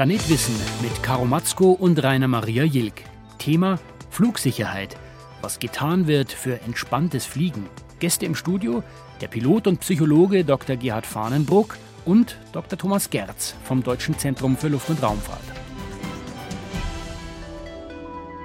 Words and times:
Planet 0.00 0.30
Wissen 0.30 0.54
mit 0.80 1.02
Karo 1.02 1.26
Matzko 1.26 1.72
und 1.72 2.02
Rainer 2.02 2.26
Maria 2.26 2.64
Jilk. 2.64 3.02
Thema 3.36 3.78
Flugsicherheit. 4.08 4.96
Was 5.42 5.58
getan 5.58 6.06
wird 6.06 6.32
für 6.32 6.58
entspanntes 6.62 7.26
Fliegen. 7.26 7.68
Gäste 7.98 8.24
im 8.24 8.34
Studio 8.34 8.82
der 9.20 9.28
Pilot 9.28 9.66
und 9.66 9.80
Psychologe 9.80 10.42
Dr. 10.42 10.76
Gerhard 10.76 11.04
Fahnenbruck 11.04 11.76
und 12.06 12.38
Dr. 12.54 12.78
Thomas 12.78 13.10
Gerz 13.10 13.54
vom 13.64 13.82
Deutschen 13.82 14.18
Zentrum 14.18 14.56
für 14.56 14.68
Luft- 14.68 14.88
und 14.88 15.02
Raumfahrt. 15.02 15.44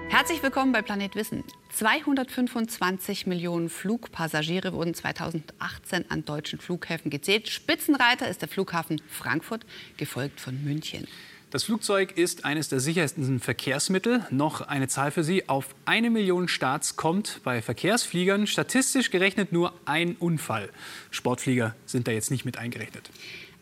Herzlich 0.09 0.43
willkommen 0.43 0.73
bei 0.73 0.81
Planet 0.81 1.15
Wissen. 1.15 1.45
225 1.71 3.27
Millionen 3.27 3.69
Flugpassagiere 3.69 4.73
wurden 4.73 4.93
2018 4.93 6.11
an 6.11 6.25
deutschen 6.25 6.59
Flughäfen 6.59 7.09
gezählt. 7.09 7.47
Spitzenreiter 7.47 8.27
ist 8.27 8.41
der 8.41 8.49
Flughafen 8.49 9.01
Frankfurt, 9.07 9.65
gefolgt 9.95 10.41
von 10.41 10.61
München. 10.61 11.07
Das 11.51 11.63
Flugzeug 11.63 12.17
ist 12.17 12.43
eines 12.43 12.69
der 12.69 12.79
sichersten 12.79 13.39
Verkehrsmittel. 13.39 14.25
Noch 14.29 14.61
eine 14.61 14.87
Zahl 14.87 15.11
für 15.11 15.23
Sie. 15.23 15.47
Auf 15.47 15.75
eine 15.85 16.09
Million 16.09 16.47
Starts 16.47 16.95
kommt 16.95 17.39
bei 17.43 17.61
Verkehrsfliegern 17.61 18.47
statistisch 18.47 19.11
gerechnet 19.11 19.53
nur 19.53 19.73
ein 19.85 20.15
Unfall. 20.15 20.69
Sportflieger 21.11 21.75
sind 21.85 22.07
da 22.07 22.11
jetzt 22.11 22.31
nicht 22.31 22.45
mit 22.45 22.57
eingerechnet. 22.57 23.09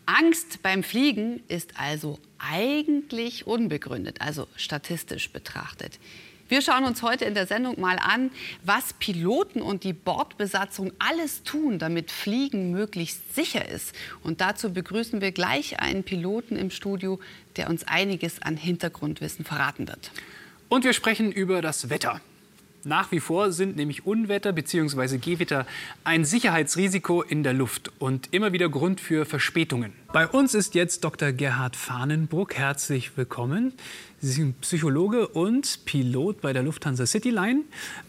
Angst 0.06 0.62
beim 0.62 0.82
Fliegen 0.82 1.42
ist 1.48 1.78
also 1.78 2.18
eigentlich 2.38 3.46
unbegründet, 3.46 4.20
also 4.20 4.48
statistisch 4.56 5.30
betrachtet. 5.30 5.98
Wir 6.48 6.60
schauen 6.60 6.84
uns 6.84 7.02
heute 7.02 7.24
in 7.24 7.34
der 7.34 7.46
Sendung 7.46 7.80
mal 7.80 7.98
an, 7.98 8.30
was 8.62 8.92
Piloten 8.92 9.62
und 9.62 9.82
die 9.82 9.94
Bordbesatzung 9.94 10.92
alles 10.98 11.42
tun, 11.42 11.78
damit 11.78 12.10
Fliegen 12.10 12.70
möglichst 12.70 13.34
sicher 13.34 13.66
ist. 13.66 13.94
Und 14.22 14.40
dazu 14.42 14.72
begrüßen 14.72 15.22
wir 15.22 15.32
gleich 15.32 15.80
einen 15.80 16.04
Piloten 16.04 16.56
im 16.56 16.70
Studio, 16.70 17.18
der 17.56 17.70
uns 17.70 17.84
einiges 17.84 18.42
an 18.42 18.58
Hintergrundwissen 18.58 19.44
verraten 19.44 19.88
wird. 19.88 20.10
Und 20.68 20.84
wir 20.84 20.92
sprechen 20.92 21.32
über 21.32 21.62
das 21.62 21.88
Wetter. 21.88 22.20
Nach 22.86 23.10
wie 23.12 23.20
vor 23.20 23.50
sind 23.50 23.76
nämlich 23.76 24.04
Unwetter 24.04 24.52
bzw. 24.52 25.16
Gewitter 25.16 25.66
ein 26.04 26.26
Sicherheitsrisiko 26.26 27.22
in 27.22 27.42
der 27.42 27.54
Luft 27.54 27.90
und 27.98 28.28
immer 28.32 28.52
wieder 28.52 28.68
Grund 28.68 29.00
für 29.00 29.24
Verspätungen. 29.24 29.92
Bei 30.12 30.28
uns 30.28 30.52
ist 30.52 30.74
jetzt 30.74 31.02
Dr. 31.02 31.32
Gerhard 31.32 31.76
Fahnenbruck. 31.76 32.54
Herzlich 32.54 33.16
willkommen. 33.16 33.72
Sie 34.20 34.32
sind 34.32 34.60
Psychologe 34.60 35.28
und 35.28 35.86
Pilot 35.86 36.42
bei 36.42 36.52
der 36.52 36.62
Lufthansa 36.62 37.06
Cityline 37.06 37.62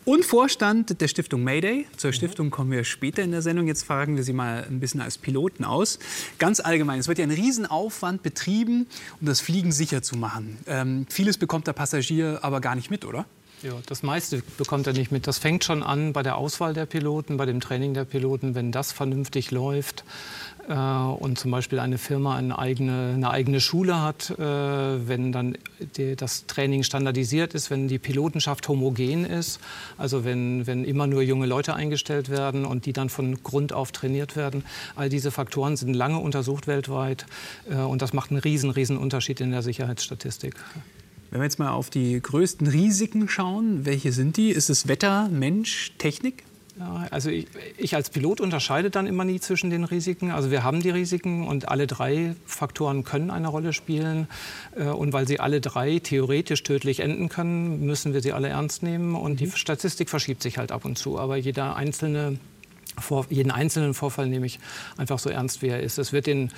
und 0.03 0.25
Vorstand 0.25 0.99
der 0.99 1.07
Stiftung 1.07 1.45
Mayday. 1.45 1.87
Zur 1.95 2.11
Stiftung 2.11 2.51
kommen 2.51 2.71
wir 2.71 2.83
später 2.83 3.23
in 3.23 3.31
der 3.31 3.41
Sendung. 3.41 3.67
Jetzt 3.67 3.83
fragen 3.83 4.17
wir 4.17 4.23
Sie 4.23 4.33
mal 4.33 4.65
ein 4.69 4.81
bisschen 4.81 4.99
als 4.99 5.17
Piloten 5.17 5.63
aus. 5.63 5.99
Ganz 6.37 6.59
allgemein, 6.59 6.99
es 6.99 7.07
wird 7.07 7.17
ja 7.17 7.23
ein 7.23 7.31
Riesenaufwand 7.31 8.23
betrieben, 8.23 8.87
um 9.21 9.27
das 9.27 9.39
Fliegen 9.39 9.71
sicher 9.71 10.01
zu 10.01 10.17
machen. 10.17 10.57
Ähm, 10.67 11.05
vieles 11.09 11.37
bekommt 11.37 11.65
der 11.65 11.73
Passagier 11.73 12.39
aber 12.41 12.59
gar 12.59 12.75
nicht 12.75 12.91
mit, 12.91 13.05
oder? 13.05 13.25
Ja, 13.65 13.73
das 13.87 14.03
meiste 14.03 14.43
bekommt 14.59 14.85
er 14.85 14.93
nicht 14.93 15.11
mit. 15.11 15.25
Das 15.25 15.39
fängt 15.39 15.63
schon 15.63 15.81
an 15.81 16.13
bei 16.13 16.21
der 16.21 16.37
Auswahl 16.37 16.75
der 16.75 16.85
Piloten, 16.85 17.35
bei 17.37 17.47
dem 17.47 17.61
Training 17.61 17.95
der 17.95 18.05
Piloten, 18.05 18.53
wenn 18.53 18.71
das 18.71 18.91
vernünftig 18.91 19.49
läuft 19.49 20.03
äh, 20.69 20.75
und 20.75 21.39
zum 21.39 21.49
Beispiel 21.49 21.79
eine 21.79 21.97
Firma 21.97 22.35
eine 22.35 22.59
eigene, 22.59 23.13
eine 23.15 23.31
eigene 23.31 23.59
Schule 23.59 24.03
hat, 24.03 24.29
äh, 24.29 24.37
wenn 24.37 25.31
dann 25.31 25.57
die, 25.97 26.15
das 26.15 26.45
Training 26.45 26.83
standardisiert 26.83 27.55
ist, 27.55 27.71
wenn 27.71 27.87
die 27.87 27.97
Pilotenschaft 27.97 28.67
homogen 28.67 29.25
ist, 29.25 29.59
also 29.97 30.23
wenn, 30.23 30.67
wenn 30.67 30.83
immer 30.85 31.07
nur 31.07 31.23
junge 31.23 31.47
Leute 31.47 31.73
eingestellt 31.73 32.29
werden 32.29 32.65
und 32.65 32.85
die 32.85 32.93
dann 32.93 33.09
von 33.09 33.41
Grund 33.41 33.73
auf 33.73 33.91
trainiert 33.91 34.35
werden. 34.35 34.63
All 34.95 35.09
diese 35.09 35.31
Faktoren 35.31 35.75
sind 35.75 35.95
lange 35.95 36.19
untersucht 36.19 36.67
weltweit 36.67 37.25
äh, 37.67 37.77
und 37.77 38.03
das 38.03 38.13
macht 38.13 38.29
einen 38.29 38.41
riesen, 38.41 38.69
riesen 38.69 38.97
Unterschied 38.97 39.41
in 39.41 39.49
der 39.49 39.63
Sicherheitsstatistik. 39.63 40.53
Wenn 41.35 41.41
wir 41.41 41.47
jetzt 41.47 41.59
mal 41.59 41.71
auf 41.71 41.89
die 41.89 42.21
größten 42.21 42.65
Risiken 42.65 43.27
schauen, 43.27 43.85
welche 43.85 44.13
sind 44.13 44.37
die? 44.37 44.51
Ist 44.51 44.69
es 44.69 44.87
Wetter, 44.87 45.27
Mensch, 45.27 45.91
Technik? 45.97 46.45
Ja, 46.79 47.07
also 47.11 47.29
ich, 47.29 47.47
ich, 47.75 47.93
als 47.93 48.09
Pilot 48.09 48.39
unterscheide 48.39 48.89
dann 48.89 49.05
immer 49.05 49.25
nie 49.25 49.41
zwischen 49.41 49.69
den 49.69 49.83
Risiken. 49.83 50.31
Also 50.31 50.49
wir 50.49 50.63
haben 50.63 50.81
die 50.81 50.91
Risiken 50.91 51.45
und 51.45 51.67
alle 51.67 51.87
drei 51.87 52.35
Faktoren 52.45 53.03
können 53.03 53.31
eine 53.31 53.49
Rolle 53.49 53.73
spielen. 53.73 54.29
Äh, 54.77 54.85
und 54.85 55.11
weil 55.11 55.27
sie 55.27 55.41
alle 55.41 55.59
drei 55.59 55.99
theoretisch 55.99 56.63
tödlich 56.63 57.01
enden 57.01 57.27
können, 57.27 57.85
müssen 57.85 58.13
wir 58.13 58.21
sie 58.21 58.31
alle 58.31 58.47
ernst 58.47 58.81
nehmen. 58.81 59.13
Und 59.13 59.41
die 59.41 59.47
mhm. 59.47 59.55
Statistik 59.57 60.09
verschiebt 60.09 60.41
sich 60.41 60.57
halt 60.57 60.71
ab 60.71 60.85
und 60.85 60.97
zu. 60.97 61.19
Aber 61.19 61.35
jeder 61.35 61.75
einzelne 61.75 62.39
vor, 62.99 63.25
jeden 63.29 63.51
einzelnen 63.51 63.93
Vorfall 63.93 64.27
nehme 64.27 64.45
ich 64.45 64.59
einfach 64.97 65.19
so 65.19 65.29
ernst, 65.29 65.61
wie 65.61 65.67
er 65.67 65.81
ist. 65.81 65.97
Es 65.97 66.13
wird 66.13 66.27
den, 66.27 66.51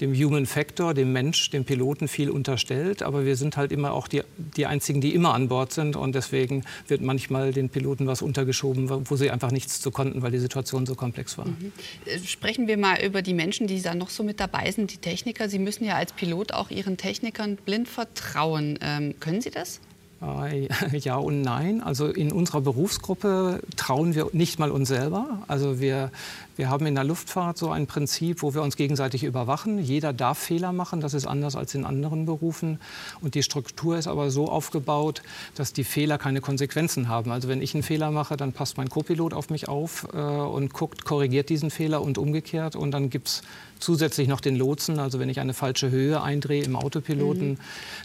dem 0.00 0.14
Human 0.14 0.46
Factor, 0.46 0.94
dem 0.94 1.12
Mensch, 1.12 1.50
dem 1.50 1.64
Piloten 1.64 2.08
viel 2.08 2.30
unterstellt, 2.30 3.02
aber 3.02 3.24
wir 3.24 3.36
sind 3.36 3.56
halt 3.56 3.72
immer 3.72 3.92
auch 3.92 4.08
die, 4.08 4.22
die 4.56 4.66
Einzigen, 4.66 5.00
die 5.00 5.14
immer 5.14 5.34
an 5.34 5.48
Bord 5.48 5.72
sind 5.72 5.96
und 5.96 6.14
deswegen 6.14 6.64
wird 6.88 7.00
manchmal 7.00 7.52
den 7.52 7.68
Piloten 7.68 8.06
was 8.06 8.22
untergeschoben, 8.22 8.88
wo 9.08 9.16
sie 9.16 9.30
einfach 9.30 9.50
nichts 9.50 9.80
zu 9.80 9.90
konnten, 9.90 10.22
weil 10.22 10.30
die 10.30 10.38
Situation 10.38 10.86
so 10.86 10.94
komplex 10.94 11.38
war. 11.38 11.46
Mhm. 11.46 11.72
Äh, 12.06 12.18
sprechen 12.18 12.66
wir 12.66 12.76
mal 12.76 13.02
über 13.02 13.22
die 13.22 13.34
Menschen, 13.34 13.66
die 13.66 13.80
da 13.80 13.94
noch 13.94 14.10
so 14.10 14.22
mit 14.22 14.40
dabei 14.40 14.70
sind, 14.70 14.92
die 14.92 14.98
Techniker. 14.98 15.48
Sie 15.48 15.58
müssen 15.58 15.84
ja 15.84 15.94
als 15.94 16.12
Pilot 16.12 16.52
auch 16.52 16.70
Ihren 16.70 16.96
Technikern 16.96 17.56
blind 17.56 17.88
vertrauen. 17.88 18.78
Ähm, 18.82 19.14
können 19.20 19.40
Sie 19.40 19.50
das? 19.50 19.80
Äh, 20.24 20.68
ja 20.98 21.16
und 21.16 21.42
nein. 21.42 21.82
Also 21.82 22.06
in 22.06 22.32
unserer 22.32 22.60
Berufsgruppe 22.60 23.60
trauen 23.76 24.14
wir 24.14 24.28
nicht 24.32 24.58
mal 24.58 24.70
uns 24.70 24.88
selber. 24.88 25.42
Also 25.48 25.80
wir, 25.80 26.10
wir 26.56 26.70
haben 26.70 26.86
in 26.86 26.94
der 26.94 27.04
Luftfahrt 27.04 27.58
so 27.58 27.70
ein 27.70 27.86
Prinzip, 27.86 28.42
wo 28.42 28.54
wir 28.54 28.62
uns 28.62 28.76
gegenseitig 28.76 29.24
überwachen. 29.24 29.78
Jeder 29.78 30.12
darf 30.12 30.38
Fehler 30.38 30.72
machen, 30.72 31.00
das 31.00 31.14
ist 31.14 31.26
anders 31.26 31.56
als 31.56 31.74
in 31.74 31.84
anderen 31.84 32.26
Berufen. 32.26 32.78
Und 33.20 33.34
die 33.34 33.42
Struktur 33.42 33.98
ist 33.98 34.06
aber 34.06 34.30
so 34.30 34.48
aufgebaut, 34.48 35.22
dass 35.54 35.72
die 35.72 35.84
Fehler 35.84 36.18
keine 36.18 36.40
Konsequenzen 36.40 37.08
haben. 37.08 37.32
Also 37.32 37.48
wenn 37.48 37.60
ich 37.60 37.74
einen 37.74 37.82
Fehler 37.82 38.10
mache, 38.10 38.36
dann 38.36 38.52
passt 38.52 38.76
mein 38.76 38.88
Copilot 38.88 39.34
auf 39.34 39.50
mich 39.50 39.68
auf 39.68 40.06
äh, 40.12 40.16
und 40.16 40.72
guckt, 40.72 41.04
korrigiert 41.04 41.48
diesen 41.48 41.70
Fehler 41.70 42.02
und 42.02 42.18
umgekehrt. 42.18 42.76
Und 42.76 42.92
dann 42.92 43.10
gibt 43.10 43.28
es 43.28 43.42
zusätzlich 43.78 44.28
noch 44.28 44.40
den 44.40 44.56
Lotsen. 44.56 44.98
Also 44.98 45.18
wenn 45.18 45.28
ich 45.28 45.40
eine 45.40 45.54
falsche 45.54 45.90
Höhe 45.90 46.22
eindrehe 46.22 46.62
im 46.62 46.76
Autopiloten, 46.76 47.50
mhm. 47.50 47.58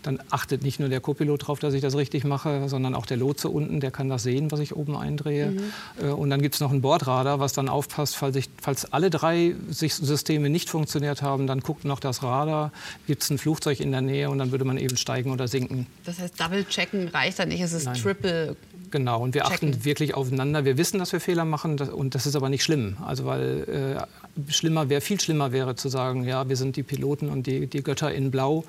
dann 0.04 0.20
achtet 0.30 0.64
nicht 0.64 0.80
nur 0.80 0.90
der 0.90 1.00
Copilot 1.00 1.44
darauf, 1.44 1.60
dass 1.60 1.74
ich 1.74 1.82
das 1.82 1.96
richtig 1.96 2.24
mache, 2.24 2.68
sondern 2.68 2.96
auch 2.96 3.06
der 3.06 3.18
Lotse 3.18 3.50
unten, 3.50 3.80
der 3.80 3.92
kann 3.92 4.10
das 4.10 4.24
sehen, 4.24 4.52
was 4.52 4.60
ich 4.60 4.76
oben 4.76 4.96
eindrehe. 4.96 5.52
Mhm. 5.52 5.60
Äh, 6.02 6.08
und 6.12 6.30
dann 6.30 6.42
gibt 6.42 6.56
es 6.56 6.62
noch 6.62 6.72
ein 6.72 6.82
Bordradar, 6.82 7.40
was 7.40 7.54
dann 7.54 7.70
aufpasst, 7.70 8.16
falls, 8.16 8.36
ich, 8.36 8.39
falls 8.62 8.92
alle 8.92 9.10
drei 9.10 9.56
Systeme 9.70 10.50
nicht 10.50 10.70
funktioniert 10.70 11.22
haben, 11.22 11.48
dann 11.48 11.60
guckt 11.62 11.86
noch 11.86 12.00
das 12.00 12.24
Radar, 12.24 12.72
gibt 13.08 13.24
es 13.24 13.30
ein 13.30 13.38
Flugzeug 13.38 13.80
in 13.80 13.92
der 13.92 14.02
Nähe 14.02 14.30
und 14.30 14.38
dann 14.40 14.52
würde 14.52 14.66
man 14.66 14.78
eben 14.78 14.98
steigen 14.98 15.32
oder 15.32 15.48
sinken. 15.48 15.88
Das 16.06 16.20
heißt, 16.20 16.40
Double-Checken 16.40 17.10
reicht 17.10 17.40
dann 17.40 17.50
nicht, 17.50 17.62
es 17.62 17.74
ist 17.74 17.86
Nein. 17.86 17.96
Triple 17.96 18.56
Genau, 18.92 19.22
und 19.22 19.34
wir 19.34 19.44
checken. 19.44 19.70
achten 19.70 19.86
wirklich 19.86 20.16
aufeinander. 20.16 20.66
Wir 20.66 20.78
wissen, 20.78 21.00
dass 21.00 21.12
wir 21.12 21.20
Fehler 21.20 21.46
machen 21.46 21.80
und 21.80 22.16
das 22.16 22.26
ist 22.26 22.36
aber 22.36 22.50
nicht 22.50 22.64
schlimm. 22.64 22.98
Also 23.06 23.26
weil 23.26 23.98
äh, 24.00 24.19
schlimmer 24.48 24.90
wäre, 24.90 25.02
viel 25.02 25.20
schlimmer 25.20 25.52
wäre 25.52 25.76
zu 25.76 25.90
sagen, 25.90 26.24
ja, 26.24 26.50
wir 26.50 26.56
sind 26.56 26.76
die 26.76 26.84
Piloten 26.84 27.30
und 27.30 27.48
die, 27.48 27.68
die 27.68 27.84
Götter 27.84 28.14
in 28.14 28.32
Blau 28.32 28.64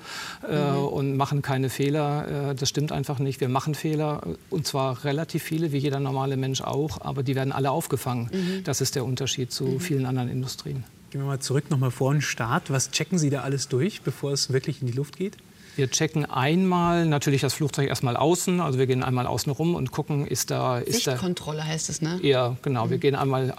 äh, 0.47 0.71
mhm. 0.71 0.77
und 0.85 1.17
machen 1.17 1.41
keine 1.41 1.69
Fehler. 1.69 2.49
Äh, 2.49 2.55
das 2.55 2.69
stimmt 2.69 2.91
einfach 2.91 3.19
nicht. 3.19 3.41
Wir 3.41 3.49
machen 3.49 3.75
Fehler 3.75 4.21
und 4.49 4.67
zwar 4.67 5.03
relativ 5.03 5.43
viele, 5.43 5.71
wie 5.71 5.77
jeder 5.77 5.99
normale 5.99 6.37
Mensch 6.37 6.61
auch, 6.61 7.01
aber 7.01 7.23
die 7.23 7.35
werden 7.35 7.51
alle 7.51 7.71
aufgefangen. 7.71 8.29
Mhm. 8.31 8.63
Das 8.63 8.81
ist 8.81 8.95
der 8.95 9.05
Unterschied 9.05 9.51
zu 9.51 9.65
mhm. 9.65 9.79
vielen 9.79 10.05
anderen 10.05 10.29
Industrien. 10.29 10.83
Gehen 11.11 11.21
wir 11.21 11.27
mal 11.27 11.39
zurück 11.39 11.69
noch 11.69 11.77
mal 11.77 11.91
vor 11.91 12.13
den 12.13 12.21
Start. 12.21 12.69
Was 12.69 12.91
checken 12.91 13.17
Sie 13.17 13.29
da 13.29 13.41
alles 13.41 13.67
durch, 13.67 14.01
bevor 14.01 14.31
es 14.31 14.53
wirklich 14.53 14.81
in 14.81 14.87
die 14.87 14.93
Luft 14.93 15.17
geht? 15.17 15.37
Wir 15.75 15.89
checken 15.89 16.25
einmal 16.25 17.05
natürlich 17.05 17.41
das 17.41 17.53
Flugzeug 17.53 17.87
erstmal 17.87 18.17
außen. 18.17 18.59
Also 18.59 18.77
wir 18.77 18.87
gehen 18.87 19.03
einmal 19.03 19.25
außen 19.25 19.51
rum 19.51 19.75
und 19.75 19.91
gucken, 19.91 20.27
ist 20.27 20.51
da. 20.51 20.79
Ist 20.79 21.03
Sichtkontrolle 21.03 21.59
da, 21.59 21.65
heißt 21.65 21.89
es, 21.89 22.01
ne? 22.01 22.19
Ja, 22.21 22.57
genau. 22.61 22.85
Mhm. 22.85 22.89
Wir 22.91 22.97
gehen 22.97 23.15
einmal 23.15 23.53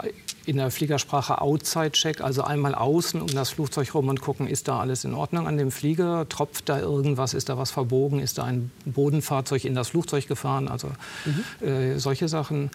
in 0.47 0.57
der 0.57 0.71
Fliegersprache 0.71 1.41
Outside-Check, 1.41 2.21
also 2.21 2.43
einmal 2.43 2.75
außen 2.75 3.21
um 3.21 3.29
das 3.29 3.51
Flugzeug 3.51 3.95
rum 3.95 4.09
und 4.09 4.21
gucken, 4.21 4.47
ist 4.49 4.69
da 4.69 4.81
alles 4.81 5.05
in 5.05 5.15
Ordnung 5.15 5.47
an 5.47 5.57
dem 5.57 5.71
Flieger? 5.71 6.29
Tropft 6.29 6.69
da 6.69 6.79
irgendwas? 6.79 7.35
Ist 7.35 7.49
da 7.49 7.59
was 7.59 7.71
verbogen? 7.71 8.21
Ist 8.21 8.39
da 8.39 8.45
ein 8.45 8.71
Bodenfahrzeug 8.85 9.65
in 9.65 9.75
das 9.75 9.89
Flugzeug 9.89 10.27
gefahren? 10.27 10.69
Also 10.69 10.89
mhm. 11.25 11.67
äh, 11.67 11.99
solche 11.99 12.29
Sachen. 12.29 12.71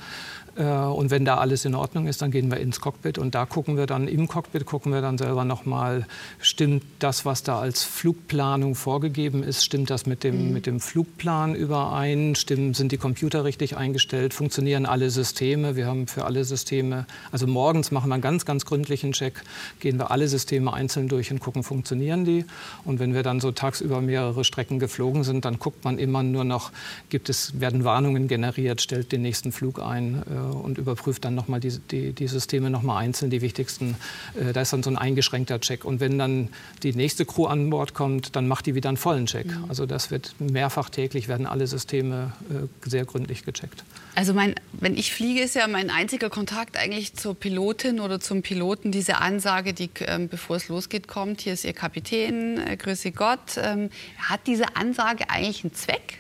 Äh, 0.58 0.64
und 0.64 1.12
wenn 1.12 1.26
da 1.26 1.38
alles 1.38 1.66
in 1.66 1.76
Ordnung 1.76 2.08
ist, 2.08 2.22
dann 2.22 2.32
gehen 2.32 2.50
wir 2.52 2.60
ins 2.60 2.82
Cockpit 2.82 3.18
und 3.18 3.36
da 3.36 3.46
gucken 3.46 3.78
wir 3.78 3.86
dann, 3.86 4.08
im 4.08 4.28
Cockpit 4.28 4.66
gucken 4.66 4.92
wir 4.92 5.02
dann 5.02 5.18
selber 5.18 5.46
nochmal, 5.46 6.06
stimmt 6.40 6.84
das, 7.00 7.26
was 7.26 7.44
da 7.44 7.60
als 7.60 7.84
Flugplanung 7.84 8.76
vorgegeben 8.76 9.44
ist, 9.44 9.64
stimmt 9.64 9.90
das 9.90 10.06
mit 10.06 10.24
dem, 10.24 10.48
mhm. 10.48 10.54
mit 10.54 10.66
dem 10.66 10.80
Flugplan 10.80 11.56
überein, 11.56 12.36
stimmen, 12.36 12.74
sind 12.74 12.92
die 12.92 12.98
Computer 12.98 13.44
richtig 13.44 13.78
eingestellt, 13.78 14.34
funktionieren 14.34 14.86
alle 14.86 15.10
Systeme, 15.10 15.76
wir 15.76 15.86
haben 15.86 16.08
für 16.08 16.26
alle 16.26 16.44
Systeme, 16.44 17.06
also 17.32 17.48
morgens 17.48 17.92
machen 17.92 18.10
wir 18.10 18.16
einen 18.16 18.24
ganz, 18.24 18.46
ganz 18.46 18.66
gründlichen 18.66 19.12
Check, 19.12 19.44
gehen 19.80 19.98
wir 19.98 20.12
alle 20.12 20.28
Systeme 20.28 20.74
einzeln 20.74 21.08
durch 21.08 21.32
und 21.32 21.40
gucken, 21.40 21.64
funktionieren 21.64 22.26
die? 22.26 22.46
Und 22.84 23.00
wenn 23.00 23.14
wir 23.14 23.24
dann 23.24 23.40
so 23.40 23.52
tagsüber 23.52 24.02
mehrere 24.02 24.44
Strecken 24.44 24.80
geflogen 24.80 25.24
sind, 25.24 25.46
dann 25.46 25.60
guckt 25.60 25.84
man 25.84 26.00
immer 26.00 26.24
nur 26.24 26.44
noch, 26.44 26.72
gibt 27.10 27.30
es, 27.30 27.60
werden 27.60 27.84
Warnungen 27.84 28.28
generiert, 28.28 28.82
stellt 28.82 29.12
den 29.12 29.22
nächsten 29.22 29.52
Flug 29.52 29.80
ein 29.80 30.24
äh, 30.30 30.47
und 30.50 30.78
überprüft 30.78 31.26
dann 31.26 31.36
nochmal 31.36 31.60
die, 31.60 31.78
die, 31.80 32.14
die 32.14 32.28
Systeme 32.28 32.70
nochmal 32.70 33.04
einzeln, 33.04 33.30
die 33.30 33.42
wichtigsten. 33.42 33.96
Äh, 34.36 34.54
da 34.54 34.62
ist 34.62 34.74
dann 34.74 34.84
so 34.84 34.90
ein 34.90 34.98
eingeschränkter 34.98 35.60
Check. 35.60 35.86
Und 35.86 36.00
wenn 36.00 36.18
dann 36.18 36.50
die 36.84 36.94
nächste 36.94 37.26
Crew 37.26 37.46
an 37.46 37.70
Bord 37.70 37.94
kommt, 37.94 38.36
dann 38.36 38.48
macht 38.48 38.66
die 38.66 38.76
wieder 38.76 38.90
einen 38.90 38.98
vollen 38.98 39.26
Check. 39.26 39.48
Mhm. 39.48 39.66
Also 39.70 39.86
das 39.86 40.12
wird 40.12 40.36
mehrfach 40.40 40.90
täglich, 40.90 41.28
werden 41.28 41.46
alle 41.46 41.68
Systeme 41.68 42.34
äh, 42.50 42.90
sehr 42.90 43.06
gründlich 43.06 43.46
gecheckt. 43.46 43.84
Also 44.16 44.34
mein, 44.34 44.56
wenn 44.72 44.98
ich 44.98 45.14
fliege, 45.14 45.42
ist 45.42 45.56
ja 45.56 45.68
mein 45.68 45.92
einziger 45.92 46.32
Kontakt 46.32 46.76
eigentlich 46.76 47.14
zur 47.14 47.36
Pilotin 47.36 48.00
oder 48.00 48.20
zum 48.20 48.42
Piloten 48.42 48.92
diese 48.92 49.18
Ansage, 49.18 49.74
die 49.74 49.92
ähm, 50.00 50.28
bevor 50.28 50.56
es 50.56 50.70
losgeht 50.70 51.08
kommt, 51.08 51.42
hier 51.42 51.54
ist 51.54 51.64
Ihr 51.64 51.74
Kapitän, 51.74 52.58
äh, 52.58 52.78
grüße 52.78 53.12
Gott. 53.12 53.58
Ähm, 53.58 53.92
hat 54.18 54.42
diese 54.48 54.76
Ansage 54.76 55.30
eigentlich 55.30 55.64
einen 55.64 55.76
Zweck? 55.76 56.20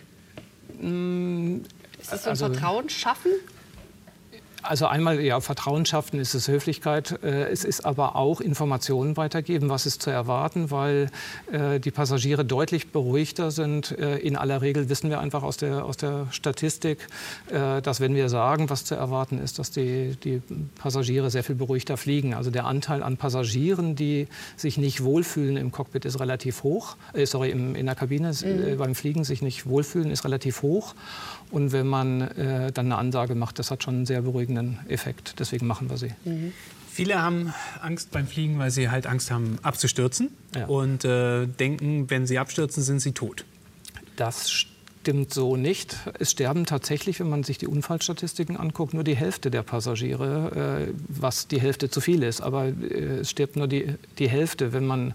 Mm, 0.79 1.57
ist 1.99 2.11
das 2.11 2.23
so 2.23 2.29
ein 2.29 2.31
also, 2.31 2.45
Vertrauen 2.45 2.89
schaffen? 2.89 3.31
Also 4.63 4.87
einmal, 4.87 5.21
ja, 5.21 5.39
Vertrauen 5.39 5.85
schaffen 5.85 6.19
ist 6.19 6.33
es 6.33 6.47
Höflichkeit. 6.47 7.19
Äh, 7.23 7.49
es 7.49 7.63
ist 7.63 7.85
aber 7.85 8.15
auch 8.15 8.41
Informationen 8.41 9.15
weitergeben, 9.15 9.69
was 9.69 9.85
ist 9.85 10.01
zu 10.01 10.09
erwarten, 10.09 10.71
weil 10.71 11.09
äh, 11.51 11.79
die 11.79 11.91
Passagiere 11.91 12.43
deutlich 12.43 12.91
beruhigter 12.91 13.51
sind. 13.51 13.97
Äh, 13.97 14.17
in 14.17 14.35
aller 14.35 14.61
Regel 14.61 14.89
wissen 14.89 15.09
wir 15.09 15.19
einfach 15.19 15.43
aus 15.43 15.57
der, 15.57 15.85
aus 15.85 15.97
der 15.97 16.27
Statistik, 16.31 17.07
dass 17.49 18.01
wenn 18.01 18.15
wir 18.15 18.29
sagen, 18.29 18.69
was 18.69 18.83
zu 18.83 18.95
erwarten 18.95 19.39
ist, 19.39 19.59
dass 19.59 19.71
die, 19.71 20.15
die 20.23 20.41
Passagiere 20.75 21.29
sehr 21.29 21.43
viel 21.43 21.55
beruhigter 21.55 21.97
fliegen. 21.97 22.33
Also 22.33 22.51
der 22.51 22.65
Anteil 22.65 23.03
an 23.03 23.17
Passagieren, 23.17 23.95
die 23.95 24.27
sich 24.55 24.77
nicht 24.77 25.03
wohlfühlen 25.03 25.57
im 25.57 25.71
Cockpit, 25.71 26.05
ist 26.05 26.19
relativ 26.19 26.63
hoch. 26.63 26.97
Äh, 27.13 27.25
sorry, 27.25 27.51
im, 27.51 27.75
in 27.75 27.85
der 27.85 27.95
Kabine 27.95 28.31
mhm. 28.31 28.77
beim 28.77 28.95
Fliegen 28.95 29.23
sich 29.23 29.41
nicht 29.41 29.67
wohlfühlen, 29.67 30.11
ist 30.11 30.25
relativ 30.25 30.61
hoch. 30.61 30.95
Und 31.51 31.71
wenn 31.71 31.87
man 31.87 32.21
äh, 32.21 32.71
dann 32.71 32.87
eine 32.87 32.97
Ansage 32.97 33.35
macht, 33.35 33.59
das 33.59 33.71
hat 33.71 33.83
schon 33.83 33.95
einen 33.95 34.05
sehr 34.05 34.21
beruhigenden 34.21 34.56
Effekt. 34.87 35.35
Deswegen 35.39 35.67
machen 35.67 35.89
wir 35.89 35.97
sie. 35.97 36.11
Mhm. 36.25 36.53
Viele 36.89 37.21
haben 37.21 37.53
Angst 37.81 38.11
beim 38.11 38.25
Fliegen, 38.25 38.57
weil 38.57 38.71
sie 38.71 38.89
halt 38.89 39.05
Angst 39.05 39.29
haben, 39.29 39.59
abzustürzen 39.61 40.31
ja. 40.55 40.65
und 40.65 41.05
äh, 41.05 41.45
denken, 41.45 42.09
wenn 42.09 42.25
sie 42.25 42.39
abstürzen, 42.39 42.81
sind 42.81 43.01
sie 43.01 43.11
tot. 43.11 43.45
Das 44.15 44.49
stimmt 45.07 45.33
so 45.33 45.55
nicht. 45.55 45.95
Es 46.19 46.31
sterben 46.31 46.65
tatsächlich, 46.65 47.19
wenn 47.19 47.29
man 47.29 47.43
sich 47.43 47.57
die 47.57 47.67
Unfallstatistiken 47.67 48.57
anguckt, 48.57 48.93
nur 48.93 49.03
die 49.03 49.15
Hälfte 49.15 49.51
der 49.51 49.61
Passagiere, 49.61 50.87
äh, 50.89 50.93
was 51.07 51.47
die 51.47 51.61
Hälfte 51.61 51.89
zu 51.89 52.01
viel 52.01 52.23
ist. 52.23 52.41
Aber 52.41 52.65
äh, 52.65 53.19
es 53.19 53.29
stirbt 53.29 53.55
nur 53.55 53.67
die, 53.67 53.93
die 54.17 54.27
Hälfte, 54.27 54.73
wenn 54.73 54.85
man 54.85 55.13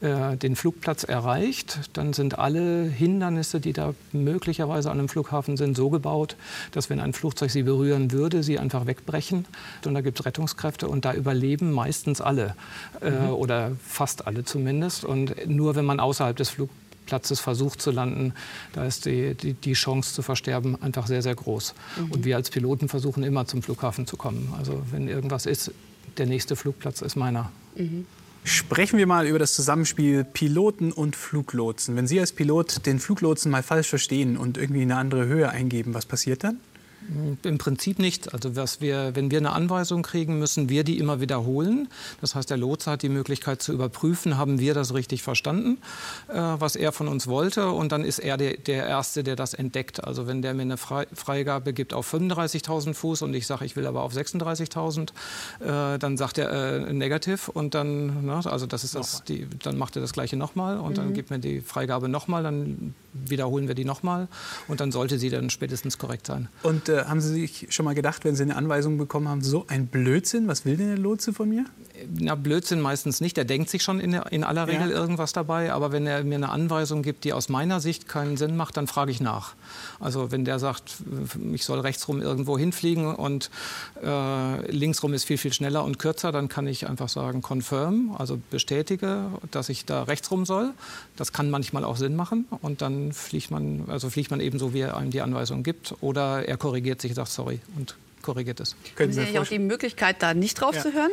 äh, 0.00 0.36
den 0.36 0.54
Flugplatz 0.54 1.02
erreicht, 1.02 1.90
dann 1.92 2.12
sind 2.12 2.38
alle 2.38 2.84
Hindernisse, 2.84 3.58
die 3.58 3.72
da 3.72 3.94
möglicherweise 4.12 4.92
an 4.92 4.98
einem 5.00 5.08
Flughafen 5.08 5.56
sind, 5.56 5.76
so 5.76 5.90
gebaut, 5.90 6.36
dass 6.70 6.88
wenn 6.88 7.00
ein 7.00 7.12
Flugzeug 7.12 7.50
sie 7.50 7.64
berühren 7.64 8.12
würde, 8.12 8.44
sie 8.44 8.60
einfach 8.60 8.86
wegbrechen. 8.86 9.44
Und 9.84 9.94
da 9.94 10.00
gibt 10.00 10.20
es 10.20 10.26
Rettungskräfte 10.26 10.86
und 10.86 11.04
da 11.04 11.14
überleben 11.14 11.72
meistens 11.72 12.20
alle 12.20 12.54
äh, 13.00 13.10
mhm. 13.10 13.30
oder 13.30 13.72
fast 13.84 14.28
alle 14.28 14.44
zumindest. 14.44 15.04
Und 15.04 15.48
nur 15.48 15.74
wenn 15.74 15.84
man 15.84 15.98
außerhalb 15.98 16.36
des 16.36 16.50
Flugplatzes 16.50 17.40
versucht 17.40 17.82
zu 17.82 17.90
landen, 17.90 18.34
da 18.74 18.84
ist 18.84 19.04
die, 19.04 19.34
die, 19.34 19.54
die, 19.54 19.72
Chance 19.72 20.14
zu 20.14 20.22
versterben 20.22 20.80
einfach 20.80 21.08
sehr, 21.08 21.22
sehr 21.22 21.34
groß. 21.34 21.74
Mhm. 21.96 22.12
Und 22.12 22.24
wir 22.24 22.36
als 22.36 22.50
Piloten 22.50 22.88
versuchen 22.88 23.24
immer 23.24 23.46
zum 23.46 23.62
Flughafen 23.62 24.06
zu 24.06 24.16
kommen. 24.16 24.54
Also 24.56 24.80
wenn 24.92 25.08
irgendwas 25.08 25.44
ist, 25.44 25.72
der 26.18 26.26
nächste 26.26 26.54
Flugplatz 26.54 27.00
ist 27.02 27.16
meiner. 27.16 27.50
Mhm. 27.74 28.06
Sprechen 28.44 28.98
wir 28.98 29.06
mal 29.06 29.26
über 29.26 29.38
das 29.38 29.54
Zusammenspiel 29.54 30.24
Piloten 30.24 30.92
und 30.92 31.16
Fluglotsen. 31.16 31.96
Wenn 31.96 32.06
Sie 32.06 32.18
als 32.18 32.32
Pilot 32.32 32.86
den 32.86 32.98
Fluglotsen 32.98 33.50
mal 33.50 33.62
falsch 33.62 33.88
verstehen 33.88 34.36
und 34.36 34.56
irgendwie 34.56 34.82
eine 34.82 34.96
andere 34.96 35.26
Höhe 35.26 35.50
eingeben, 35.50 35.94
was 35.94 36.06
passiert 36.06 36.44
dann? 36.44 36.60
Im 37.42 37.58
Prinzip 37.58 37.98
nicht. 37.98 38.34
Also 38.34 38.54
was 38.56 38.80
wir, 38.80 39.14
wenn 39.14 39.30
wir 39.30 39.38
eine 39.38 39.52
Anweisung 39.52 40.02
kriegen, 40.02 40.38
müssen 40.38 40.68
wir 40.68 40.84
die 40.84 40.98
immer 40.98 41.20
wiederholen. 41.20 41.88
Das 42.20 42.34
heißt, 42.34 42.50
der 42.50 42.56
Lotse 42.56 42.90
hat 42.90 43.02
die 43.02 43.08
Möglichkeit 43.08 43.62
zu 43.62 43.72
überprüfen, 43.72 44.36
haben 44.36 44.58
wir 44.58 44.74
das 44.74 44.92
richtig 44.92 45.22
verstanden, 45.22 45.78
äh, 46.28 46.34
was 46.34 46.76
er 46.76 46.92
von 46.92 47.08
uns 47.08 47.26
wollte. 47.26 47.70
Und 47.70 47.92
dann 47.92 48.04
ist 48.04 48.18
er 48.18 48.36
der, 48.36 48.56
der 48.56 48.86
Erste, 48.86 49.24
der 49.24 49.36
das 49.36 49.54
entdeckt. 49.54 50.04
Also 50.04 50.26
wenn 50.26 50.42
der 50.42 50.54
mir 50.54 50.62
eine 50.62 50.76
Freigabe 50.76 51.72
gibt 51.72 51.94
auf 51.94 52.12
35.000 52.12 52.94
Fuß 52.94 53.22
und 53.22 53.34
ich 53.34 53.46
sage, 53.46 53.64
ich 53.64 53.76
will 53.76 53.86
aber 53.86 54.02
auf 54.02 54.12
36.000, 54.14 55.10
äh, 55.60 55.98
dann 55.98 56.16
sagt 56.16 56.38
er 56.38 56.50
äh, 56.52 56.92
negativ 56.92 57.48
und 57.48 57.74
dann, 57.74 58.26
na, 58.26 58.40
ne, 58.40 58.52
also 58.52 58.66
das 58.66 58.84
ist 58.84 58.94
das, 58.94 59.24
die, 59.24 59.46
dann 59.62 59.78
macht 59.78 59.96
er 59.96 60.02
das 60.02 60.12
Gleiche 60.12 60.36
nochmal 60.36 60.78
und 60.78 60.92
mhm. 60.92 60.94
dann 60.94 61.14
gibt 61.14 61.30
mir 61.30 61.38
die 61.38 61.60
Freigabe 61.60 62.08
nochmal, 62.08 62.42
dann 62.42 62.94
wiederholen 63.12 63.68
wir 63.68 63.74
die 63.74 63.84
nochmal 63.84 64.28
und 64.68 64.80
dann 64.80 64.92
sollte 64.92 65.18
sie 65.18 65.30
dann 65.30 65.50
spätestens 65.50 65.98
korrekt 65.98 66.26
sein. 66.26 66.48
Und 66.62 66.87
haben 66.88 67.20
Sie 67.20 67.40
sich 67.40 67.66
schon 67.70 67.84
mal 67.84 67.94
gedacht, 67.94 68.24
wenn 68.24 68.34
Sie 68.34 68.42
eine 68.42 68.56
Anweisung 68.56 68.98
bekommen 68.98 69.28
haben, 69.28 69.42
so 69.42 69.64
ein 69.68 69.86
Blödsinn, 69.86 70.48
was 70.48 70.64
will 70.64 70.76
denn 70.76 70.88
der 70.88 70.98
Lotse 70.98 71.32
von 71.32 71.48
mir? 71.48 71.64
Na, 72.18 72.34
Blödsinn 72.34 72.80
meistens 72.80 73.20
nicht. 73.20 73.36
Der 73.36 73.44
denkt 73.44 73.70
sich 73.70 73.82
schon 73.82 74.00
in, 74.00 74.14
in 74.14 74.44
aller 74.44 74.66
Regel 74.66 74.90
ja. 74.90 74.96
irgendwas 74.96 75.32
dabei. 75.32 75.72
Aber 75.72 75.92
wenn 75.92 76.06
er 76.06 76.24
mir 76.24 76.36
eine 76.36 76.50
Anweisung 76.50 77.02
gibt, 77.02 77.24
die 77.24 77.32
aus 77.32 77.48
meiner 77.48 77.80
Sicht 77.80 78.08
keinen 78.08 78.36
Sinn 78.36 78.56
macht, 78.56 78.76
dann 78.76 78.86
frage 78.86 79.10
ich 79.10 79.20
nach. 79.20 79.54
Also 80.00 80.30
wenn 80.30 80.44
der 80.44 80.58
sagt, 80.58 80.96
ich 81.52 81.64
soll 81.64 81.80
rechtsrum 81.80 82.22
irgendwo 82.22 82.58
hinfliegen 82.58 83.14
und 83.14 83.50
äh, 84.02 84.70
linksrum 84.70 85.14
ist 85.14 85.24
viel, 85.24 85.38
viel 85.38 85.52
schneller 85.52 85.84
und 85.84 85.98
kürzer, 85.98 86.32
dann 86.32 86.48
kann 86.48 86.66
ich 86.66 86.88
einfach 86.88 87.08
sagen, 87.08 87.42
confirm, 87.42 88.14
also 88.16 88.38
bestätige, 88.50 89.26
dass 89.50 89.68
ich 89.68 89.84
da 89.84 90.04
rechtsrum 90.04 90.46
soll. 90.46 90.70
Das 91.16 91.32
kann 91.32 91.50
manchmal 91.50 91.84
auch 91.84 91.96
Sinn 91.96 92.16
machen. 92.16 92.46
Und 92.62 92.82
dann 92.82 93.12
fliegt 93.12 93.50
man, 93.50 93.84
also 93.88 94.10
fliegt 94.10 94.30
man 94.30 94.40
eben 94.40 94.58
so, 94.58 94.72
wie 94.72 94.80
er 94.80 94.96
einem 94.96 95.10
die 95.10 95.20
Anweisung 95.20 95.62
gibt. 95.62 95.94
Oder 96.00 96.48
er 96.48 96.56
korrigiert 96.56 97.00
sich, 97.00 97.14
sagt 97.14 97.30
sorry 97.30 97.60
und 97.76 97.96
korrigiert 98.22 98.60
es. 98.60 98.76
Können 98.94 99.12
Sie 99.12 99.22
ja 99.22 99.40
auch 99.40 99.46
die 99.46 99.58
Möglichkeit, 99.58 100.22
da 100.22 100.34
nicht 100.34 100.60
drauf 100.60 100.74
ja. 100.74 100.82
zu 100.82 100.92
hören? 100.92 101.10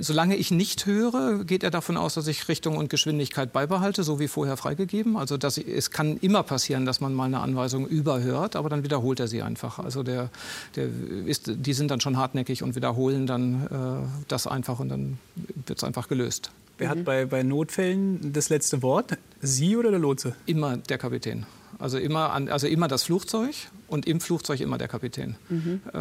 Solange 0.00 0.36
ich 0.36 0.50
nicht 0.50 0.84
höre, 0.84 1.44
geht 1.44 1.62
er 1.62 1.70
davon 1.70 1.96
aus, 1.96 2.14
dass 2.14 2.26
ich 2.26 2.46
Richtung 2.48 2.76
und 2.76 2.90
Geschwindigkeit 2.90 3.52
beibehalte, 3.52 4.02
so 4.02 4.18
wie 4.18 4.28
vorher 4.28 4.58
freigegeben. 4.58 5.16
Also 5.16 5.38
dass 5.38 5.56
ich, 5.56 5.66
es 5.66 5.90
kann 5.90 6.18
immer 6.18 6.42
passieren, 6.42 6.84
dass 6.84 7.00
man 7.00 7.14
mal 7.14 7.24
eine 7.24 7.40
Anweisung 7.40 7.86
überhört, 7.86 8.54
aber 8.54 8.68
dann 8.68 8.84
wiederholt 8.84 9.18
er 9.18 9.28
sie 9.28 9.40
einfach. 9.40 9.78
Also 9.78 10.02
der, 10.02 10.28
der 10.76 10.88
ist, 11.24 11.50
die 11.54 11.72
sind 11.72 11.90
dann 11.90 12.00
schon 12.00 12.18
hartnäckig 12.18 12.62
und 12.62 12.76
wiederholen 12.76 13.26
dann 13.26 13.66
äh, 13.66 14.24
das 14.28 14.46
einfach 14.46 14.78
und 14.78 14.90
dann 14.90 15.18
wird 15.66 15.78
es 15.78 15.84
einfach 15.84 16.08
gelöst. 16.08 16.50
Wer 16.76 16.90
hat 16.90 17.04
bei, 17.04 17.24
bei 17.26 17.42
Notfällen 17.42 18.32
das 18.32 18.48
letzte 18.50 18.82
Wort? 18.82 19.16
Sie 19.40 19.76
oder 19.76 19.90
der 19.90 20.00
Lotse? 20.00 20.34
Immer 20.46 20.76
der 20.76 20.98
Kapitän. 20.98 21.46
Also 21.82 21.98
immer, 21.98 22.32
an, 22.32 22.48
also 22.48 22.68
immer 22.68 22.86
das 22.86 23.02
Flugzeug 23.02 23.56
und 23.88 24.06
im 24.06 24.20
Flugzeug 24.20 24.60
immer 24.60 24.78
der 24.78 24.86
Kapitän. 24.86 25.34
Mhm. 25.48 25.80
Äh, 25.92 25.98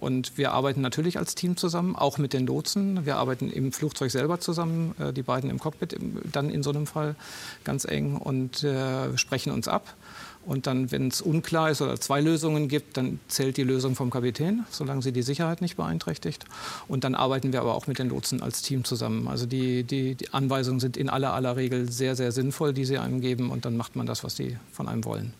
und 0.00 0.36
wir 0.36 0.50
arbeiten 0.50 0.80
natürlich 0.80 1.16
als 1.16 1.36
Team 1.36 1.56
zusammen, 1.56 1.94
auch 1.94 2.18
mit 2.18 2.32
den 2.32 2.44
Lotsen. 2.44 3.06
Wir 3.06 3.18
arbeiten 3.18 3.48
im 3.48 3.70
Flugzeug 3.70 4.10
selber 4.10 4.40
zusammen, 4.40 4.96
äh, 4.98 5.12
die 5.12 5.22
beiden 5.22 5.48
im 5.48 5.60
Cockpit 5.60 5.96
dann 6.32 6.50
in 6.50 6.64
so 6.64 6.70
einem 6.70 6.88
Fall 6.88 7.14
ganz 7.62 7.84
eng 7.84 8.16
und 8.16 8.64
äh, 8.64 9.16
sprechen 9.16 9.52
uns 9.52 9.68
ab. 9.68 9.94
Und 10.44 10.66
dann, 10.66 10.90
wenn 10.90 11.08
es 11.08 11.20
unklar 11.20 11.70
ist 11.70 11.82
oder 11.82 11.98
zwei 12.00 12.20
Lösungen 12.20 12.68
gibt, 12.68 12.96
dann 12.96 13.20
zählt 13.28 13.56
die 13.56 13.62
Lösung 13.62 13.94
vom 13.94 14.10
Kapitän, 14.10 14.64
solange 14.70 15.02
sie 15.02 15.12
die 15.12 15.22
Sicherheit 15.22 15.60
nicht 15.60 15.76
beeinträchtigt. 15.76 16.44
Und 16.88 17.04
dann 17.04 17.14
arbeiten 17.14 17.52
wir 17.52 17.60
aber 17.60 17.74
auch 17.74 17.86
mit 17.86 17.98
den 17.98 18.08
Lotsen 18.08 18.42
als 18.42 18.62
Team 18.62 18.84
zusammen. 18.84 19.28
Also 19.28 19.46
die, 19.46 19.84
die, 19.84 20.14
die 20.14 20.32
Anweisungen 20.32 20.80
sind 20.80 20.96
in 20.96 21.08
aller 21.08 21.32
aller 21.32 21.56
Regel 21.56 21.90
sehr, 21.90 22.16
sehr 22.16 22.32
sinnvoll, 22.32 22.72
die 22.72 22.84
sie 22.84 22.98
einem 22.98 23.20
geben. 23.20 23.50
Und 23.50 23.64
dann 23.64 23.76
macht 23.76 23.96
man 23.96 24.06
das, 24.06 24.24
was 24.24 24.34
die 24.34 24.56
von 24.72 24.88
einem 24.88 25.04
wollen 25.04 25.32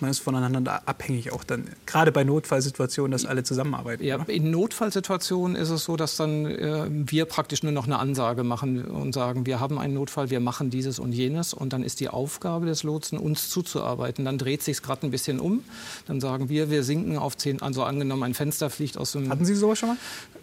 man 0.00 0.10
ist 0.10 0.20
voneinander 0.20 0.82
abhängig, 0.86 1.32
auch 1.32 1.44
dann 1.44 1.64
gerade 1.86 2.12
bei 2.12 2.24
Notfallsituationen, 2.24 3.12
dass 3.12 3.26
alle 3.26 3.42
zusammenarbeiten. 3.42 4.04
Ja, 4.04 4.16
in 4.26 4.50
Notfallsituationen 4.50 5.56
ist 5.56 5.70
es 5.70 5.84
so, 5.84 5.96
dass 5.96 6.16
dann 6.16 6.46
äh, 6.46 6.86
wir 6.88 7.24
praktisch 7.24 7.62
nur 7.62 7.72
noch 7.72 7.86
eine 7.86 7.98
Ansage 7.98 8.44
machen 8.44 8.84
und 8.84 9.12
sagen, 9.12 9.46
wir 9.46 9.60
haben 9.60 9.78
einen 9.78 9.94
Notfall, 9.94 10.30
wir 10.30 10.40
machen 10.40 10.70
dieses 10.70 10.98
und 10.98 11.12
jenes 11.12 11.54
und 11.54 11.72
dann 11.72 11.82
ist 11.82 12.00
die 12.00 12.08
Aufgabe 12.08 12.66
des 12.66 12.82
Lotsen, 12.82 13.18
uns 13.18 13.50
zuzuarbeiten. 13.50 14.24
Dann 14.24 14.38
dreht 14.38 14.62
sich 14.62 14.82
gerade 14.82 15.06
ein 15.06 15.10
bisschen 15.10 15.40
um. 15.40 15.64
Dann 16.06 16.20
sagen 16.20 16.48
wir, 16.48 16.70
wir 16.70 16.82
sinken 16.82 17.18
auf 17.18 17.36
zehn, 17.36 17.62
also 17.62 17.84
angenommen, 17.84 18.22
ein 18.22 18.34
Fenster 18.34 18.70
fliegt 18.70 18.96
aus 18.98 19.12
dem. 19.12 19.28
Hatten 19.28 19.44
Sie 19.44 19.54
sowas 19.54 19.78
schon 19.78 19.90
mal? 19.90 19.96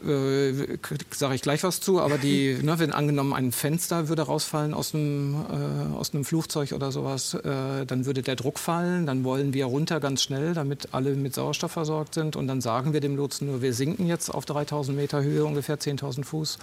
Äh, 0.05 0.77
Sage 1.11 1.35
ich 1.35 1.41
gleich 1.41 1.63
was 1.63 1.81
zu, 1.81 1.99
aber 1.99 2.17
die, 2.17 2.57
ne, 2.61 2.79
wenn 2.79 2.91
angenommen 2.91 3.33
ein 3.33 3.51
Fenster 3.51 4.09
würde 4.09 4.23
rausfallen 4.23 4.73
aus 4.73 4.93
einem, 4.93 5.35
äh, 5.49 5.95
aus 5.95 6.13
einem 6.13 6.25
Flugzeug 6.25 6.73
oder 6.73 6.91
sowas, 6.91 7.33
äh, 7.33 7.85
dann 7.85 8.05
würde 8.05 8.21
der 8.21 8.35
Druck 8.35 8.59
fallen, 8.59 9.05
dann 9.05 9.23
wollen 9.23 9.46
wir 9.53 9.65
runter 9.65 9.99
ganz 9.99 10.21
schnell, 10.23 10.53
damit 10.53 10.93
alle 10.93 11.15
mit 11.15 11.33
Sauerstoff 11.35 11.71
versorgt 11.71 12.13
sind 12.13 12.35
und 12.35 12.47
dann 12.47 12.61
sagen 12.61 12.93
wir 12.93 13.01
dem 13.01 13.15
Lotsen 13.15 13.47
nur, 13.47 13.61
wir 13.61 13.73
sinken 13.73 14.07
jetzt 14.07 14.29
auf 14.29 14.45
3000 14.45 14.97
Meter 14.97 15.21
Höhe, 15.21 15.45
ungefähr 15.45 15.79
10.000 15.79 16.23
Fuß 16.23 16.57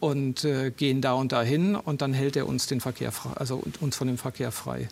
und 0.00 0.44
äh, 0.44 0.70
gehen 0.70 1.00
da 1.00 1.14
und 1.14 1.32
dahin 1.32 1.74
und 1.74 2.02
dann 2.02 2.12
hält 2.12 2.36
er 2.36 2.46
uns 2.46 2.66
den 2.66 2.80
Verkehr 2.80 3.12
frei, 3.12 3.30
also 3.34 3.62
uns 3.80 3.96
von 3.96 4.06
dem 4.06 4.18
Verkehr 4.18 4.52
frei. 4.52 4.88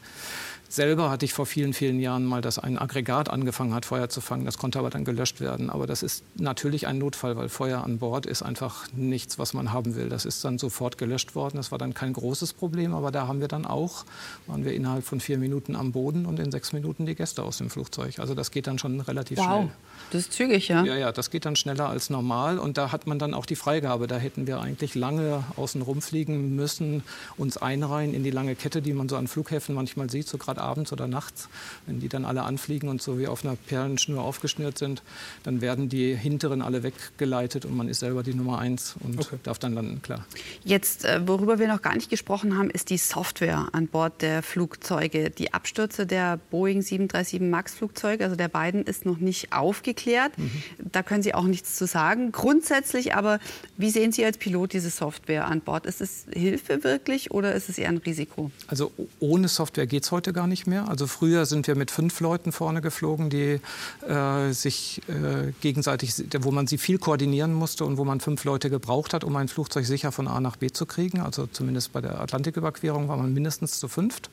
Selber 0.68 1.11
hatte 1.11 1.25
ich 1.25 1.32
vor 1.32 1.46
vielen, 1.46 1.73
vielen 1.73 2.00
Jahren 2.00 2.25
mal, 2.25 2.42
dass 2.42 2.58
ein 2.58 2.78
Aggregat 2.78 3.28
angefangen 3.28 3.75
hat, 3.75 3.85
Feuer 3.85 4.08
zu 4.08 4.20
fangen. 4.20 4.44
Das 4.44 4.58
konnte 4.58 4.78
aber 4.78 4.90
dann 4.90 5.04
gelöscht 5.04 5.40
werden. 5.40 5.70
Aber 5.70 5.87
das 5.87 6.02
ist 6.02 6.25
natürlich 6.37 6.87
ein 6.87 6.99
Notfall, 6.99 7.37
weil 7.37 7.49
Feuer 7.49 7.85
an 7.85 7.99
Bord 7.99 8.26
ist 8.26 8.42
einfach 8.42 8.87
nichts, 8.92 9.38
was 9.38 9.54
man 9.54 9.73
haben 9.73 9.94
will. 9.94 10.08
Das 10.08 10.25
ist 10.25 10.44
dann 10.44 10.58
sofort 10.58 10.99
gelöscht 10.99 11.35
worden. 11.35 11.56
Das 11.56 11.70
war 11.70 11.78
dann 11.78 11.94
kein 11.94 12.12
großes 12.12 12.52
Problem, 12.52 12.94
aber 12.94 13.11
da 13.11 13.26
haben 13.26 13.40
wir 13.40 13.49
dann 13.49 13.64
auch, 13.64 14.04
waren 14.46 14.64
wir 14.64 14.75
innerhalb 14.75 15.04
von 15.04 15.20
vier 15.20 15.38
Minuten 15.38 15.76
am 15.76 15.92
Boden 15.92 16.26
und 16.26 16.38
in 16.40 16.50
sechs 16.50 16.73
Minuten 16.73 17.06
die 17.06 17.14
Gäste 17.14 17.42
aus 17.42 17.58
dem 17.58 17.70
Flugzeug. 17.70 18.18
Also 18.18 18.35
das 18.35 18.50
geht 18.50 18.66
dann 18.66 18.78
schon 18.78 19.00
relativ 19.00 19.38
wow. 19.38 19.46
schnell. 19.46 19.70
Das 20.11 20.23
ist 20.23 20.32
zügig, 20.32 20.68
ja? 20.68 20.85
Ja, 20.85 20.96
ja, 20.96 21.12
das 21.12 21.30
geht 21.30 21.44
dann 21.46 21.56
schneller 21.56 21.88
als 21.88 22.11
normal. 22.11 22.58
Und 22.58 22.78
da 22.78 22.92
hat 22.92 23.06
man 23.06 23.18
dann 23.18 23.35
auch 23.35 23.46
die 23.46 23.56
Freigabe. 23.56 24.06
Da 24.06 24.18
hätten 24.18 24.46
wir 24.46 24.61
eigentlich 24.61 24.94
lange 24.94 25.44
außen 25.56 25.82
rumfliegen 25.82 26.54
müssen, 26.56 27.02
uns 27.37 27.56
einreihen 27.56 28.14
in 28.14 28.25
die 28.25 28.30
lange 28.30 28.54
Kette, 28.54 28.82
die 28.82 28.92
man 28.92 29.08
so 29.08 29.16
an 29.16 29.28
Flughäfen 29.28 29.75
manchmal 29.75 30.11
sieht, 30.11 30.28
so 30.28 30.38
gerade 30.38 30.55
abends 30.58 30.92
oder 30.92 31.06
nachts. 31.06 31.48
Wenn 31.86 32.00
die 32.00 32.08
dann 32.08 32.25
alle 32.25 32.42
anfliegen 32.42 32.88
und 32.88 33.02
so 33.02 33.18
wie 33.18 33.26
auf 33.26 33.44
einer 33.44 33.56
Perlenschnur 33.56 34.22
aufgeschnürt 34.22 34.78
sind, 34.78 35.02
dann 35.42 35.60
werden 35.60 35.88
die 35.88 36.14
hinteren 36.14 36.62
alle 36.62 36.82
weggeleitet 36.82 37.64
und 37.64 37.76
man 37.76 37.88
ist 37.88 38.00
selber 38.00 38.22
die 38.22 38.34
Nummer 38.34 38.58
eins 38.58 38.96
und 39.00 39.20
okay. 39.20 39.36
darf 39.42 39.58
dann 39.58 39.75
landen, 39.75 40.02
klar. 40.02 40.25
Jetzt, 40.64 41.04
äh, 41.04 41.26
worüber 41.26 41.58
wir 41.58 41.68
noch 41.68 41.82
gar 41.82 41.94
nicht 41.94 42.10
gesprochen 42.10 42.56
haben, 42.56 42.70
ist 42.70 42.90
die 42.90 42.98
Software 42.98 43.68
an 43.72 43.88
Bord 43.88 44.22
der 44.22 44.42
Flugzeuge. 44.42 45.30
Die 45.30 45.54
Abstürze 45.54 46.06
der 46.06 46.38
Boeing 46.50 46.82
737 46.82 47.40
MAX 47.40 47.75
Flugzeuge, 47.75 48.25
also 48.25 48.36
der 48.36 48.48
beiden, 48.48 48.84
ist 48.84 49.06
noch 49.06 49.18
nicht 49.18 49.52
aufgeklärt. 49.52 50.36
Mhm. 50.38 50.62
Da 50.92 51.02
können 51.02 51.22
Sie 51.22 51.34
auch 51.34 51.44
nichts 51.44 51.76
zu 51.76 51.86
sagen. 51.86 52.32
Grundsätzlich 52.32 53.14
aber, 53.14 53.38
wie 53.76 53.90
sehen 53.90 54.12
Sie 54.12 54.25
als 54.25 54.38
Pilot 54.38 54.72
diese 54.72 54.90
Software 54.90 55.46
an 55.46 55.60
Bord? 55.60 55.86
Ist 55.86 56.00
es 56.00 56.26
Hilfe 56.32 56.84
wirklich 56.84 57.30
oder 57.30 57.54
ist 57.54 57.68
es 57.68 57.78
eher 57.78 57.88
ein 57.88 57.98
Risiko? 57.98 58.50
Also 58.66 58.92
ohne 59.20 59.48
Software 59.48 59.86
geht 59.86 60.04
es 60.04 60.10
heute 60.10 60.32
gar 60.32 60.45
nicht 60.45 60.45
mehr. 60.66 60.88
Also 60.88 61.06
früher 61.06 61.46
sind 61.46 61.66
wir 61.66 61.74
mit 61.74 61.90
fünf 61.90 62.20
Leuten 62.20 62.52
vorne 62.52 62.80
geflogen, 62.80 63.30
die 63.30 63.60
äh, 64.08 64.52
sich 64.52 65.02
äh, 65.08 65.52
gegenseitig, 65.60 66.14
wo 66.40 66.50
man 66.50 66.66
sie 66.66 66.78
viel 66.78 66.98
koordinieren 66.98 67.52
musste 67.52 67.84
und 67.84 67.96
wo 67.98 68.04
man 68.04 68.20
fünf 68.20 68.44
Leute 68.44 68.70
gebraucht 68.70 69.14
hat, 69.14 69.24
um 69.24 69.34
ein 69.36 69.48
Flugzeug 69.48 69.86
sicher 69.86 70.12
von 70.12 70.28
A 70.28 70.40
nach 70.40 70.56
B 70.56 70.70
zu 70.70 70.86
kriegen. 70.86 71.20
Also 71.20 71.46
zumindest 71.46 71.92
bei 71.92 72.00
der 72.00 72.20
Atlantiküberquerung 72.20 73.08
war 73.08 73.16
man 73.16 73.32
mindestens 73.32 73.78
zu 73.78 73.88
fünft. 73.88 74.30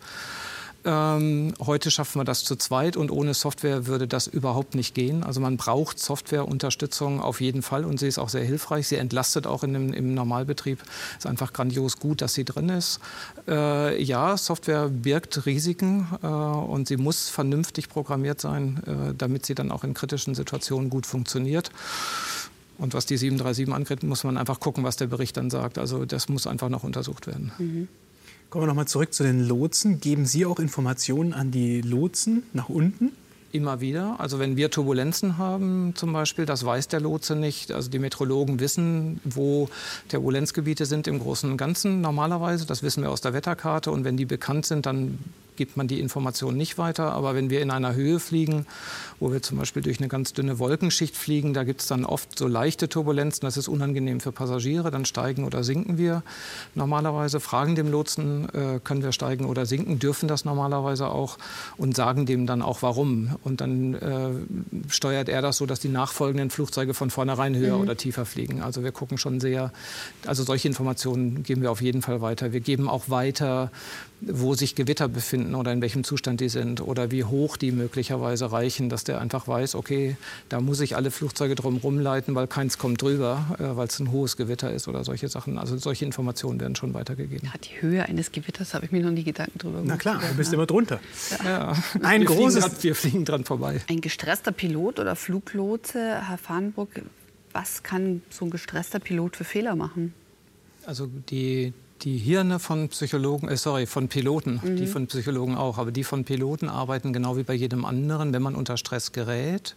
Ähm, 0.86 1.54
heute 1.60 1.92
schaffen 1.92 2.20
wir 2.20 2.26
das 2.26 2.44
zu 2.44 2.56
zweit 2.56 2.98
und 2.98 3.10
ohne 3.10 3.34
Software 3.34 3.88
würde 3.88 4.08
das 4.08 4.28
überhaupt 4.28 4.76
nicht 4.76 4.94
gehen. 4.94 5.24
Also 5.24 5.40
man 5.40 5.56
braucht 5.56 5.98
Softwareunterstützung 5.98 7.22
auf 7.22 7.40
jeden 7.40 7.62
Fall 7.62 7.86
und 7.86 8.00
sie 8.00 8.08
ist 8.08 8.20
auch 8.20 8.30
sehr 8.30 8.44
hilfreich. 8.44 8.88
Sie 8.88 8.98
entlastet 8.98 9.48
auch 9.48 9.64
in 9.64 9.74
dem, 9.74 9.94
im 9.94 10.14
Normalbetrieb. 10.14 10.84
Ist 11.18 11.26
einfach 11.26 11.54
grandios 11.54 12.00
gut, 12.00 12.22
dass 12.22 12.34
sie 12.34 12.44
drin 12.44 12.70
ist. 12.70 13.00
Äh, 13.48 14.02
ja, 14.04 14.36
Software 14.36 14.90
birgt 14.90 15.46
Risiken 15.46 16.08
äh, 16.22 16.28
und 16.28 16.88
sie 16.88 16.98
muss 16.98 17.30
vernünftig 17.30 17.88
programmiert 17.88 18.42
sein, 18.42 18.82
äh, 18.86 19.14
damit 19.18 19.46
sie 19.46 19.56
dann 19.56 19.72
auch 19.72 19.86
in 19.86 19.94
kritischen 19.94 20.36
Situationen 20.36 20.90
gut 20.90 21.06
funktioniert. 21.06 21.72
Und 22.78 22.94
was 22.94 23.06
die 23.06 23.18
737 23.18 23.74
angeht, 23.74 24.04
muss 24.04 24.24
man 24.24 24.38
einfach 24.38 24.60
gucken, 24.60 24.84
was 24.84 24.98
der 24.98 25.08
Bericht 25.08 25.38
dann 25.38 25.50
sagt. 25.50 25.78
Also 25.78 26.06
das 26.06 26.28
muss 26.28 26.48
einfach 26.48 26.70
noch 26.70 26.84
untersucht 26.84 27.28
werden. 27.28 27.52
Mhm. 27.58 27.88
Kommen 28.54 28.66
wir 28.66 28.68
noch 28.68 28.76
mal 28.76 28.86
zurück 28.86 29.16
zu 29.16 29.24
den 29.24 29.48
Lotsen. 29.48 30.00
Geben 30.00 30.28
Sie 30.28 30.46
auch 30.46 30.60
Informationen 30.60 31.34
an 31.34 31.50
die 31.50 31.82
Lotsen 31.82 32.44
nach 32.54 32.70
unten? 32.70 33.12
Immer 33.52 33.82
wieder. 33.82 34.20
Also 34.20 34.38
wenn 34.38 34.58
wir 34.58 34.70
Turbulenzen 34.70 35.40
haben 35.40 35.94
zum 35.96 36.14
Beispiel, 36.14 36.46
das 36.46 36.64
weiß 36.64 36.88
der 36.88 37.00
Lotse 37.00 37.36
nicht. 37.36 37.72
Also 37.72 37.90
die 37.90 37.98
Meteorologen 37.98 38.60
wissen, 38.60 39.20
wo 39.24 39.70
Turbulenzgebiete 40.08 40.86
sind 40.86 41.08
im 41.08 41.18
Großen 41.18 41.50
und 41.50 41.58
Ganzen 41.58 42.02
normalerweise. 42.02 42.68
Das 42.68 42.84
wissen 42.84 43.02
wir 43.02 43.10
aus 43.10 43.22
der 43.22 43.34
Wetterkarte. 43.34 43.90
Und 43.90 44.04
wenn 44.04 44.18
die 44.18 44.26
bekannt 44.26 44.68
sind, 44.68 44.86
dann 44.86 45.18
gibt 45.56 45.78
man 45.78 45.88
die 45.88 46.00
Information 46.00 46.56
nicht 46.58 46.78
weiter. 46.78 47.12
Aber 47.14 47.36
wenn 47.36 47.50
wir 47.50 47.62
in 47.62 47.72
einer 47.72 47.96
Höhe 47.96 48.20
fliegen, 48.20 48.66
wo 49.20 49.32
wir 49.32 49.42
zum 49.42 49.58
Beispiel 49.58 49.82
durch 49.82 50.00
eine 50.00 50.08
ganz 50.08 50.34
dünne 50.34 50.60
Wolkenschicht 50.60 51.16
fliegen, 51.16 51.54
da 51.54 51.64
gibt 51.64 51.82
es 51.82 51.88
dann 51.88 52.06
oft 52.06 52.38
so 52.38 52.48
leichte 52.48 52.90
Turbulenzen. 52.90 53.42
Das 53.42 53.58
ist 53.58 53.68
unangenehm 53.68 54.20
für 54.20 54.32
Passagiere. 54.32 54.92
Dann 54.92 55.06
steigen 55.06 55.46
oder 55.46 55.64
sinken 55.64 55.98
wir 55.98 56.24
normalerweise, 56.76 57.40
fragen 57.40 57.76
dem 57.76 57.90
Lotsen, 57.90 58.50
äh, 58.50 58.80
können 58.84 59.04
wir 59.04 59.12
steigen 59.12 59.46
oder 59.46 59.66
sinken, 59.66 60.00
dürfen 60.00 60.28
das 60.28 60.46
normalerweise 60.46 61.08
auch 61.08 61.38
und 61.78 61.96
sagen 61.96 62.26
dem 62.26 62.46
dann 62.48 62.62
auch 62.62 62.82
warum. 62.82 63.36
Und 63.44 63.62
dann 63.62 63.94
äh, 63.94 64.30
steuert 64.90 65.30
er 65.30 65.42
das 65.42 65.58
so, 65.58 65.66
dass 65.66 65.80
die 65.80 65.90
nachfolgenden 65.90 66.50
Flugzeuge 66.50 66.94
von 66.94 67.10
vornherein 67.10 67.56
höher 67.56 67.76
mhm. 67.76 67.82
oder 67.82 67.98
tiefer 67.98 68.26
fliegen. 68.26 68.62
Also 68.62 68.84
wir 68.84 68.92
gucken 68.92 69.18
schon 69.18 69.40
sehr, 69.40 69.72
also 70.26 70.44
solche 70.44 70.68
Informationen 70.68 71.44
geben 71.44 71.62
wir 71.62 71.72
auf 71.72 71.82
jeden 71.82 72.02
Fall 72.02 72.22
weiter. 72.22 72.54
Wir 72.54 72.60
geben 72.60 72.90
auch 72.90 73.10
weiter, 73.10 73.72
wo 74.28 74.54
sich 74.54 74.76
Gewitter 74.76 75.08
befinden 75.08 75.56
oder 75.56 75.72
in 75.72 75.82
welchem 75.82 76.04
Zustand 76.04 76.42
die 76.42 76.50
sind 76.50 76.82
oder 76.82 77.12
wie 77.12 77.24
hoch 77.24 77.58
die 77.58 77.72
möglicherweise 77.72 78.52
reichen, 78.52 78.90
dass 78.90 79.04
der 79.04 79.20
einfach 79.20 79.48
weiß, 79.48 79.76
okay, 79.76 80.18
da 80.50 80.60
muss 80.60 80.80
ich 80.80 80.96
alle 80.96 81.12
Flugzeuge 81.12 81.56
drum 81.56 81.78
rumleiten, 81.78 82.36
weil 82.36 82.48
keins 82.48 82.78
kommt 82.78 83.02
drüber, 83.02 83.58
äh, 83.60 83.76
weil 83.76 83.88
es 83.88 84.00
ein 84.00 84.12
hohes 84.12 84.38
Gewitter 84.38 84.72
ist 84.72 84.88
oder 84.88 85.04
solche 85.04 85.28
Sachen. 85.28 85.58
Also 85.58 85.78
solche 85.78 86.06
Informationen 86.06 86.60
werden 86.60 86.76
schon 86.76 86.94
weitergegeben. 86.94 87.50
Ja, 87.52 87.58
die 87.60 87.82
Höhe 87.82 88.04
eines 88.06 88.32
Gewitters 88.32 88.74
habe 88.74 88.86
ich 88.86 88.92
mir 88.92 89.04
noch 89.04 89.12
nie 89.12 89.24
Gedanken 89.24 89.58
drüber 89.60 89.82
gemacht. 89.82 89.88
Na 89.88 89.98
klar, 89.98 90.22
du 90.28 90.36
bist 90.36 90.54
immer 90.54 90.66
drunter. 90.66 91.00
Ja. 91.44 91.50
ja. 91.50 91.84
Ein 92.02 92.22
wir 92.22 92.28
großes, 92.28 92.66
fliegen 92.66 92.84
wir 92.84 92.96
fliegen 92.96 93.26
dran 93.26 93.46
vorbei. 93.46 93.82
Ein 93.88 94.02
gestresster 94.02 94.52
Pilot 94.52 95.00
oder 95.00 95.16
Fluglotse, 95.16 96.22
Herr 96.28 96.38
Farnburg, 96.38 97.02
was 97.52 97.84
kann 97.84 98.22
so 98.30 98.46
ein 98.46 98.52
gestresster 98.52 99.00
Pilot 99.00 99.36
für 99.36 99.44
Fehler 99.44 99.76
machen? 99.76 100.14
Also 100.86 101.08
die, 101.30 101.74
die 102.04 102.18
Hirne 102.18 102.60
von 102.60 102.90
Psychologen, 102.90 103.48
äh, 103.48 103.58
sorry, 103.58 103.86
von 103.86 104.08
Piloten, 104.08 104.60
mhm. 104.64 104.76
die 104.76 104.88
von 104.88 105.08
Psychologen 105.08 105.56
auch, 105.56 105.78
aber 105.78 105.92
die 105.92 106.04
von 106.04 106.26
Piloten 106.26 106.70
arbeiten 106.70 107.14
genau 107.14 107.38
wie 107.38 107.44
bei 107.44 107.54
jedem 107.54 107.86
anderen. 107.86 108.34
Wenn 108.34 108.42
man 108.42 108.56
unter 108.56 108.78
Stress 108.78 109.12
gerät, 109.12 109.76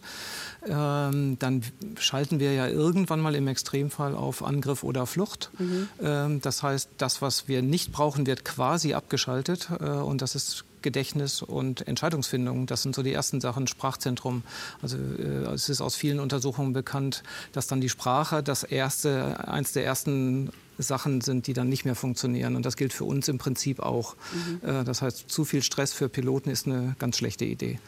ähm, 0.67 1.37
dann 1.39 1.61
schalten 1.97 2.39
wir 2.39 2.53
ja 2.53 2.67
irgendwann 2.67 3.21
mal 3.21 3.35
im 3.35 3.47
Extremfall 3.47 4.15
auf 4.15 4.43
Angriff 4.43 4.83
oder 4.83 5.05
Flucht. 5.05 5.51
Mhm. 5.57 5.89
Ähm, 6.01 6.41
das 6.41 6.63
heißt, 6.63 6.89
das, 6.97 7.21
was 7.21 7.47
wir 7.47 7.61
nicht 7.61 7.91
brauchen, 7.91 8.27
wird 8.27 8.43
quasi 8.43 8.93
abgeschaltet 8.93 9.69
äh, 9.79 9.85
und 9.85 10.21
das 10.21 10.35
ist 10.35 10.65
Gedächtnis 10.81 11.41
und 11.41 11.87
Entscheidungsfindung. 11.87 12.65
Das 12.65 12.83
sind 12.83 12.95
so 12.95 13.03
die 13.03 13.11
ersten 13.11 13.41
Sachen. 13.41 13.67
Sprachzentrum. 13.67 14.43
Also 14.81 14.97
äh, 14.97 15.53
es 15.53 15.69
ist 15.69 15.81
aus 15.81 15.95
vielen 15.95 16.19
Untersuchungen 16.19 16.73
bekannt, 16.73 17.23
dass 17.51 17.67
dann 17.67 17.81
die 17.81 17.89
Sprache 17.89 18.43
das 18.43 18.63
erste, 18.63 19.47
eins 19.47 19.73
der 19.73 19.85
ersten 19.85 20.51
Sachen 20.77 21.21
sind, 21.21 21.47
die 21.47 21.53
dann 21.53 21.69
nicht 21.69 21.85
mehr 21.85 21.95
funktionieren. 21.95 22.55
Und 22.55 22.65
das 22.65 22.77
gilt 22.77 22.93
für 22.93 23.05
uns 23.05 23.27
im 23.27 23.37
Prinzip 23.37 23.79
auch. 23.79 24.15
Mhm. 24.61 24.69
Äh, 24.69 24.83
das 24.83 25.01
heißt, 25.01 25.29
zu 25.29 25.45
viel 25.45 25.63
Stress 25.63 25.93
für 25.93 26.09
Piloten 26.09 26.49
ist 26.49 26.67
eine 26.67 26.95
ganz 26.99 27.17
schlechte 27.17 27.45
Idee. 27.45 27.79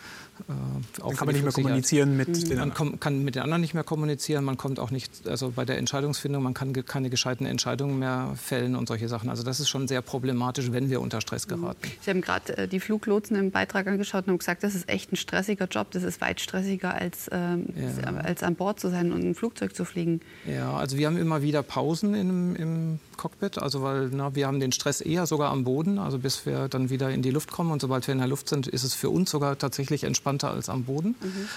Äh, 0.47 1.01
auch 1.01 1.15
kann 1.15 1.25
man 1.27 1.35
nicht 1.35 1.43
mehr 1.43 1.53
kommunizieren 1.53 2.17
mit 2.17 2.29
mhm. 2.29 2.33
den 2.33 2.59
anderen. 2.59 2.89
Man 2.89 2.99
kann 2.99 3.23
mit 3.23 3.35
den 3.35 3.43
anderen 3.43 3.61
nicht 3.61 3.73
mehr 3.73 3.83
kommunizieren. 3.83 4.43
Man 4.45 4.57
kommt 4.57 4.79
auch 4.79 4.91
nicht, 4.91 5.27
also 5.27 5.51
bei 5.51 5.65
der 5.65 5.77
Entscheidungsfindung, 5.77 6.43
man 6.43 6.53
kann 6.53 6.73
keine 6.85 7.09
gescheiten 7.09 7.45
Entscheidungen 7.45 7.99
mehr 7.99 8.33
fällen 8.35 8.75
und 8.75 8.87
solche 8.87 9.07
Sachen. 9.07 9.29
Also 9.29 9.43
das 9.43 9.59
ist 9.59 9.69
schon 9.69 9.87
sehr 9.87 10.01
problematisch, 10.01 10.71
wenn 10.71 10.89
wir 10.89 11.01
unter 11.01 11.21
Stress 11.21 11.47
mhm. 11.47 11.61
geraten. 11.61 11.91
Sie 12.01 12.09
haben 12.09 12.21
gerade 12.21 12.57
äh, 12.57 12.67
die 12.67 12.79
Fluglotsen 12.79 13.35
im 13.35 13.51
Beitrag 13.51 13.87
angeschaut 13.87 14.25
und 14.25 14.31
haben 14.31 14.37
gesagt, 14.39 14.63
das 14.63 14.75
ist 14.75 14.89
echt 14.89 15.11
ein 15.11 15.15
stressiger 15.15 15.65
Job. 15.65 15.91
Das 15.91 16.03
ist 16.03 16.21
weit 16.21 16.39
stressiger 16.39 16.93
als, 16.93 17.29
ähm, 17.31 17.67
ja. 17.75 18.13
als 18.15 18.43
an 18.43 18.55
Bord 18.55 18.79
zu 18.79 18.89
sein 18.89 19.11
und 19.11 19.23
ein 19.23 19.35
Flugzeug 19.35 19.75
zu 19.75 19.85
fliegen. 19.85 20.21
Ja, 20.45 20.73
also 20.73 20.97
wir 20.97 21.07
haben 21.07 21.17
immer 21.17 21.41
wieder 21.41 21.63
Pausen 21.63 22.13
im, 22.13 22.55
im 22.55 22.99
Cockpit, 23.19 23.57
also 23.59 23.83
weil 23.83 24.09
na, 24.11 24.33
wir 24.33 24.47
haben 24.47 24.59
den 24.59 24.71
Stress 24.71 25.01
eher 25.01 25.25
sogar 25.25 25.51
am 25.51 25.65
Boden, 25.65 25.99
also 25.99 26.17
bis 26.17 26.45
wir 26.45 26.69
dann 26.69 26.89
wieder 26.89 27.11
in 27.11 27.21
die 27.21 27.31
Luft 27.31 27.51
kommen 27.51 27.71
und 27.71 27.81
sobald 27.81 28.07
wir 28.07 28.13
in 28.13 28.19
der 28.19 28.27
Luft 28.27 28.49
sind, 28.49 28.67
ist 28.67 28.83
es 28.83 28.93
für 28.93 29.09
uns 29.09 29.29
sogar 29.29 29.57
tatsächlich 29.57 30.03
entspannter 30.29 30.51
als 30.51 30.69
am 30.69 30.83
Boden. 30.83 31.15
Mhm. 31.21 31.47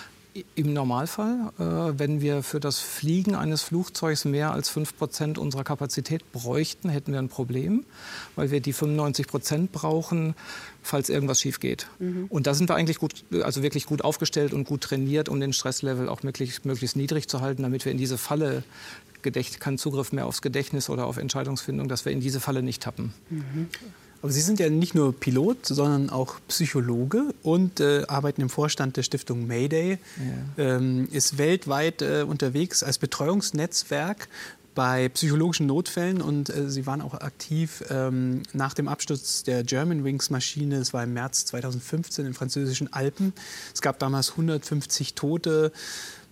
Im 0.55 0.73
Normalfall, 0.73 1.53
äh, 1.59 1.99
wenn 1.99 2.23
wir 2.23 2.43
für 2.43 2.59
das 2.59 2.79
Fliegen 2.79 3.35
eines 3.35 3.61
Flugzeugs 3.61 4.25
mehr 4.25 4.53
als 4.53 4.71
5 4.71 4.97
Prozent 4.97 5.37
unserer 5.37 5.63
Kapazität 5.63 6.33
bräuchten, 6.33 6.89
hätten 6.89 7.13
wir 7.13 7.19
ein 7.19 7.29
Problem, 7.29 7.85
weil 8.35 8.51
wir 8.51 8.61
die 8.61 8.73
95 8.73 9.27
Prozent 9.27 9.73
brauchen, 9.73 10.35
falls 10.83 11.11
irgendwas 11.11 11.39
schief 11.39 11.61
geht. 11.61 11.87
Mhm. 11.99 12.27
Und 12.31 12.47
da 12.47 12.55
sind 12.55 12.71
wir 12.71 12.77
eigentlich 12.77 12.99
gut, 12.99 13.25
also 13.43 13.63
wirklich 13.63 13.85
gut 13.85 14.03
aufgestellt 14.03 14.55
und 14.55 14.65
gut 14.65 14.81
trainiert, 14.81 15.29
um 15.29 15.39
den 15.39 15.53
Stresslevel 15.53 16.09
auch 16.09 16.23
möglichst, 16.23 16.65
möglichst 16.65 16.97
niedrig 16.97 17.29
zu 17.29 17.43
halten, 17.43 17.63
damit 17.63 17.85
wir 17.85 17.93
in 17.93 17.99
diese 17.99 18.17
Falle 18.17 18.65
Gedächt 19.21 19.61
keinen 19.61 19.77
Zugriff 19.77 20.13
mehr 20.13 20.25
aufs 20.25 20.41
Gedächtnis 20.41 20.89
oder 20.89 21.07
auf 21.07 21.19
Entscheidungsfindung, 21.19 21.89
dass 21.89 22.07
wir 22.07 22.13
in 22.13 22.21
diese 22.21 22.41
Falle 22.41 22.63
nicht 22.63 22.83
tappen. 22.83 23.13
Mhm. 23.29 23.69
Aber 24.23 24.31
Sie 24.31 24.41
sind 24.41 24.61
ja 24.61 24.71
nicht 24.71 24.95
nur 24.95 25.13
Pilot, 25.13 25.67
sondern 25.67 26.09
auch 26.09 26.37
Psychologe 26.47 27.35
und 27.43 27.81
äh, 27.81 28.05
arbeiten 28.07 28.41
im 28.41 28.49
Vorstand 28.49 28.97
der 28.97 29.03
Stiftung 29.03 29.49
Mayday. 29.49 29.99
Ja. 30.57 30.77
Ähm, 30.77 31.09
ist 31.11 31.39
weltweit 31.39 32.03
äh, 32.03 32.25
unterwegs 32.27 32.85
als 32.85 32.99
Betreuungsnetzwerk 32.99 34.29
bei 34.75 35.09
psychologischen 35.11 35.67
Notfällen 35.67 36.23
und 36.23 36.49
äh, 36.49 36.71
Sie 36.71 36.87
waren 36.87 37.03
auch 37.03 37.15
aktiv 37.15 37.85
ähm, 37.91 38.43
nach 38.53 38.75
dem 38.75 38.89
Absturz 38.89 39.43
der 39.43 39.65
Germanwings-Maschine. 39.65 40.77
Es 40.77 40.93
war 40.93 41.03
im 41.03 41.15
März 41.15 41.47
2015 41.47 42.25
in 42.25 42.35
französischen 42.35 42.93
Alpen. 42.93 43.33
Es 43.75 43.83
gab 43.83 43.99
damals 43.99 44.31
150 44.31 45.15
Tote. 45.15 45.73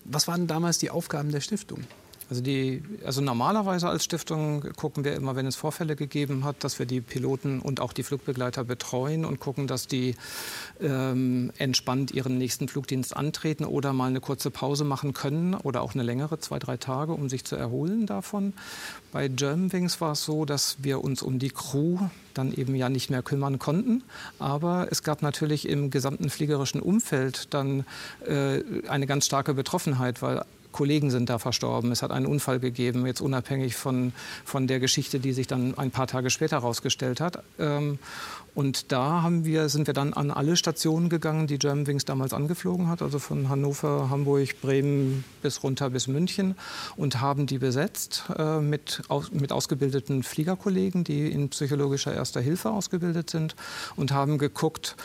Was 0.05 0.29
waren 0.29 0.47
damals 0.47 0.79
die 0.79 0.91
Aufgaben 0.91 1.33
der 1.33 1.41
Stiftung? 1.41 1.85
Also, 2.31 2.43
die, 2.43 2.83
also 3.05 3.21
normalerweise 3.21 3.89
als 3.89 4.05
Stiftung 4.05 4.63
gucken 4.77 5.05
wir 5.05 5.15
immer, 5.15 5.35
wenn 5.35 5.47
es 5.47 5.57
Vorfälle 5.57 5.97
gegeben 5.97 6.45
hat, 6.45 6.63
dass 6.63 6.79
wir 6.79 6.87
die 6.87 7.01
Piloten 7.01 7.59
und 7.59 7.81
auch 7.81 7.93
die 7.93 8.05
Flugbegleiter 8.05 8.63
betreuen 8.63 9.25
und 9.25 9.41
gucken, 9.41 9.67
dass 9.67 9.89
die 9.89 10.15
ähm, 10.81 11.51
entspannt 11.59 12.13
ihren 12.13 12.39
nächsten 12.39 12.69
Flugdienst 12.69 13.17
antreten 13.17 13.65
oder 13.65 13.93
mal 13.93 14.07
eine 14.07 14.21
kurze 14.21 14.53
Pause 14.53 14.85
machen 14.85 15.13
können 15.13 15.55
oder 15.55 15.83
auch 15.83 15.95
eine 15.95 16.05
längere, 16.05 16.39
zwei, 16.39 16.61
drei 16.61 16.77
Tage, 16.77 17.13
um 17.15 17.29
sich 17.29 17.45
zu 17.45 17.57
erholen 17.57 18.07
davon. 18.07 18.53
Bei 19.11 19.27
Germanwings 19.27 20.01
war 20.01 20.13
es 20.13 20.25
so, 20.25 20.45
dass 20.45 20.77
wir 20.83 21.03
uns 21.03 21.23
um 21.23 21.41
die 21.41 21.51
Crew 21.51 21.99
dann 22.35 22.53
eben 22.55 22.77
ja 22.77 22.89
nicht 22.89 23.11
mehr 23.11 23.25
kümmern 23.25 23.59
konnten. 23.59 24.05
Aber 24.39 24.87
es 24.93 25.03
gab 25.03 25.23
natürlich 25.23 25.69
im 25.69 25.91
gesamten 25.91 26.31
fliegerischen 26.31 26.81
Umfeld 26.81 27.53
dann 27.53 27.85
äh, 28.25 28.63
eine 28.89 29.09
ganz 29.09 29.27
starke 29.27 29.53
Betroffenheit, 29.53 30.23
weil 30.23 30.45
Kollegen 30.73 31.11
sind 31.11 31.31
da 31.31 31.39
verstorben. 31.39 31.93
Es 31.93 32.03
hat 32.03 32.11
einen 32.11 32.27
Unfall 32.27 32.61
gegeben, 32.61 33.07
jetzt 33.07 33.21
unabhängig 33.21 33.77
von, 33.77 34.13
von 34.45 34.67
der 34.67 34.81
Geschichte, 34.81 35.21
die 35.21 35.33
sich 35.33 35.47
dann 35.47 35.77
ein 35.77 35.91
paar 35.91 36.07
Tage 36.07 36.31
später 36.31 36.57
herausgestellt 36.57 37.21
hat. 37.21 37.43
Ähm, 37.59 37.99
und 38.55 38.91
da 38.91 39.23
haben 39.23 39.45
wir, 39.45 39.69
sind 39.69 39.87
wir 39.87 39.95
dann 39.95 40.13
an 40.13 40.31
alle 40.31 40.57
Stationen 40.57 41.09
gegangen, 41.09 41.47
die 41.47 41.59
Germanwings 41.59 42.05
damals 42.05 42.33
angeflogen 42.33 42.89
hat, 42.89 43.01
also 43.01 43.19
von 43.19 43.49
Hannover, 43.49 44.11
Hamburg, 44.11 44.61
Bremen 44.61 45.25
bis 45.41 45.63
runter 45.63 45.91
bis 45.91 46.09
München 46.09 46.57
und 46.97 47.21
haben 47.21 47.47
die 47.47 47.59
besetzt 47.59 48.25
äh, 48.37 48.61
mit, 48.61 49.03
mit 49.33 49.53
ausgebildeten 49.53 50.23
Fliegerkollegen, 50.23 51.05
die 51.05 51.31
in 51.31 51.49
psychologischer 51.51 52.13
Erster 52.13 52.41
Hilfe 52.41 52.71
ausgebildet 52.71 53.31
sind 53.31 53.55
und 53.97 54.13
haben 54.13 54.39
geguckt, 54.39 54.97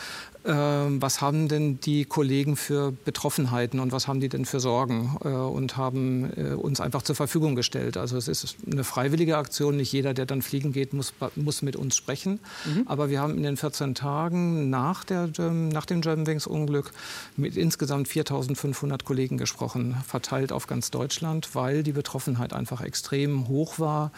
was 0.47 1.21
haben 1.21 1.47
denn 1.47 1.79
die 1.79 2.05
Kollegen 2.05 2.55
für 2.55 2.91
Betroffenheiten 2.91 3.79
und 3.79 3.91
was 3.91 4.07
haben 4.07 4.19
die 4.19 4.29
denn 4.29 4.45
für 4.45 4.59
Sorgen 4.59 5.17
äh, 5.23 5.29
und 5.29 5.75
haben 5.75 6.31
äh, 6.37 6.53
uns 6.53 6.79
einfach 6.79 7.01
zur 7.01 7.15
Verfügung 7.15 7.55
gestellt. 7.55 7.97
Also 7.97 8.17
es 8.17 8.27
ist 8.27 8.57
eine 8.71 8.83
freiwillige 8.83 9.37
Aktion. 9.37 9.77
Nicht 9.77 9.91
jeder, 9.91 10.13
der 10.13 10.25
dann 10.25 10.41
fliegen 10.41 10.71
geht, 10.71 10.93
muss, 10.93 11.13
muss 11.35 11.61
mit 11.61 11.75
uns 11.75 11.95
sprechen. 11.95 12.39
Mhm. 12.65 12.83
Aber 12.87 13.09
wir 13.09 13.21
haben 13.21 13.35
in 13.35 13.43
den 13.43 13.57
14 13.57 13.95
Tagen 13.95 14.69
nach, 14.69 15.03
der, 15.03 15.29
nach 15.37 15.85
dem 15.85 16.01
Germanwings-Unglück 16.01 16.91
mit 17.37 17.57
insgesamt 17.57 18.07
4.500 18.07 19.03
Kollegen 19.03 19.37
gesprochen, 19.37 19.97
verteilt 20.05 20.51
auf 20.51 20.67
ganz 20.67 20.91
Deutschland, 20.91 21.55
weil 21.55 21.81
die 21.81 21.93
Betroffenheit 21.93 22.53
einfach 22.53 22.81
extrem 22.81 23.47
hoch 23.47 23.79
war 23.79 24.11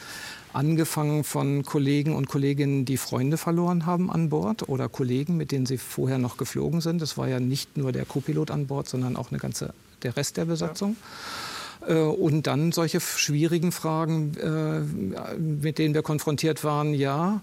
angefangen 0.57 1.23
von 1.23 1.63
Kollegen 1.63 2.15
und 2.15 2.27
Kolleginnen, 2.27 2.83
die 2.83 2.97
Freunde 2.97 3.37
verloren 3.37 3.85
haben 3.85 4.11
an 4.11 4.29
Bord 4.29 4.67
oder 4.67 4.89
Kollegen, 4.89 5.37
mit 5.37 5.51
denen 5.51 5.67
sie 5.67 5.77
vorher 5.77 6.17
noch 6.17 6.37
geflogen 6.37 6.81
sind. 6.81 7.01
Es 7.01 7.17
war 7.17 7.27
ja 7.27 7.39
nicht 7.39 7.77
nur 7.77 7.91
der 7.91 8.05
Co-Pilot 8.05 8.49
an 8.49 8.65
Bord, 8.65 8.89
sondern 8.89 9.15
auch 9.15 9.31
eine 9.31 9.39
ganze, 9.39 9.73
der 10.01 10.17
Rest 10.17 10.37
der 10.37 10.45
Besatzung. 10.45 10.95
Ja. 11.87 11.95
Äh, 11.95 12.01
und 12.01 12.47
dann 12.47 12.71
solche 12.71 12.99
schwierigen 12.99 13.71
Fragen, 13.71 14.35
äh, 14.37 14.79
mit 15.39 15.77
denen 15.77 15.93
wir 15.93 16.01
konfrontiert 16.01 16.63
waren. 16.63 16.95
Ja, 16.95 17.41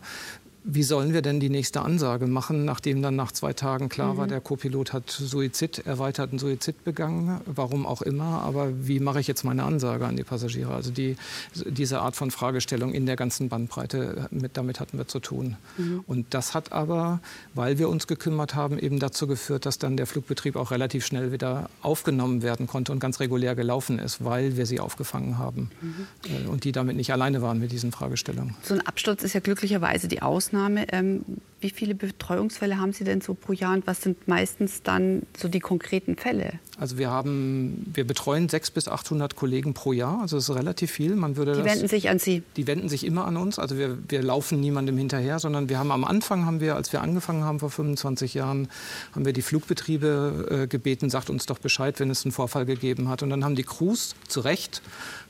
wie 0.67 0.83
sollen 0.83 1.13
wir 1.13 1.21
denn 1.21 1.41
die 1.41 1.51
nächste 1.51 1.83
Ansage 1.83 2.27
machen, 2.27 2.65
nachdem 2.65 3.03
dann 3.03 3.15
nach 3.17 3.33
zwei 3.33 3.53
Tagen 3.53 3.91
klar 3.91 4.15
mhm. 4.15 4.19
war, 4.19 4.27
der 4.27 4.41
Co-Pilot 4.41 4.95
hat 4.95 5.11
Suizid, 5.11 5.87
erweiterten 5.87 6.39
Suizid 6.39 6.85
begangen, 6.85 7.43
warum 7.45 7.85
auch 7.85 8.01
immer. 8.01 8.43
Aber 8.43 8.71
wie 8.81 8.99
mache 8.99 9.21
ich 9.21 9.27
jetzt 9.27 9.45
meine 9.45 9.63
Ansage 9.65 10.07
an 10.07 10.17
die 10.17 10.25
Passagiere? 10.25 10.75
Also 10.75 10.91
die, 10.91 11.17
diese 11.55 12.01
Art 12.01 12.17
von 12.17 12.31
Fragestellung 12.31 12.95
in 12.95 13.05
der 13.05 13.17
ganzen 13.17 13.51
Bandbreite, 13.51 14.29
mit, 14.31 14.57
damit 14.57 14.81
hatten 14.81 14.97
wir 14.97 15.07
zu 15.07 15.21
tun. 15.21 15.59
Mhm. 15.77 16.03
Und 16.07 16.33
das 16.33 16.55
hat 16.55 16.73
aber, 16.73 17.21
weil 17.53 17.79
wir 17.79 17.91
uns 17.91 18.07
gekümmert 18.07 18.55
haben, 18.55 18.79
eben 18.79 18.99
dazu 18.99 19.27
geführt, 19.27 19.67
dass 19.67 19.79
dann 19.79 19.99
der 19.99 20.07
Flugbetrieb 20.07 20.57
auch 20.57 20.71
relativ 20.71 21.05
schnell 21.05 21.31
wieder 21.31 21.69
aufgenommen 21.83 22.41
werden 22.41 22.67
konnte 22.67 22.91
und 22.91 23.01
ganz 23.01 23.21
regulär 23.21 23.55
gelaufen 23.55 23.99
ist, 23.99 24.25
weil 24.25 24.57
wir 24.57 24.65
sie 24.65 24.81
aufgefangen 24.81 25.37
haben. 25.37 25.71
Mhm. 25.83 26.49
Und 26.49 26.65
die 26.65 26.73
damit 26.73 26.97
nicht 26.97 27.13
alleine 27.13 27.43
waren 27.43 27.59
mit 27.59 27.71
diesen 27.71 27.93
Fragestellungen. 27.93 28.55
So 28.63 28.73
ein 28.73 28.81
Absturz 28.81 29.23
ist 29.23 29.35
ja 29.35 29.41
glücklicherweise 29.41 30.09
die 30.09 30.23
Ausnahme. 30.23 30.54
Ausnahme. 30.55 30.87
Ähm, 30.93 31.25
wie 31.61 31.71
viele 31.71 31.95
Betreuungsfälle 31.95 32.79
haben 32.79 32.93
Sie 32.93 33.05
denn 33.05 33.23
so 33.23 33.33
pro 33.33 33.55
Jahr 33.55 33.73
und 33.73 33.87
was 33.87 34.03
sind 34.03 34.29
meistens 34.29 34.83
dann 34.83 35.23
so 35.35 35.49
die 35.49 35.61
konkreten 35.61 36.15
Fälle? 36.17 36.59
Also 36.79 36.99
wir 36.99 37.11
haben, 37.11 37.91
wir 37.95 38.07
betreuen 38.07 38.51
600 38.51 38.75
bis 38.75 38.89
800 38.89 39.35
Kollegen 39.35 39.73
pro 39.73 39.95
Jahr, 39.95 40.21
also 40.21 40.37
das 40.37 40.51
ist 40.51 40.55
relativ 40.55 40.91
viel. 40.91 41.17
Man 41.17 41.37
würde 41.37 41.53
die 41.53 41.63
das, 41.63 41.73
wenden 41.73 41.89
sich 41.89 42.11
an 42.11 42.19
Sie? 42.19 42.43
Die 42.59 42.67
wenden 42.67 42.91
sich 42.91 43.07
immer 43.07 43.25
an 43.25 43.39
uns, 43.39 43.59
also 43.59 43.79
wir, 43.79 43.97
wir 44.09 44.23
laufen 44.23 44.61
niemandem 44.61 44.99
hinterher, 44.99 45.39
sondern 45.39 45.71
wir 45.71 45.79
haben 45.79 45.91
am 45.91 46.05
Anfang, 46.05 46.45
haben 46.45 46.61
wir, 46.61 46.77
als 46.77 46.93
wir 46.93 47.01
angefangen 47.01 47.45
haben 47.45 47.61
vor 47.61 47.71
25 47.71 48.35
Jahren, 48.35 48.69
haben 49.15 49.25
wir 49.25 49.33
die 49.33 49.43
Flugbetriebe 49.43 50.65
äh, 50.65 50.67
gebeten, 50.67 51.09
sagt 51.09 51.31
uns 51.31 51.47
doch 51.47 51.59
Bescheid, 51.59 51.99
wenn 51.99 52.11
es 52.11 52.27
einen 52.27 52.33
Vorfall 52.33 52.67
gegeben 52.67 53.09
hat. 53.09 53.23
Und 53.23 53.31
dann 53.31 53.43
haben 53.43 53.55
die 53.55 53.65
Crews 53.65 54.17
zu 54.29 54.41
Recht 54.41 54.83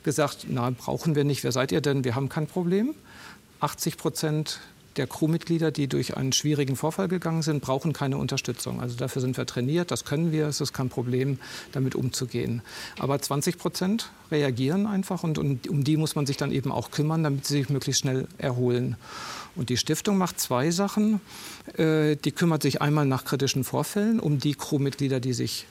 gesagt, 0.02 0.46
na, 0.48 0.70
brauchen 0.70 1.14
wir 1.14 1.22
nicht, 1.22 1.44
wer 1.44 1.52
seid 1.52 1.70
ihr 1.70 1.80
denn, 1.80 2.02
wir 2.02 2.16
haben 2.16 2.28
kein 2.28 2.48
Problem. 2.48 2.96
80 3.60 3.96
Prozent 3.96 4.60
der 4.96 5.06
Crewmitglieder, 5.06 5.70
die 5.70 5.86
durch 5.88 6.16
einen 6.16 6.32
schwierigen 6.32 6.76
Vorfall 6.76 7.08
gegangen 7.08 7.42
sind, 7.42 7.60
brauchen 7.60 7.92
keine 7.92 8.18
Unterstützung. 8.18 8.80
Also 8.80 8.96
dafür 8.96 9.20
sind 9.20 9.36
wir 9.36 9.46
trainiert, 9.46 9.90
das 9.90 10.04
können 10.04 10.32
wir, 10.32 10.46
es 10.46 10.60
ist 10.60 10.72
kein 10.72 10.88
Problem, 10.88 11.38
damit 11.72 11.94
umzugehen. 11.94 12.62
Aber 12.98 13.20
20 13.20 13.58
Prozent 13.58 14.10
reagieren 14.30 14.86
einfach 14.86 15.22
und, 15.22 15.38
und 15.38 15.68
um 15.68 15.84
die 15.84 15.96
muss 15.96 16.14
man 16.14 16.26
sich 16.26 16.36
dann 16.36 16.52
eben 16.52 16.72
auch 16.72 16.90
kümmern, 16.90 17.22
damit 17.22 17.46
sie 17.46 17.58
sich 17.58 17.68
möglichst 17.68 18.02
schnell 18.02 18.26
erholen. 18.38 18.96
Und 19.56 19.68
die 19.68 19.76
Stiftung 19.76 20.18
macht 20.18 20.40
zwei 20.40 20.70
Sachen. 20.70 21.20
Äh, 21.76 22.16
die 22.16 22.32
kümmert 22.32 22.62
sich 22.62 22.82
einmal 22.82 23.06
nach 23.06 23.24
kritischen 23.24 23.64
Vorfällen 23.64 24.20
um 24.20 24.38
die 24.38 24.54
Crewmitglieder, 24.54 25.20
die 25.20 25.32
sich 25.32 25.66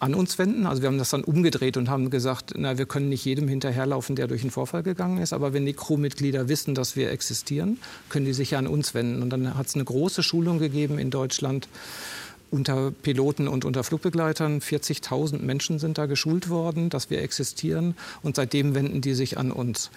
an 0.00 0.14
uns 0.14 0.38
wenden. 0.38 0.66
Also 0.66 0.82
wir 0.82 0.88
haben 0.88 0.98
das 0.98 1.10
dann 1.10 1.22
umgedreht 1.22 1.76
und 1.76 1.88
haben 1.88 2.10
gesagt, 2.10 2.54
na, 2.56 2.78
wir 2.78 2.86
können 2.86 3.10
nicht 3.10 3.24
jedem 3.24 3.46
hinterherlaufen, 3.48 4.16
der 4.16 4.26
durch 4.26 4.40
einen 4.42 4.50
Vorfall 4.50 4.82
gegangen 4.82 5.18
ist, 5.18 5.32
aber 5.32 5.52
wenn 5.52 5.66
die 5.66 5.74
Crewmitglieder 5.74 6.48
wissen, 6.48 6.74
dass 6.74 6.96
wir 6.96 7.10
existieren, 7.10 7.78
können 8.08 8.24
die 8.26 8.32
sich 8.32 8.52
ja 8.52 8.58
an 8.58 8.66
uns 8.66 8.94
wenden. 8.94 9.22
Und 9.22 9.30
dann 9.30 9.56
hat 9.56 9.66
es 9.66 9.74
eine 9.74 9.84
große 9.84 10.22
Schulung 10.22 10.58
gegeben 10.58 10.98
in 10.98 11.10
Deutschland 11.10 11.68
unter 12.50 12.90
Piloten 12.90 13.46
und 13.46 13.64
unter 13.64 13.84
Flugbegleitern. 13.84 14.60
40.000 14.60 15.40
Menschen 15.40 15.78
sind 15.78 15.98
da 15.98 16.06
geschult 16.06 16.48
worden, 16.48 16.88
dass 16.88 17.10
wir 17.10 17.22
existieren 17.22 17.94
und 18.22 18.36
seitdem 18.36 18.74
wenden 18.74 19.02
die 19.02 19.14
sich 19.14 19.38
an 19.38 19.52
uns. 19.52 19.90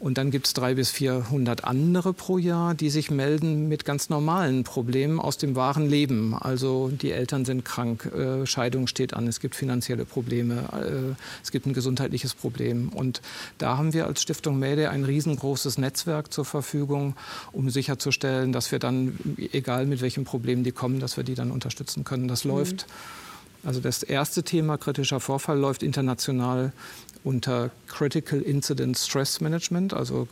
Und 0.00 0.16
dann 0.16 0.30
gibt 0.30 0.46
es 0.46 0.54
300 0.54 0.76
bis 0.76 0.90
400 0.90 1.64
andere 1.64 2.12
pro 2.12 2.38
Jahr, 2.38 2.74
die 2.74 2.88
sich 2.88 3.10
melden 3.10 3.68
mit 3.68 3.84
ganz 3.84 4.10
normalen 4.10 4.62
Problemen 4.62 5.18
aus 5.18 5.38
dem 5.38 5.56
wahren 5.56 5.88
Leben. 5.88 6.34
Also 6.34 6.88
die 6.88 7.10
Eltern 7.10 7.44
sind 7.44 7.64
krank, 7.64 8.06
äh, 8.06 8.46
Scheidung 8.46 8.86
steht 8.86 9.14
an, 9.14 9.26
es 9.26 9.40
gibt 9.40 9.56
finanzielle 9.56 10.04
Probleme, 10.04 10.68
äh, 10.72 11.20
es 11.42 11.50
gibt 11.50 11.66
ein 11.66 11.72
gesundheitliches 11.72 12.34
Problem. 12.34 12.90
Und 12.90 13.22
da 13.58 13.76
haben 13.76 13.92
wir 13.92 14.06
als 14.06 14.22
Stiftung 14.22 14.58
Mäde 14.58 14.90
ein 14.90 15.04
riesengroßes 15.04 15.78
Netzwerk 15.78 16.32
zur 16.32 16.44
Verfügung, 16.44 17.16
um 17.50 17.68
sicherzustellen, 17.68 18.52
dass 18.52 18.70
wir 18.70 18.78
dann, 18.78 19.18
egal 19.52 19.86
mit 19.86 20.00
welchem 20.00 20.24
Problem 20.24 20.62
die 20.62 20.72
kommen, 20.72 21.00
dass 21.00 21.16
wir 21.16 21.24
die 21.24 21.34
dann 21.34 21.50
unterstützen 21.50 22.04
können. 22.04 22.28
Das 22.28 22.44
mhm. 22.44 22.52
läuft. 22.52 22.86
Also 23.64 23.80
das 23.80 24.02
erste 24.02 24.42
Thema 24.42 24.78
kritischer 24.78 25.20
Vorfall 25.20 25.58
läuft 25.58 25.82
international 25.82 26.72
unter 27.24 27.70
Critical 27.88 28.40
Incident 28.40 28.96
Stress 28.96 29.40
Management, 29.40 29.92
also 29.94 30.28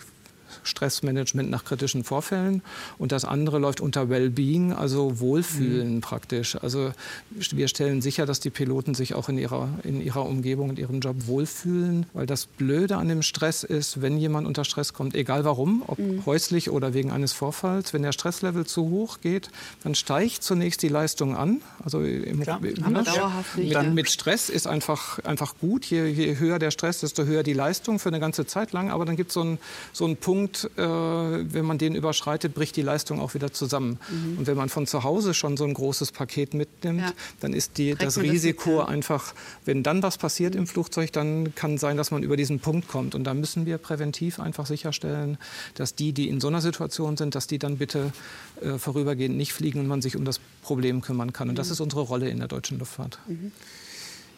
Stressmanagement 0.63 1.51
nach 1.51 1.65
kritischen 1.65 2.05
Vorfällen 2.05 2.63
und 2.99 3.13
das 3.13 3.25
andere 3.25 3.59
läuft 3.59 3.81
unter 3.81 4.09
Wellbeing, 4.09 4.73
also 4.73 5.21
Wohlfühlen 5.21 5.97
mhm. 5.97 6.01
praktisch. 6.01 6.57
Also 6.57 6.93
wir 7.31 7.69
stellen 7.69 8.03
sicher, 8.03 8.27
dass 8.27 8.41
die 8.41 8.51
Piloten 8.51 8.95
sich 8.95 9.15
auch 9.15 9.29
in 9.29 9.39
ihrer, 9.39 9.69
in 9.85 10.01
ihrer 10.01 10.25
Umgebung, 10.27 10.71
in 10.71 10.77
ihrem 10.77 11.01
Job 11.01 11.17
wohlfühlen, 11.27 12.07
weil 12.13 12.27
das 12.27 12.47
Blöde 12.47 12.97
an 12.97 13.09
dem 13.09 13.23
Stress 13.23 13.65
ist, 13.65 14.03
wenn 14.03 14.19
jemand 14.19 14.47
unter 14.47 14.65
Stress 14.65 14.93
kommt, 14.93 15.15
egal 15.15 15.45
warum, 15.45 15.83
ob 15.87 15.99
mhm. 15.99 16.25
häuslich 16.27 16.71
oder 16.71 16.95
wegen 16.95 17.11
eines 17.11 17.33
Vorfalls, 17.33 17.93
wenn 17.93 18.03
der 18.03 18.13
Stresslevel 18.13 18.67
zu 18.67 18.91
hoch 18.91 19.21
geht, 19.21 19.51
dann 19.83 19.95
steigt 19.95 20.43
zunächst 20.43 20.83
die 20.83 20.89
Leistung 20.89 21.37
an. 21.37 21.61
Also 21.85 22.01
im, 22.03 22.41
Klar, 22.41 22.61
im, 22.63 23.05
dauerhaft 23.05 23.57
nicht. 23.59 23.75
Dann 23.75 23.95
mit 23.95 24.11
Stress 24.11 24.49
ist 24.49 24.67
einfach, 24.67 25.19
einfach 25.21 25.55
gut. 25.61 25.85
Je, 25.87 26.07
je 26.07 26.39
höher 26.39 26.59
der 26.59 26.71
Stress, 26.71 27.01
desto 27.01 27.25
höher 27.25 27.43
die 27.43 27.53
Leistung 27.53 27.99
für 27.99 28.09
eine 28.09 28.21
ganze 28.21 28.47
Zeit 28.47 28.73
lang. 28.73 28.91
Aber 28.91 29.05
dann 29.05 29.17
gibt 29.17 29.33
so 29.33 29.43
es 29.43 29.59
so 29.93 30.05
einen 30.05 30.17
Punkt, 30.17 30.27
Punkt, 30.37 30.71
äh, 30.77 30.83
wenn 30.83 31.65
man 31.65 31.79
den 31.79 31.95
überschreitet, 31.95 32.53
bricht 32.55 32.77
die 32.77 32.83
Leistung 32.83 33.21
auch 33.21 33.33
wieder 33.33 33.53
zusammen. 33.53 33.99
Mhm. 34.11 34.39
Und 34.39 34.47
wenn 34.47 34.57
man 34.57 34.69
von 34.69 34.87
zu 34.87 35.03
Hause 35.03 35.33
schon 35.33 35.57
so 35.57 35.65
ein 35.65 35.73
großes 35.73 36.13
Paket 36.13 36.53
mitnimmt, 36.53 37.01
ja. 37.01 37.13
dann 37.41 37.55
ist 37.55 37.79
die, 37.79 37.95
das 37.95 38.19
Risiko 38.21 38.81
das 38.81 38.89
einfach, 38.89 39.35
wenn 39.65 39.83
dann 39.83 40.03
was 40.03 40.19
passiert 40.19 40.55
im 40.55 40.67
Flugzeug, 40.67 41.13
dann 41.13 41.55
kann 41.55 41.79
sein, 41.79 41.97
dass 41.97 42.11
man 42.11 42.23
über 42.23 42.37
diesen 42.37 42.61
Punkt 42.61 42.89
kommt. 42.89 43.15
Und 43.15 43.25
da 43.25 43.33
müssen 43.33 43.65
wir 43.65 43.79
präventiv 43.79 44.39
einfach 44.39 44.67
sicherstellen, 44.67 45.39
dass 45.75 45.95
die, 45.95 46.13
die 46.13 46.29
in 46.29 46.41
so 46.41 46.49
einer 46.49 46.61
Situation 46.61 47.17
sind, 47.17 47.35
dass 47.35 47.47
die 47.47 47.59
dann 47.59 47.79
bitte 47.79 48.13
äh, 48.61 48.79
vorübergehend 48.79 49.37
nicht 49.37 49.55
fliegen 49.55 49.81
und 49.81 49.87
man 49.87 50.03
sich 50.03 50.17
um 50.17 50.25
das 50.25 50.39
Problem 50.63 51.01
kümmern 51.01 51.33
kann. 51.33 51.49
Und 51.49 51.59
das 51.59 51.69
mhm. 51.69 51.73
ist 51.73 51.81
unsere 51.81 52.03
Rolle 52.03 52.29
in 52.29 52.39
der 52.39 52.49
deutschen 52.49 52.79
Luftfahrt. 52.79 53.19
Mhm. 53.27 53.53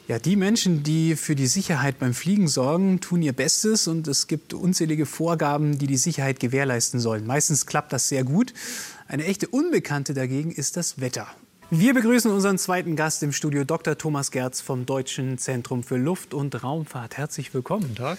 Ja, 0.09 0.19
die 0.19 0.37
Menschen, 0.37 0.83
die 0.83 1.17
für 1.17 1.35
die 1.35 1.47
Sicherheit 1.47 1.99
beim 1.99 2.15
Fliegen 2.15 2.49
sorgen, 2.49 2.99
tun 3.01 3.21
ihr 3.21 3.35
Bestes 3.35 3.87
und 3.87 4.09
es 4.09 4.27
gibt 4.27 4.55
unzählige 4.55 5.05
Vorgaben, 5.05 5.77
die 5.77 5.87
die 5.87 5.99
Sicherheit 5.99 6.41
gewährleisten 6.41 6.99
sollen. 6.99 7.27
Meistens 7.27 7.67
klappt 7.67 7.93
das 7.93 8.09
sehr 8.09 8.25
gut. 8.25 8.55
Eine 9.07 9.27
echte 9.27 9.49
Unbekannte 9.49 10.15
dagegen 10.15 10.51
ist 10.51 10.79
das 10.79 10.99
Wetter. 10.99 11.27
Wir 11.69 11.93
begrüßen 11.93 12.31
unseren 12.31 12.57
zweiten 12.57 12.97
Gast 12.97 13.23
im 13.23 13.33
Studio, 13.33 13.65
Dr. 13.65 13.99
Thomas 13.99 14.31
Gerz 14.31 14.63
vom 14.63 14.87
Deutschen 14.87 15.37
Zentrum 15.37 15.83
für 15.83 15.99
Luft- 15.99 16.33
und 16.33 16.65
Raumfahrt. 16.65 17.19
Herzlich 17.19 17.53
willkommen. 17.53 17.83
Guten 17.83 17.97
Tag. 17.97 18.19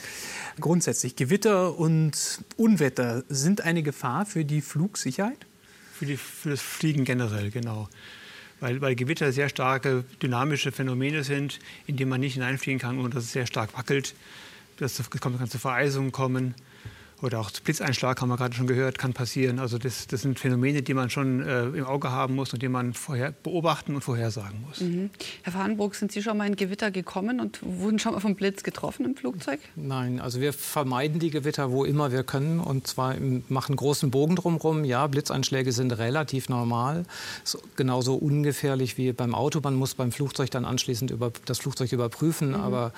Grundsätzlich, 0.60 1.16
Gewitter 1.16 1.76
und 1.80 2.44
Unwetter 2.56 3.24
sind 3.30 3.62
eine 3.62 3.82
Gefahr 3.82 4.28
für 4.28 4.46
die 4.46 4.62
Flugsicherheit? 4.62 5.48
Für, 5.98 6.06
die, 6.06 6.18
für 6.18 6.52
das 6.52 6.62
Fliegen 6.62 7.04
generell, 7.04 7.50
genau. 7.50 7.90
Weil, 8.60 8.82
weil 8.82 8.96
Gewitter 8.96 9.32
sehr 9.32 9.50
starke 9.50 10.04
dynamische 10.22 10.72
Phänomene 10.72 11.24
sind, 11.24 11.60
in 11.88 11.96
die 11.96 12.06
man 12.06 12.20
nicht 12.20 12.34
hineinfliegen 12.34 12.80
kann, 12.80 13.00
ohne 13.00 13.10
dass 13.10 13.24
es 13.24 13.32
sehr 13.32 13.46
stark 13.46 13.78
wackelt. 13.78 14.16
Das 14.78 15.10
kann, 15.10 15.50
zu 15.50 15.60
Vereisungen 15.60 16.12
kommen. 16.12 16.56
Oder 17.22 17.40
auch 17.40 17.52
Blitzeinschlag 17.52 18.22
haben 18.22 18.30
wir 18.30 18.38
gerade 18.38 18.56
schon 18.56 18.68
gehört, 18.68 18.98
kann 18.98 19.14
passieren. 19.14 19.60
Also 19.60 19.78
das, 19.78 20.08
das 20.08 20.22
sind 20.22 20.40
Phänomene, 20.40 20.82
die 20.82 20.94
man 20.94 21.10
schon 21.10 21.46
äh, 21.46 21.66
im 21.66 21.86
Auge 21.86 22.12
haben 22.12 22.36
muss 22.36 22.54
und 22.54 22.62
die 22.62 22.70
man 22.70 22.94
vorher 22.94 23.32
beobachten 23.32 23.96
und 23.96 24.02
vorhersagen 24.02 24.62
muss. 24.66 24.80
Mhm. 24.80 25.10
Herr 25.44 25.54
Fahrenbruck, 25.54 25.96
sind 25.96 26.12
Sie 26.12 26.22
schon 26.22 26.38
mal 26.38 26.48
in 26.48 26.56
Gewitter 26.56 26.92
gekommen 26.92 27.42
und 27.42 27.60
wurden 27.62 28.00
schon 28.00 28.14
mal 28.14 28.22
vom 28.22 28.36
Blitz 28.36 28.64
getroffen 28.64 29.06
im 29.06 29.16
Flugzeug? 29.16 29.60
Nein, 29.76 30.22
also 30.22 30.40
wir 30.40 30.54
vermeiden 30.54 31.20
die 31.20 31.30
Gewitter, 31.30 31.72
wo 31.72 31.84
immer 31.84 32.12
wir 32.12 32.24
können 32.24 32.60
und 32.62 32.88
zwar 32.88 33.16
im, 33.16 33.44
machen 33.50 33.76
großen 33.76 34.12
Bogen 34.12 34.38
drumherum. 34.38 34.86
Ja, 34.86 35.06
Blitzeinschläge 35.08 35.74
sind 35.74 35.92
relativ 35.92 36.48
normal, 36.48 37.04
so, 37.44 37.60
genauso 37.76 38.16
ungefährlich 38.16 38.98
wie 38.98 39.12
beim 39.12 39.36
Auto. 39.36 39.60
Man 39.62 39.76
muss 39.76 39.94
beim 39.94 40.14
Flugzeug 40.14 40.52
dann 40.52 40.64
anschließend 40.64 41.12
über, 41.12 41.34
das 41.46 41.60
Flugzeug 41.60 41.92
überprüfen, 41.92 42.50
mhm. 42.50 42.56
aber 42.56 42.94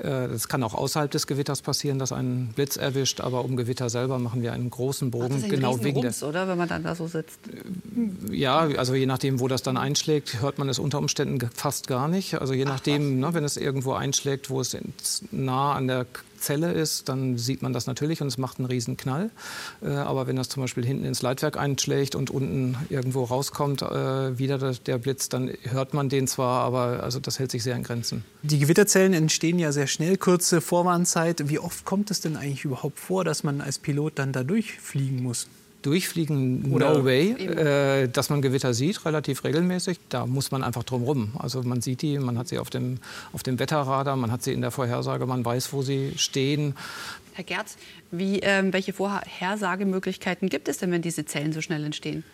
es 0.00 0.44
äh, 0.44 0.48
kann 0.48 0.62
auch 0.62 0.74
außerhalb 0.74 1.10
des 1.10 1.26
Gewitters 1.26 1.62
passieren, 1.62 1.98
dass 1.98 2.12
ein 2.12 2.52
Blitz 2.54 2.76
erwischt, 2.76 3.20
aber 3.20 3.44
um 3.44 3.56
Gewitter 3.64 3.90
selber 3.90 4.18
machen 4.18 4.42
wir 4.42 4.52
einen 4.52 4.70
großen 4.70 5.10
Bogen. 5.10 5.42
Ach, 5.44 5.48
genau 5.48 5.82
wegen 5.82 6.00
Rums, 6.00 6.22
oder? 6.22 6.48
Wenn 6.48 6.58
man 6.58 6.68
dann 6.68 6.84
da 6.84 6.94
so 6.94 7.06
sitzt. 7.06 7.40
Ja, 8.30 8.58
also 8.58 8.94
je 8.94 9.06
nachdem, 9.06 9.40
wo 9.40 9.48
das 9.48 9.62
dann 9.62 9.76
einschlägt, 9.76 10.40
hört 10.40 10.58
man 10.58 10.68
es 10.68 10.78
unter 10.78 10.98
Umständen 10.98 11.50
fast 11.54 11.86
gar 11.86 12.08
nicht. 12.08 12.40
Also 12.40 12.54
je 12.54 12.64
nachdem, 12.64 13.20
ne, 13.20 13.34
wenn 13.34 13.44
es 13.44 13.56
irgendwo 13.56 13.92
einschlägt, 13.92 14.50
wo 14.50 14.60
es 14.60 14.76
nah 15.30 15.74
an 15.74 15.88
der 15.88 16.06
Zelle 16.44 16.72
ist, 16.72 17.08
dann 17.08 17.36
sieht 17.36 17.62
man 17.62 17.72
das 17.72 17.86
natürlich 17.86 18.20
und 18.20 18.28
es 18.28 18.38
macht 18.38 18.58
einen 18.58 18.66
riesen 18.66 18.96
Knall. 18.96 19.30
Äh, 19.82 19.88
aber 19.88 20.26
wenn 20.26 20.36
das 20.36 20.48
zum 20.48 20.62
Beispiel 20.62 20.84
hinten 20.84 21.04
ins 21.04 21.22
Leitwerk 21.22 21.56
einschlägt 21.56 22.14
und 22.14 22.30
unten 22.30 22.76
irgendwo 22.90 23.24
rauskommt, 23.24 23.82
äh, 23.82 24.38
wieder 24.38 24.72
der 24.72 24.98
Blitz, 24.98 25.28
dann 25.28 25.50
hört 25.62 25.94
man 25.94 26.08
den 26.08 26.26
zwar, 26.26 26.64
aber 26.64 27.02
also 27.02 27.18
das 27.20 27.38
hält 27.38 27.50
sich 27.50 27.62
sehr 27.62 27.76
in 27.76 27.82
Grenzen. 27.82 28.24
Die 28.42 28.58
Gewitterzellen 28.58 29.14
entstehen 29.14 29.58
ja 29.58 29.72
sehr 29.72 29.86
schnell, 29.86 30.16
kurze 30.16 30.60
Vorwarnzeit. 30.60 31.48
Wie 31.48 31.58
oft 31.58 31.84
kommt 31.84 32.10
es 32.10 32.20
denn 32.20 32.36
eigentlich 32.36 32.64
überhaupt 32.64 32.98
vor, 32.98 33.24
dass 33.24 33.42
man 33.42 33.60
als 33.60 33.78
Pilot 33.78 34.18
dann 34.18 34.32
da 34.32 34.44
durchfliegen 34.44 35.22
muss? 35.22 35.48
Durchfliegen, 35.84 36.72
Oder 36.72 36.94
no 36.94 37.04
way. 37.04 37.32
Äh, 37.32 38.08
dass 38.08 38.30
man 38.30 38.42
Gewitter 38.42 38.74
sieht, 38.74 39.04
relativ 39.04 39.44
regelmäßig. 39.44 39.98
Da 40.08 40.26
muss 40.26 40.50
man 40.50 40.64
einfach 40.64 40.84
drum 40.84 41.02
rum. 41.02 41.32
Also 41.38 41.62
man 41.62 41.80
sieht 41.80 42.02
die, 42.02 42.18
man 42.18 42.38
hat 42.38 42.48
sie 42.48 42.58
auf 42.58 42.70
dem, 42.70 42.98
auf 43.32 43.42
dem 43.42 43.58
Wetterradar, 43.58 44.16
man 44.16 44.30
hat 44.32 44.42
sie 44.42 44.52
in 44.52 44.60
der 44.60 44.70
Vorhersage, 44.70 45.26
man 45.26 45.44
weiß, 45.44 45.72
wo 45.72 45.82
sie 45.82 46.12
stehen. 46.16 46.74
Herr 47.34 47.44
Gerz, 47.44 47.76
wie, 48.10 48.40
äh, 48.42 48.62
welche 48.72 48.92
Vorhersagemöglichkeiten 48.92 50.48
gibt 50.48 50.68
es 50.68 50.78
denn, 50.78 50.90
wenn 50.92 51.02
diese 51.02 51.24
Zellen 51.24 51.52
so 51.52 51.60
schnell 51.60 51.84
entstehen? 51.84 52.24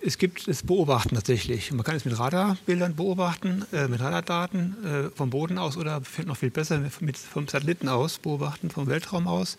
Es 0.00 0.18
gibt 0.18 0.46
das 0.46 0.62
Beobachten 0.62 1.16
tatsächlich. 1.16 1.72
Man 1.72 1.82
kann 1.82 1.96
es 1.96 2.04
mit 2.04 2.18
Radarbildern 2.18 2.94
beobachten, 2.94 3.64
äh, 3.72 3.88
mit 3.88 4.00
Radardaten 4.00 4.76
äh, 4.84 5.16
vom 5.16 5.30
Boden 5.30 5.58
aus 5.58 5.76
oder 5.76 6.02
noch 6.24 6.36
viel 6.36 6.50
besser 6.50 6.80
mit, 7.00 7.16
vom 7.16 7.48
Satelliten 7.48 7.88
aus 7.88 8.18
beobachten, 8.18 8.70
vom 8.70 8.86
Weltraum 8.86 9.26
aus. 9.26 9.56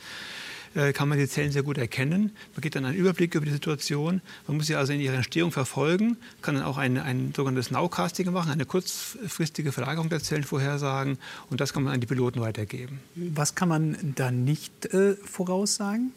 Äh, 0.76 0.94
kann 0.94 1.10
man 1.10 1.18
die 1.18 1.28
Zellen 1.28 1.52
sehr 1.52 1.64
gut 1.64 1.78
erkennen. 1.78 2.32
Man 2.54 2.62
geht 2.62 2.76
dann 2.76 2.86
einen 2.86 2.96
Überblick 2.96 3.34
über 3.34 3.46
die 3.46 3.52
Situation. 3.52 4.22
Man 4.48 4.58
muss 4.58 4.68
sie 4.68 4.76
also 4.76 4.94
in 4.94 5.00
ihrer 5.00 5.16
Entstehung 5.16 5.52
verfolgen, 5.52 6.18
kann 6.42 6.56
dann 6.56 6.64
auch 6.64 6.78
ein, 6.78 6.98
ein 6.98 7.34
sogenanntes 7.36 7.72
Nowcasting 7.72 8.32
machen, 8.32 8.52
eine 8.52 8.66
kurzfristige 8.66 9.72
Verlagerung 9.72 10.10
der 10.10 10.22
Zellen 10.22 10.44
vorhersagen 10.44 11.18
und 11.50 11.60
das 11.60 11.74
kann 11.74 11.84
man 11.84 11.94
an 11.94 12.02
die 12.02 12.08
Piloten 12.08 12.40
weitergeben. 12.40 13.00
Was 13.16 13.56
kann 13.56 13.70
man 13.70 13.98
da 14.16 14.32
nicht 14.32 14.94
äh, 14.94 15.16
voraussagen? 15.16 16.12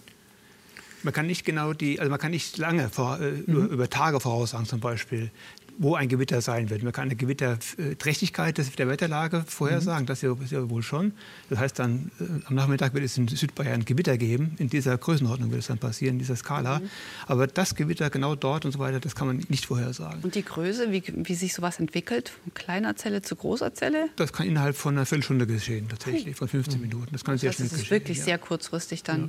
Man 1.02 1.12
kann 1.12 1.26
nicht 1.26 1.44
genau 1.44 1.72
die, 1.72 1.98
also 1.98 2.10
man 2.10 2.20
kann 2.20 2.30
nicht 2.30 2.58
lange 2.58 2.88
vor, 2.88 3.20
äh, 3.20 3.32
mhm. 3.32 3.44
über, 3.46 3.64
über, 3.68 3.90
Tage 3.90 4.20
voraussagen 4.20 4.66
zum 4.66 4.80
Beispiel 4.80 5.30
wo 5.78 5.94
ein 5.94 6.08
Gewitter 6.08 6.40
sein 6.40 6.70
wird. 6.70 6.82
Man 6.82 6.92
kann 6.92 7.04
eine 7.04 7.16
Gewitterträchtigkeit 7.16 8.58
der 8.78 8.88
Wetterlage 8.88 9.44
vorhersagen, 9.46 10.02
mhm. 10.02 10.06
das 10.06 10.22
ja, 10.22 10.34
ja, 10.50 10.70
wohl 10.70 10.82
schon. 10.82 11.12
Das 11.50 11.58
heißt 11.58 11.78
dann, 11.78 12.10
äh, 12.20 12.24
am 12.46 12.54
Nachmittag 12.54 12.94
wird 12.94 13.04
es 13.04 13.16
in 13.16 13.28
Südbayern 13.28 13.84
Gewitter 13.84 14.16
geben. 14.18 14.56
In 14.58 14.68
dieser 14.68 14.96
Größenordnung 14.96 15.50
wird 15.50 15.60
es 15.60 15.66
dann 15.68 15.78
passieren, 15.78 16.14
in 16.14 16.18
dieser 16.18 16.36
Skala. 16.36 16.80
Mhm. 16.80 16.90
Aber 17.26 17.46
das 17.46 17.74
Gewitter 17.74 18.10
genau 18.10 18.34
dort 18.34 18.64
und 18.64 18.72
so 18.72 18.78
weiter, 18.78 19.00
das 19.00 19.14
kann 19.14 19.26
man 19.26 19.44
nicht 19.48 19.66
vorhersagen. 19.66 20.22
Und 20.22 20.34
die 20.34 20.44
Größe, 20.44 20.92
wie, 20.92 21.02
wie 21.14 21.34
sich 21.34 21.54
sowas 21.54 21.78
entwickelt, 21.80 22.30
von 22.30 22.54
kleiner 22.54 22.96
Zelle 22.96 23.22
zu 23.22 23.36
großer 23.36 23.74
Zelle? 23.74 24.08
Das 24.16 24.32
kann 24.32 24.46
innerhalb 24.46 24.76
von 24.76 24.94
einer 24.94 25.06
Viertelstunde 25.06 25.46
geschehen, 25.46 25.88
tatsächlich, 25.88 26.36
von 26.36 26.48
15 26.48 26.76
mhm. 26.76 26.88
Minuten. 26.88 27.08
Das 27.12 27.24
kann 27.24 27.38
sehr 27.38 27.50
das 27.50 27.56
schnell 27.56 27.68
geschehen. 27.68 27.78
Das 27.78 27.84
ist 27.84 27.90
wirklich 27.90 28.18
ja. 28.18 28.24
sehr 28.24 28.38
kurzfristig 28.38 29.02
dann. 29.02 29.20
Ja. 29.20 29.28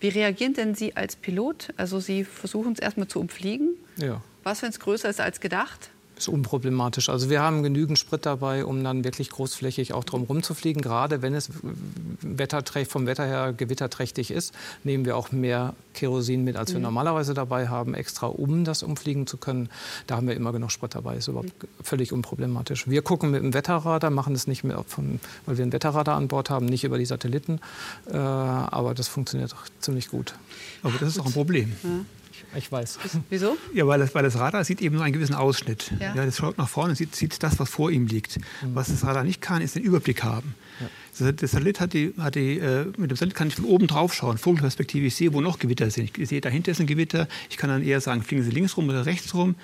Wie 0.00 0.08
reagieren 0.08 0.54
denn 0.54 0.74
Sie 0.74 0.96
als 0.96 1.16
Pilot? 1.16 1.72
Also 1.76 2.00
Sie 2.00 2.24
versuchen 2.24 2.72
es 2.74 2.78
erstmal 2.78 3.08
zu 3.08 3.20
umfliegen. 3.20 3.76
Ja. 3.96 4.22
Was, 4.42 4.62
wenn 4.62 4.70
es 4.70 4.80
größer 4.80 5.08
ist 5.08 5.20
als 5.20 5.40
gedacht? 5.40 5.90
ist 6.22 6.28
unproblematisch. 6.28 7.08
Also 7.08 7.30
wir 7.30 7.42
haben 7.42 7.62
genügend 7.62 7.98
Sprit 7.98 8.26
dabei, 8.26 8.64
um 8.64 8.82
dann 8.82 9.04
wirklich 9.04 9.30
großflächig 9.30 9.92
auch 9.92 10.04
drum 10.04 10.22
rumzufliegen. 10.22 10.82
Gerade 10.82 11.22
wenn 11.22 11.34
es 11.34 11.50
vom 12.88 13.06
Wetter 13.06 13.26
her 13.26 13.52
gewitterträchtig 13.56 14.30
ist, 14.30 14.54
nehmen 14.84 15.04
wir 15.04 15.16
auch 15.16 15.32
mehr 15.32 15.74
Kerosin 15.94 16.44
mit, 16.44 16.56
als 16.56 16.70
wir 16.70 16.78
mhm. 16.78 16.84
normalerweise 16.84 17.34
dabei 17.34 17.68
haben, 17.68 17.94
extra 17.94 18.26
um 18.26 18.64
das 18.64 18.82
umfliegen 18.82 19.26
zu 19.26 19.36
können. 19.36 19.68
Da 20.06 20.16
haben 20.16 20.28
wir 20.28 20.34
immer 20.34 20.52
genug 20.52 20.70
Sprit 20.70 20.94
dabei. 20.94 21.16
Ist 21.16 21.28
überhaupt 21.28 21.62
mhm. 21.62 21.68
völlig 21.82 22.12
unproblematisch. 22.12 22.88
Wir 22.88 23.02
gucken 23.02 23.30
mit 23.30 23.42
dem 23.42 23.54
Wetterradar, 23.54 24.10
machen 24.10 24.34
es 24.34 24.46
nicht 24.46 24.64
mehr, 24.64 24.84
von, 24.86 25.20
weil 25.46 25.58
wir 25.58 25.66
ein 25.66 25.72
Wetterradar 25.72 26.16
an 26.16 26.28
Bord 26.28 26.50
haben, 26.50 26.66
nicht 26.66 26.84
über 26.84 26.98
die 26.98 27.06
Satelliten. 27.06 27.60
Äh, 28.06 28.16
aber 28.16 28.94
das 28.94 29.08
funktioniert 29.08 29.54
ziemlich 29.80 30.08
gut. 30.08 30.34
Aber 30.82 30.94
das 30.98 31.08
ist 31.08 31.20
auch 31.20 31.26
ein 31.26 31.32
Problem. 31.32 31.72
Ja. 31.82 31.88
Ich 32.54 32.70
weiß. 32.70 32.98
Wieso? 33.30 33.56
Ja, 33.72 33.86
weil 33.86 33.98
das, 33.98 34.14
weil 34.14 34.22
das 34.22 34.38
Radar 34.38 34.64
sieht 34.64 34.82
eben 34.82 34.96
nur 34.96 35.04
einen 35.04 35.14
gewissen 35.14 35.34
Ausschnitt. 35.34 35.92
Ja. 35.98 36.14
ja 36.14 36.26
das 36.26 36.36
schaut 36.36 36.58
nach 36.58 36.68
vorne 36.68 36.90
und 36.90 36.96
sieht, 36.96 37.14
sieht 37.14 37.42
das, 37.42 37.58
was 37.58 37.70
vor 37.70 37.90
ihm 37.90 38.06
liegt. 38.06 38.38
Mhm. 38.38 38.74
Was 38.74 38.88
das 38.88 39.04
Radar 39.04 39.24
nicht 39.24 39.40
kann, 39.40 39.62
ist 39.62 39.74
den 39.74 39.82
Überblick 39.82 40.22
haben. 40.22 40.54
Ja. 40.80 40.86
Das 41.18 41.50
Satellit 41.50 41.80
hat 41.80 41.92
die, 41.92 42.14
hat 42.18 42.34
die, 42.34 42.58
äh, 42.58 42.86
mit 42.96 43.10
dem 43.10 43.16
Satellit 43.16 43.34
kann 43.34 43.48
ich 43.48 43.54
von 43.54 43.64
oben 43.64 43.86
drauf 43.86 44.14
schauen, 44.14 44.38
Vogelperspektive. 44.38 45.06
Ich 45.06 45.14
sehe, 45.14 45.32
wo 45.32 45.40
noch 45.40 45.58
Gewitter 45.58 45.90
sind. 45.90 46.16
Ich 46.18 46.28
sehe, 46.28 46.40
dahinter 46.40 46.72
ist 46.72 46.80
ein 46.80 46.86
Gewitter. 46.86 47.28
Ich 47.50 47.56
kann 47.56 47.70
dann 47.70 47.82
eher 47.82 48.00
sagen, 48.00 48.22
fliegen 48.22 48.42
Sie 48.42 48.50
links 48.50 48.76
rum 48.76 48.88
oder 48.88 49.06
rechts 49.06 49.34
rum. 49.34 49.54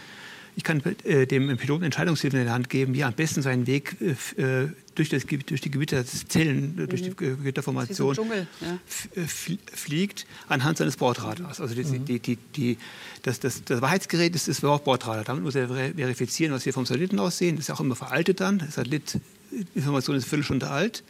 Ich 0.59 0.65
kann 0.65 0.83
äh, 1.05 1.25
dem 1.25 1.57
Piloten 1.57 1.85
Entscheidungshilfen 1.85 2.41
in 2.41 2.47
der 2.47 2.53
Hand 2.53 2.69
geben, 2.69 2.93
wie 2.93 3.03
er 3.03 3.07
am 3.07 3.15
besten 3.15 3.43
seinen 3.43 3.69
Weg 3.69 3.97
äh, 4.01 4.43
äh 4.43 4.69
durch, 4.97 5.09
das, 5.09 5.25
durch 5.25 5.61
die 5.61 5.71
Gewitterzellen, 5.71 6.75
mhm. 6.75 6.89
durch 6.89 7.03
die 7.03 7.15
Gewitterformation 7.15 8.17
so 8.17 8.25
ja. 8.25 8.79
Äh, 9.15 9.27
fliegt 9.29 10.27
anhand 10.49 10.79
seines 10.79 10.97
Bordradars. 10.97 11.61
Also 11.61 11.77
die, 11.77 11.85
mhm. 11.85 12.05
die, 12.05 12.19
die, 12.19 12.37
die, 12.57 12.79
das, 13.23 13.39
das, 13.39 13.63
das 13.63 13.81
Wahrheitsgerät 13.81 14.35
ist 14.35 14.49
das 14.49 14.61
Bordradar. 14.61 15.23
Damit 15.23 15.45
muss 15.45 15.55
er 15.55 15.69
verifizieren, 15.69 16.53
was 16.53 16.67
wir 16.67 16.73
vom 16.73 16.85
Satelliten 16.85 17.21
aus 17.21 17.39
sehen. 17.39 17.55
Das 17.55 17.67
ist 17.67 17.71
auch 17.71 17.79
immer 17.79 17.95
veraltet 17.95 18.41
dann. 18.41 18.59
Das 18.59 18.75
Satellitinformation 18.75 20.17
ist 20.17 20.25
eine 20.25 20.29
Viertelstunde 20.29 20.69
alt. 20.69 21.05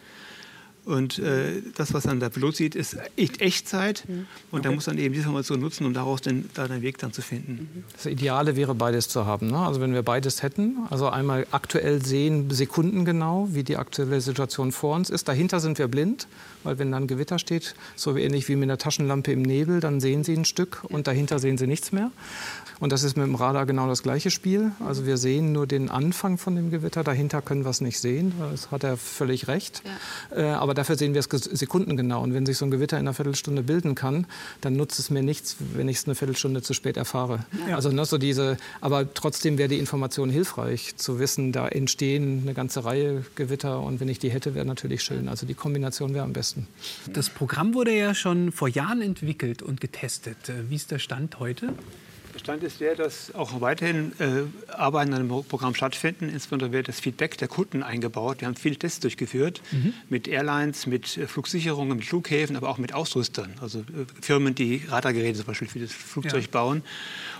Und 0.88 1.18
äh, 1.18 1.60
das, 1.76 1.92
was 1.92 2.04
dann 2.04 2.18
der 2.18 2.30
Pilot 2.30 2.56
sieht, 2.56 2.74
ist 2.74 2.96
echt 3.14 3.42
Echtzeit. 3.42 4.04
Mhm. 4.08 4.26
Und 4.50 4.60
okay. 4.60 4.68
er 4.68 4.74
muss 4.74 4.86
dann 4.86 4.96
eben 4.96 5.12
diese 5.12 5.24
Information 5.24 5.60
nutzen, 5.60 5.84
um 5.84 5.92
daraus 5.92 6.22
den, 6.22 6.48
da 6.54 6.66
den 6.66 6.80
Weg 6.80 6.96
dann 6.96 7.12
zu 7.12 7.20
finden. 7.20 7.68
Mhm. 7.74 7.84
Das 7.92 8.06
Ideale 8.06 8.56
wäre, 8.56 8.74
beides 8.74 9.06
zu 9.10 9.26
haben. 9.26 9.48
Ne? 9.48 9.58
Also 9.58 9.82
wenn 9.82 9.92
wir 9.92 10.02
beides 10.02 10.42
hätten, 10.42 10.78
also 10.88 11.10
einmal 11.10 11.46
aktuell 11.50 12.02
sehen, 12.02 12.50
sekundengenau, 12.50 13.48
wie 13.52 13.64
die 13.64 13.76
aktuelle 13.76 14.22
Situation 14.22 14.72
vor 14.72 14.96
uns 14.96 15.10
ist. 15.10 15.28
Dahinter 15.28 15.60
sind 15.60 15.78
wir 15.78 15.88
blind, 15.88 16.26
weil 16.64 16.78
wenn 16.78 16.90
dann 16.90 17.06
Gewitter 17.06 17.38
steht, 17.38 17.74
so 17.94 18.16
ähnlich 18.16 18.48
wie 18.48 18.56
mit 18.56 18.64
einer 18.64 18.78
Taschenlampe 18.78 19.30
im 19.30 19.42
Nebel, 19.42 19.80
dann 19.80 20.00
sehen 20.00 20.24
Sie 20.24 20.32
ein 20.32 20.46
Stück 20.46 20.84
und 20.84 21.06
dahinter 21.06 21.38
sehen 21.38 21.58
Sie 21.58 21.66
nichts 21.66 21.92
mehr. 21.92 22.10
Und 22.80 22.92
das 22.92 23.02
ist 23.02 23.16
mit 23.16 23.26
dem 23.26 23.34
Radar 23.34 23.66
genau 23.66 23.88
das 23.88 24.02
gleiche 24.02 24.30
Spiel. 24.30 24.72
Also 24.86 25.06
wir 25.06 25.16
sehen 25.16 25.52
nur 25.52 25.66
den 25.66 25.90
Anfang 25.90 26.38
von 26.38 26.54
dem 26.54 26.70
Gewitter, 26.70 27.02
dahinter 27.02 27.42
können 27.42 27.64
wir 27.64 27.70
es 27.70 27.80
nicht 27.80 27.98
sehen. 27.98 28.32
Das 28.50 28.70
hat 28.70 28.84
er 28.84 28.96
völlig 28.96 29.48
recht. 29.48 29.82
Ja. 30.30 30.36
Äh, 30.36 30.50
aber 30.54 30.74
dafür 30.74 30.96
sehen 30.96 31.14
wir 31.14 31.20
es 31.20 31.28
sekundengenau. 31.28 32.22
Und 32.22 32.34
wenn 32.34 32.46
sich 32.46 32.56
so 32.56 32.64
ein 32.64 32.70
Gewitter 32.70 32.96
in 32.96 33.06
einer 33.06 33.14
Viertelstunde 33.14 33.62
bilden 33.62 33.94
kann, 33.94 34.26
dann 34.60 34.76
nutzt 34.76 34.98
es 34.98 35.10
mir 35.10 35.22
nichts, 35.22 35.56
wenn 35.74 35.88
ich 35.88 35.98
es 35.98 36.06
eine 36.06 36.14
Viertelstunde 36.14 36.62
zu 36.62 36.74
spät 36.74 36.96
erfahre. 36.96 37.44
Ja. 37.68 37.76
Also 37.76 37.90
ne, 37.90 38.04
so 38.04 38.18
diese, 38.18 38.56
aber 38.80 39.12
trotzdem 39.12 39.58
wäre 39.58 39.68
die 39.68 39.78
Information 39.78 40.30
hilfreich, 40.30 40.96
zu 40.96 41.18
wissen, 41.18 41.52
da 41.52 41.68
entstehen 41.68 42.42
eine 42.42 42.54
ganze 42.54 42.84
Reihe 42.84 43.24
Gewitter 43.34 43.80
und 43.80 44.00
wenn 44.00 44.08
ich 44.08 44.18
die 44.18 44.30
hätte, 44.30 44.54
wäre 44.54 44.66
natürlich 44.66 45.02
schön. 45.02 45.28
Also 45.28 45.46
die 45.46 45.54
Kombination 45.54 46.14
wäre 46.14 46.24
am 46.24 46.32
besten. 46.32 46.66
Das 47.12 47.28
Programm 47.28 47.74
wurde 47.74 47.96
ja 47.96 48.14
schon 48.14 48.52
vor 48.52 48.68
Jahren 48.68 49.02
entwickelt 49.02 49.62
und 49.62 49.80
getestet. 49.80 50.36
Wie 50.68 50.76
ist 50.76 50.90
der 50.90 50.98
Stand 50.98 51.38
heute? 51.40 51.74
Stand 52.48 52.62
ist 52.62 52.80
der, 52.80 52.94
dass 52.94 53.34
auch 53.34 53.60
weiterhin 53.60 54.12
äh, 54.20 54.72
Arbeiten 54.72 55.12
an 55.12 55.28
dem 55.28 55.44
Programm 55.44 55.74
stattfinden. 55.74 56.30
Insbesondere 56.30 56.72
wird 56.72 56.88
das 56.88 56.98
Feedback 56.98 57.36
der 57.36 57.46
Kunden 57.46 57.82
eingebaut. 57.82 58.40
Wir 58.40 58.48
haben 58.48 58.56
viele 58.56 58.76
Tests 58.76 59.00
durchgeführt 59.00 59.60
mhm. 59.70 59.92
mit 60.08 60.26
Airlines, 60.26 60.86
mit 60.86 61.18
äh, 61.18 61.26
Flugsicherungen, 61.26 61.98
mit 61.98 62.06
Flughäfen, 62.06 62.56
aber 62.56 62.70
auch 62.70 62.78
mit 62.78 62.94
Ausrüstern. 62.94 63.52
Also 63.60 63.80
äh, 63.80 63.82
Firmen, 64.22 64.54
die 64.54 64.80
Radargeräte 64.88 65.40
zum 65.40 65.44
Beispiel 65.44 65.68
für 65.68 65.78
das 65.78 65.92
Flugzeug 65.92 66.44
ja. 66.44 66.50
bauen. 66.50 66.84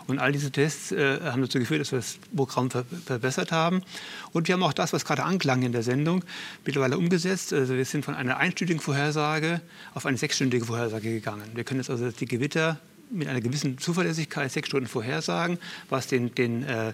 Und 0.08 0.18
all 0.18 0.30
diese 0.30 0.50
Tests 0.50 0.92
äh, 0.92 1.20
haben 1.22 1.40
dazu 1.40 1.58
geführt, 1.58 1.80
dass 1.80 1.90
wir 1.90 2.00
das 2.00 2.18
Programm 2.36 2.70
ver 2.70 2.84
verbessert 3.06 3.50
haben. 3.50 3.84
Und 4.32 4.46
wir 4.46 4.56
haben 4.56 4.62
auch 4.62 4.74
das, 4.74 4.92
was 4.92 5.06
gerade 5.06 5.24
anklang 5.24 5.62
in 5.62 5.72
der 5.72 5.82
Sendung, 5.82 6.22
mittlerweile 6.66 6.98
umgesetzt. 6.98 7.54
Also 7.54 7.74
wir 7.74 7.84
sind 7.86 8.04
von 8.04 8.14
einer 8.14 8.36
einstündigen 8.36 8.82
Vorhersage 8.82 9.62
auf 9.94 10.04
eine 10.04 10.18
sechsstündige 10.18 10.66
Vorhersage 10.66 11.10
gegangen. 11.10 11.44
Wir 11.54 11.64
können 11.64 11.80
jetzt 11.80 11.88
also 11.88 12.10
die 12.10 12.26
Gewitter 12.26 12.78
mit 13.10 13.28
einer 13.28 13.40
gewissen 13.40 13.78
Zuverlässigkeit 13.78 14.50
sechs 14.50 14.68
Stunden 14.68 14.86
vorhersagen, 14.86 15.58
was 15.88 16.06
den, 16.06 16.34
den 16.34 16.64
äh, 16.64 16.92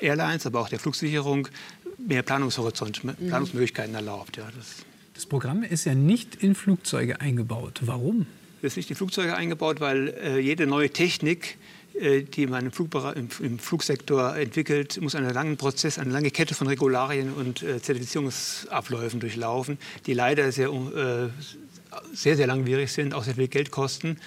Airlines, 0.00 0.46
aber 0.46 0.60
auch 0.60 0.68
der 0.68 0.78
Flugsicherung 0.78 1.48
mehr 1.98 2.22
Planungshorizont, 2.22 3.04
mhm. 3.04 3.14
Planungsmöglichkeiten 3.28 3.94
erlaubt. 3.94 4.36
Ja, 4.36 4.48
das, 4.56 4.84
das 5.14 5.26
Programm 5.26 5.62
ist 5.62 5.84
ja 5.84 5.94
nicht 5.94 6.36
in 6.36 6.54
Flugzeuge 6.54 7.20
eingebaut. 7.20 7.80
Warum? 7.82 8.26
Es 8.62 8.72
ist 8.72 8.76
nicht 8.76 8.90
in 8.90 8.96
Flugzeuge 8.96 9.36
eingebaut, 9.36 9.80
weil 9.80 10.08
äh, 10.08 10.38
jede 10.38 10.66
neue 10.66 10.90
Technik 10.90 11.58
äh, 12.00 12.22
die 12.22 12.48
man 12.48 12.66
im, 12.66 12.72
im, 13.14 13.28
im, 13.40 13.58
Flugsektor 13.58 14.36
entwickelt, 14.36 15.00
muss 15.00 15.14
einen 15.14 15.32
langen 15.32 15.56
Prozess, 15.56 15.98
eine 15.98 16.10
lange 16.10 16.32
Kette 16.32 16.54
von 16.54 16.66
Regularien 16.66 17.32
und 17.32 17.62
äh, 17.62 17.80
Zertifizierungsabläufen 17.80 19.20
durchlaufen, 19.20 19.78
die 20.06 20.14
leider 20.14 20.50
sehr, 20.50 20.70
äh, 20.70 21.28
sehr, 22.12 22.36
sehr 22.36 22.48
langwierig 22.48 22.90
sind, 22.90 23.14
auch 23.14 23.22
sehr 23.22 23.36
viel 23.36 23.46
Geld 23.46 23.70
kosten. 23.70 24.18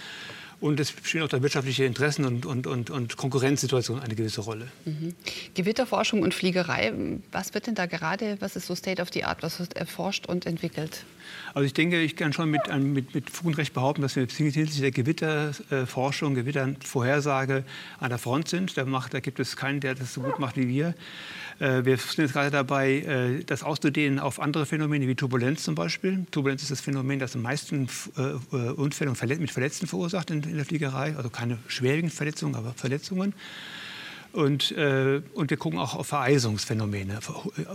Und 0.59 0.79
es 0.79 0.89
spielen 0.89 1.23
auch 1.23 1.29
da 1.29 1.41
wirtschaftliche 1.43 1.85
Interessen 1.85 2.25
und, 2.25 2.45
und, 2.45 2.65
und, 2.65 2.89
und 2.89 3.15
Konkurrenzsituationen 3.15 4.03
eine 4.03 4.15
gewisse 4.15 4.41
Rolle. 4.41 4.67
Mhm. 4.85 5.13
Gewitterforschung 5.53 6.23
und 6.23 6.33
Fliegerei, 6.33 6.91
was 7.31 7.53
wird 7.53 7.67
denn 7.67 7.75
da 7.75 7.85
gerade, 7.85 8.37
was 8.39 8.55
ist 8.55 8.65
so 8.65 8.73
State 8.73 9.01
of 9.01 9.09
the 9.13 9.23
Art, 9.23 9.43
was 9.43 9.59
wird 9.59 9.75
erforscht 9.75 10.25
und 10.25 10.47
entwickelt? 10.47 11.05
Also 11.53 11.65
ich 11.65 11.73
denke, 11.73 12.01
ich 12.01 12.15
kann 12.15 12.33
schon 12.33 12.49
mit, 12.49 12.61
mit, 12.79 13.13
mit 13.13 13.29
Fug 13.29 13.47
und 13.47 13.57
Recht 13.57 13.73
behaupten, 13.73 14.01
dass 14.01 14.15
wir 14.15 14.25
hinsichtlich 14.25 14.79
der 14.79 14.91
Gewitterforschung, 14.91 16.35
Gewittervorhersage 16.35 17.63
an 17.99 18.09
der 18.09 18.17
Front 18.17 18.47
sind. 18.47 18.77
Da, 18.77 18.85
macht, 18.85 19.13
da 19.13 19.19
gibt 19.19 19.39
es 19.39 19.55
keinen, 19.55 19.79
der 19.79 19.95
das 19.95 20.13
so 20.13 20.21
gut 20.21 20.39
macht 20.39 20.57
wie 20.57 20.67
wir. 20.67 20.93
Äh, 21.59 21.85
wir 21.85 21.97
sind 21.97 22.19
jetzt 22.19 22.33
gerade 22.33 22.51
dabei, 22.51 22.99
äh, 22.99 23.43
das 23.43 23.63
auszudehnen 23.63 24.19
auf 24.19 24.39
andere 24.39 24.65
Phänomene 24.65 25.07
wie 25.07 25.15
Turbulenz 25.15 25.63
zum 25.63 25.75
Beispiel. 25.75 26.25
Turbulenz 26.31 26.61
ist 26.61 26.71
das 26.71 26.81
Phänomen, 26.81 27.19
das 27.19 27.35
am 27.35 27.41
meisten 27.41 27.87
äh, 28.17 28.55
Unfälle 28.55 29.35
mit 29.37 29.51
Verletzten 29.51 29.87
verursacht 29.87 30.31
in 30.31 30.41
der 30.55 30.65
Fliegerei. 30.65 31.15
Also 31.15 31.29
keine 31.29 31.57
schwerwiegenden 31.67 32.15
Verletzungen, 32.15 32.55
aber 32.55 32.73
Verletzungen. 32.73 33.33
Und, 34.33 34.71
und 34.71 35.49
wir 35.49 35.57
gucken 35.57 35.79
auch 35.79 35.95
auf 35.95 36.07
Vereisungsphänomene, 36.07 37.19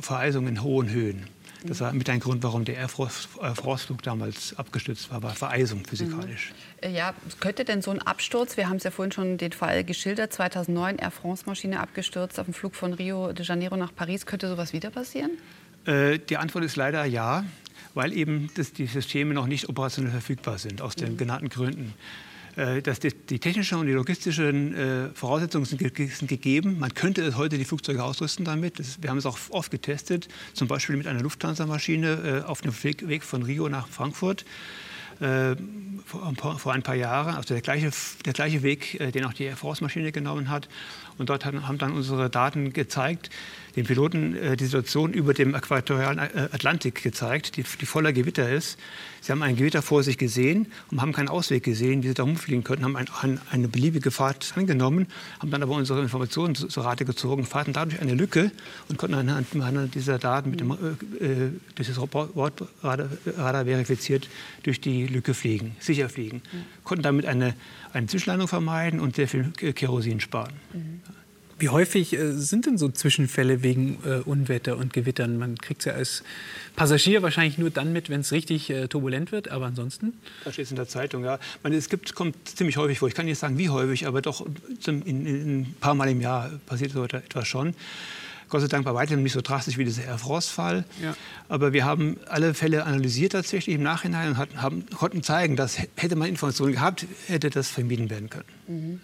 Vereisungen 0.00 0.48
in 0.48 0.62
hohen 0.62 0.90
Höhen. 0.90 1.26
Das 1.64 1.80
war 1.80 1.92
mit 1.92 2.08
ein 2.10 2.20
Grund, 2.20 2.42
warum 2.42 2.64
der 2.64 2.76
Air 2.76 2.88
Force-Flug 2.88 4.02
damals 4.02 4.56
abgestürzt 4.58 5.10
war, 5.10 5.22
war 5.22 5.34
Vereisung 5.34 5.84
physikalisch. 5.84 6.52
Mhm. 6.82 6.94
Ja, 6.94 7.14
könnte 7.40 7.64
denn 7.64 7.82
so 7.82 7.90
ein 7.90 8.00
Absturz, 8.00 8.56
wir 8.56 8.68
haben 8.68 8.76
es 8.76 8.84
ja 8.84 8.90
vorhin 8.90 9.12
schon 9.12 9.38
den 9.38 9.52
Fall 9.52 9.84
geschildert, 9.84 10.32
2009 10.32 10.98
Air 10.98 11.10
France-Maschine 11.10 11.80
abgestürzt 11.80 12.40
auf 12.40 12.46
dem 12.46 12.54
Flug 12.54 12.74
von 12.74 12.92
Rio 12.92 13.32
de 13.32 13.44
Janeiro 13.44 13.76
nach 13.76 13.94
Paris, 13.94 14.26
könnte 14.26 14.48
sowas 14.48 14.72
wieder 14.72 14.90
passieren? 14.90 15.30
Äh, 15.86 16.18
die 16.18 16.36
Antwort 16.36 16.64
ist 16.64 16.76
leider 16.76 17.04
ja, 17.04 17.44
weil 17.94 18.12
eben 18.12 18.50
das, 18.54 18.72
die 18.72 18.86
Systeme 18.86 19.34
noch 19.34 19.46
nicht 19.46 19.68
operationell 19.68 20.12
verfügbar 20.12 20.58
sind, 20.58 20.82
aus 20.82 20.96
den 20.96 21.12
mhm. 21.12 21.16
genannten 21.16 21.48
Gründen. 21.48 21.94
Äh, 22.56 22.82
dass 22.82 23.00
die, 23.00 23.14
die 23.14 23.38
technischen 23.38 23.78
und 23.78 23.86
die 23.86 23.92
logistischen 23.92 24.74
äh, 24.74 25.08
Voraussetzungen 25.14 25.64
sind, 25.64 25.80
sind, 25.80 26.28
gegeben. 26.28 26.78
Man 26.78 26.92
könnte 26.92 27.36
heute 27.38 27.56
die 27.56 27.64
Flugzeuge 27.64 28.04
ausrüsten 28.04 28.44
damit. 28.44 28.78
Das, 28.78 29.02
wir 29.02 29.08
haben 29.08 29.16
es 29.16 29.24
auch 29.24 29.38
oft 29.50 29.70
getestet, 29.70 30.28
zum 30.52 30.68
Beispiel 30.68 30.98
mit 30.98 31.06
einer 31.06 31.22
Lufthansa-Maschine 31.22 32.42
äh, 32.44 32.48
auf 32.48 32.60
dem 32.60 32.72
Weg, 32.84 33.08
Weg, 33.08 33.22
von 33.22 33.42
Rio 33.42 33.70
nach 33.70 33.88
Frankfurt. 33.88 34.44
Äh, 35.20 35.56
vor, 36.04 36.72
ein 36.74 36.82
paar 36.82 36.94
Jahren, 36.94 37.34
also 37.34 37.54
der 37.54 37.62
gleiche, 37.62 37.90
der 38.24 38.32
gleiche 38.32 38.62
Weg, 38.62 39.00
äh, 39.00 39.10
den 39.10 39.24
auch 39.24 39.32
die 39.32 39.44
Air 39.44 39.56
Force-Maschine 39.56 40.12
genommen 40.12 40.50
hat. 40.50 40.68
Und 41.18 41.28
dort 41.28 41.44
haben 41.44 41.78
dann 41.78 41.92
unsere 41.92 42.30
Daten 42.30 42.72
gezeigt, 42.72 43.30
den 43.76 43.86
Piloten 43.86 44.36
äh, 44.36 44.56
die 44.56 44.64
Situation 44.64 45.12
über 45.12 45.34
dem 45.34 45.54
äquatorialen 45.54 46.18
Atlantik 46.18 47.02
gezeigt, 47.02 47.56
die, 47.56 47.62
die, 47.62 47.86
voller 47.86 48.12
Gewitter 48.12 48.50
ist. 48.50 48.78
Sie 49.20 49.30
haben 49.30 49.42
ein 49.42 49.56
Gewitter 49.56 49.82
vor 49.82 50.02
sich 50.02 50.18
gesehen 50.18 50.66
und 50.90 51.00
haben 51.00 51.12
keinen 51.12 51.28
Ausweg 51.28 51.62
gesehen, 51.62 52.02
wie 52.02 52.08
sie 52.08 52.14
da 52.14 52.24
rumfliegen 52.24 52.64
könnten, 52.64 52.84
haben 52.84 52.96
ein, 52.96 53.06
ein, 53.20 53.40
eine 53.50 53.68
beliebige 53.68 54.10
Fahrt 54.10 54.52
angenommen, 54.56 55.06
haben 55.38 55.50
dann 55.50 55.62
aber 55.62 55.74
unsere 55.74 56.02
Informationen 56.02 56.54
zur 56.54 56.84
Rate 56.84 57.04
gezogen, 57.04 57.44
fahrten 57.44 57.72
dadurch 57.72 58.00
eine 58.00 58.14
Lücke 58.14 58.50
und 58.88 58.98
konnten 58.98 59.14
anhand, 59.14 59.94
dieser 59.94 60.18
Daten 60.18 60.50
mit 60.50 60.60
dem, 60.60 60.72
äh, 60.72 60.76
durch 61.74 61.88
das 61.88 61.98
Radar 62.82 63.64
verifiziert 63.64 64.28
durch 64.64 64.80
die 64.80 65.01
Lücke 65.06 65.34
fliegen, 65.34 65.76
sicher 65.80 66.08
fliegen. 66.08 66.42
Mhm. 66.52 66.64
Konnten 66.84 67.02
damit 67.02 67.26
eine, 67.26 67.54
eine 67.92 68.06
Zwischenlandung 68.06 68.48
vermeiden 68.48 69.00
und 69.00 69.16
sehr 69.16 69.28
viel 69.28 69.50
Kerosin 69.52 70.20
sparen. 70.20 70.52
Mhm. 70.72 71.00
Wie 71.62 71.68
häufig 71.68 72.12
äh, 72.14 72.32
sind 72.32 72.66
denn 72.66 72.76
so 72.76 72.88
Zwischenfälle 72.88 73.62
wegen 73.62 73.98
äh, 74.04 74.16
Unwetter 74.24 74.76
und 74.76 74.92
Gewittern? 74.92 75.38
Man 75.38 75.56
kriegt 75.56 75.82
es 75.82 75.84
ja 75.84 75.92
als 75.92 76.24
Passagier 76.74 77.22
wahrscheinlich 77.22 77.56
nur 77.56 77.70
dann 77.70 77.92
mit, 77.92 78.10
wenn 78.10 78.22
es 78.22 78.32
richtig 78.32 78.68
äh, 78.68 78.88
turbulent 78.88 79.30
wird, 79.30 79.48
aber 79.48 79.66
ansonsten? 79.66 80.14
Da 80.44 80.52
steht 80.52 80.64
es 80.64 80.70
in 80.72 80.76
der 80.76 80.88
Zeitung, 80.88 81.24
ja. 81.24 81.38
meine, 81.62 81.76
es 81.76 81.88
gibt, 81.88 82.16
kommt 82.16 82.34
ziemlich 82.48 82.78
häufig 82.78 82.98
vor. 82.98 83.06
Ich 83.06 83.14
kann 83.14 83.26
nicht 83.26 83.38
sagen, 83.38 83.58
wie 83.58 83.68
häufig, 83.68 84.08
aber 84.08 84.22
doch 84.22 84.44
in, 84.86 85.02
in, 85.02 85.24
in 85.24 85.60
ein 85.60 85.76
paar 85.78 85.94
Mal 85.94 86.08
im 86.08 86.20
Jahr 86.20 86.50
passiert 86.66 86.90
so 86.90 87.04
etwas 87.04 87.46
schon. 87.46 87.74
Gott 88.52 88.60
sei 88.60 88.66
Dank 88.66 88.84
bei 88.84 88.92
weitem 88.92 89.22
nicht 89.22 89.32
so 89.32 89.40
drastisch 89.40 89.78
wie 89.78 89.84
dieser 89.86 90.04
Air 90.04 90.18
France-Fall. 90.18 90.84
Ja. 91.02 91.16
Aber 91.48 91.72
wir 91.72 91.86
haben 91.86 92.18
alle 92.28 92.52
Fälle 92.52 92.84
analysiert 92.84 93.32
tatsächlich 93.32 93.74
im 93.74 93.82
Nachhinein 93.82 94.28
und 94.28 94.36
hatten, 94.36 94.60
haben, 94.60 94.84
konnten 94.90 95.22
zeigen, 95.22 95.56
dass 95.56 95.78
hätte 95.96 96.16
man 96.16 96.28
Informationen 96.28 96.74
gehabt, 96.74 97.06
hätte 97.28 97.48
das 97.48 97.70
vermieden 97.70 98.10
werden 98.10 98.28
können. 98.28 98.44
Mhm. 98.66 99.00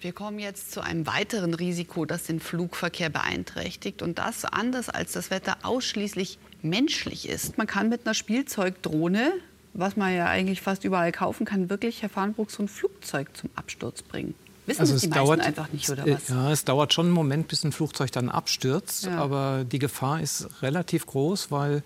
Wir 0.00 0.12
kommen 0.12 0.40
jetzt 0.40 0.72
zu 0.72 0.80
einem 0.80 1.06
weiteren 1.06 1.54
Risiko, 1.54 2.04
das 2.04 2.24
den 2.24 2.40
Flugverkehr 2.40 3.10
beeinträchtigt. 3.10 4.02
Und 4.02 4.18
das 4.18 4.44
anders 4.44 4.88
als 4.88 5.12
das 5.12 5.30
Wetter 5.30 5.58
ausschließlich 5.62 6.40
menschlich 6.62 7.28
ist. 7.28 7.58
Man 7.58 7.68
kann 7.68 7.90
mit 7.90 8.06
einer 8.06 8.14
Spielzeugdrohne 8.14 9.34
was 9.72 9.96
man 9.96 10.12
ja 10.12 10.26
eigentlich 10.26 10.60
fast 10.60 10.82
überall 10.82 11.12
kaufen 11.12 11.46
kann, 11.46 11.70
wirklich, 11.70 12.02
Herr 12.02 12.08
Farnbruch, 12.08 12.50
so 12.50 12.64
ein 12.64 12.68
Flugzeug 12.68 13.36
zum 13.36 13.50
Absturz 13.54 14.02
bringen. 14.02 14.34
Wissen 14.70 14.80
also 14.80 14.94
es 14.94 15.02
die 15.02 15.10
dauert, 15.10 15.40
einfach 15.40 15.72
nicht, 15.72 15.88
oder 15.90 16.06
was? 16.06 16.28
Ja, 16.28 16.50
es 16.50 16.64
dauert 16.64 16.92
schon 16.94 17.06
einen 17.06 17.14
Moment, 17.14 17.48
bis 17.48 17.64
ein 17.64 17.72
Flugzeug 17.72 18.12
dann 18.12 18.28
abstürzt. 18.28 19.04
Ja. 19.04 19.18
Aber 19.18 19.64
die 19.64 19.78
Gefahr 19.78 20.20
ist 20.20 20.48
relativ 20.62 21.06
groß, 21.06 21.50
weil 21.50 21.82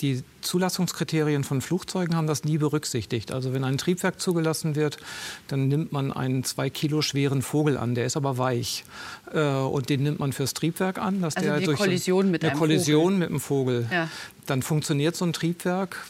die 0.00 0.22
Zulassungskriterien 0.40 1.44
von 1.44 1.60
Flugzeugen 1.60 2.16
haben 2.16 2.26
das 2.26 2.44
nie 2.44 2.58
berücksichtigt. 2.58 3.32
Also 3.32 3.52
wenn 3.52 3.64
ein 3.64 3.78
Triebwerk 3.78 4.20
zugelassen 4.20 4.74
wird, 4.74 4.98
dann 5.48 5.68
nimmt 5.68 5.92
man 5.92 6.12
einen 6.12 6.44
zwei 6.44 6.70
Kilo 6.70 7.02
schweren 7.02 7.42
Vogel 7.42 7.76
an, 7.76 7.94
der 7.94 8.06
ist 8.06 8.16
aber 8.16 8.38
weich. 8.38 8.84
Äh, 9.32 9.40
und 9.40 9.88
den 9.88 10.02
nimmt 10.02 10.18
man 10.18 10.32
fürs 10.32 10.54
Triebwerk 10.54 10.98
an. 10.98 11.22
Dass 11.22 11.36
also 11.36 11.48
der 11.48 11.60
durch 11.60 11.78
Kollision 11.78 12.30
mit 12.30 12.44
eine 12.44 12.56
Kollision 12.56 13.04
Vogel. 13.04 13.18
mit 13.18 13.28
einem 13.28 13.40
Vogel. 13.40 13.86
Ja. 13.90 14.08
Dann 14.46 14.62
funktioniert 14.62 15.16
so 15.16 15.24
ein 15.24 15.32
Triebwerk, 15.32 16.06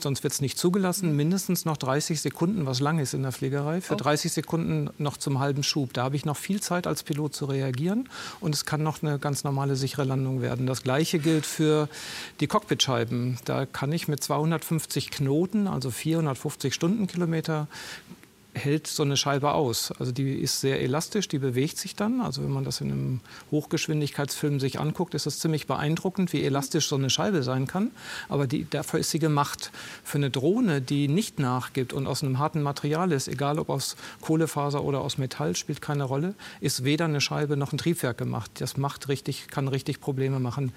sonst 0.00 0.22
wird 0.22 0.32
es 0.32 0.40
nicht 0.40 0.58
zugelassen, 0.58 1.14
mindestens 1.14 1.64
noch 1.64 1.76
30 1.76 2.20
Sekunden, 2.20 2.66
was 2.66 2.80
lang 2.80 2.98
ist 2.98 3.14
in 3.14 3.22
der 3.22 3.32
Fliegerei, 3.32 3.80
für 3.80 3.94
oh. 3.94 3.98
30 3.98 4.32
Sekunden 4.32 4.90
noch 4.98 5.16
zum 5.18 5.38
halben 5.38 5.62
Schub. 5.62 5.92
Da 5.92 6.04
habe 6.04 6.16
ich 6.16 6.24
noch 6.24 6.36
viel 6.36 6.60
Zeit 6.60 6.86
als 6.86 7.02
Pilot 7.02 7.34
zu 7.34 7.44
reagieren 7.44 8.08
und 8.40 8.54
es 8.54 8.64
kann 8.64 8.82
noch 8.82 9.02
eine 9.02 9.18
ganz 9.18 9.44
normale 9.44 9.76
sichere 9.76 10.04
Landung 10.04 10.40
werden. 10.40 10.66
Das 10.66 10.82
gleiche 10.82 11.18
gilt 11.18 11.46
für 11.46 11.88
die 12.40 12.46
Cockpitscheiben. 12.46 13.38
Da 13.44 13.66
kann 13.66 13.92
ich 13.92 14.08
mit 14.08 14.22
250 14.22 15.10
Knoten, 15.10 15.66
also 15.66 15.90
450 15.90 16.74
Stundenkilometer, 16.74 17.68
hält 18.54 18.86
so 18.86 19.02
eine 19.02 19.16
Scheibe 19.16 19.52
aus. 19.52 19.92
Also 19.98 20.12
die 20.12 20.34
ist 20.34 20.60
sehr 20.60 20.80
elastisch, 20.80 21.28
die 21.28 21.38
bewegt 21.38 21.76
sich 21.76 21.94
dann. 21.96 22.20
Also 22.20 22.42
wenn 22.42 22.50
man 22.50 22.64
das 22.64 22.80
in 22.80 22.90
einem 22.90 23.20
Hochgeschwindigkeitsfilm 23.50 24.60
sich 24.60 24.80
anguckt, 24.80 25.14
ist 25.14 25.26
es 25.26 25.40
ziemlich 25.40 25.66
beeindruckend, 25.66 26.32
wie 26.32 26.42
elastisch 26.44 26.88
so 26.88 26.96
eine 26.96 27.10
Scheibe 27.10 27.42
sein 27.42 27.66
kann. 27.66 27.90
Aber 28.28 28.46
die, 28.46 28.68
dafür 28.68 29.00
ist 29.00 29.10
sie 29.10 29.18
gemacht. 29.18 29.72
Für 30.04 30.18
eine 30.18 30.30
Drohne, 30.30 30.80
die 30.80 31.08
nicht 31.08 31.38
nachgibt 31.38 31.92
und 31.92 32.06
aus 32.06 32.22
einem 32.22 32.38
harten 32.38 32.62
Material 32.62 33.12
ist, 33.12 33.28
egal 33.28 33.58
ob 33.58 33.68
aus 33.68 33.96
Kohlefaser 34.20 34.82
oder 34.82 35.00
aus 35.00 35.18
Metall, 35.18 35.56
spielt 35.56 35.82
keine 35.82 36.04
Rolle, 36.04 36.34
ist 36.60 36.84
weder 36.84 37.06
eine 37.06 37.20
Scheibe 37.20 37.56
noch 37.56 37.72
ein 37.72 37.78
Triebwerk 37.78 38.18
gemacht. 38.18 38.50
Das 38.60 38.76
macht 38.76 39.08
richtig, 39.08 39.48
kann 39.48 39.68
richtig 39.68 40.00
Probleme 40.00 40.38
machen. 40.38 40.72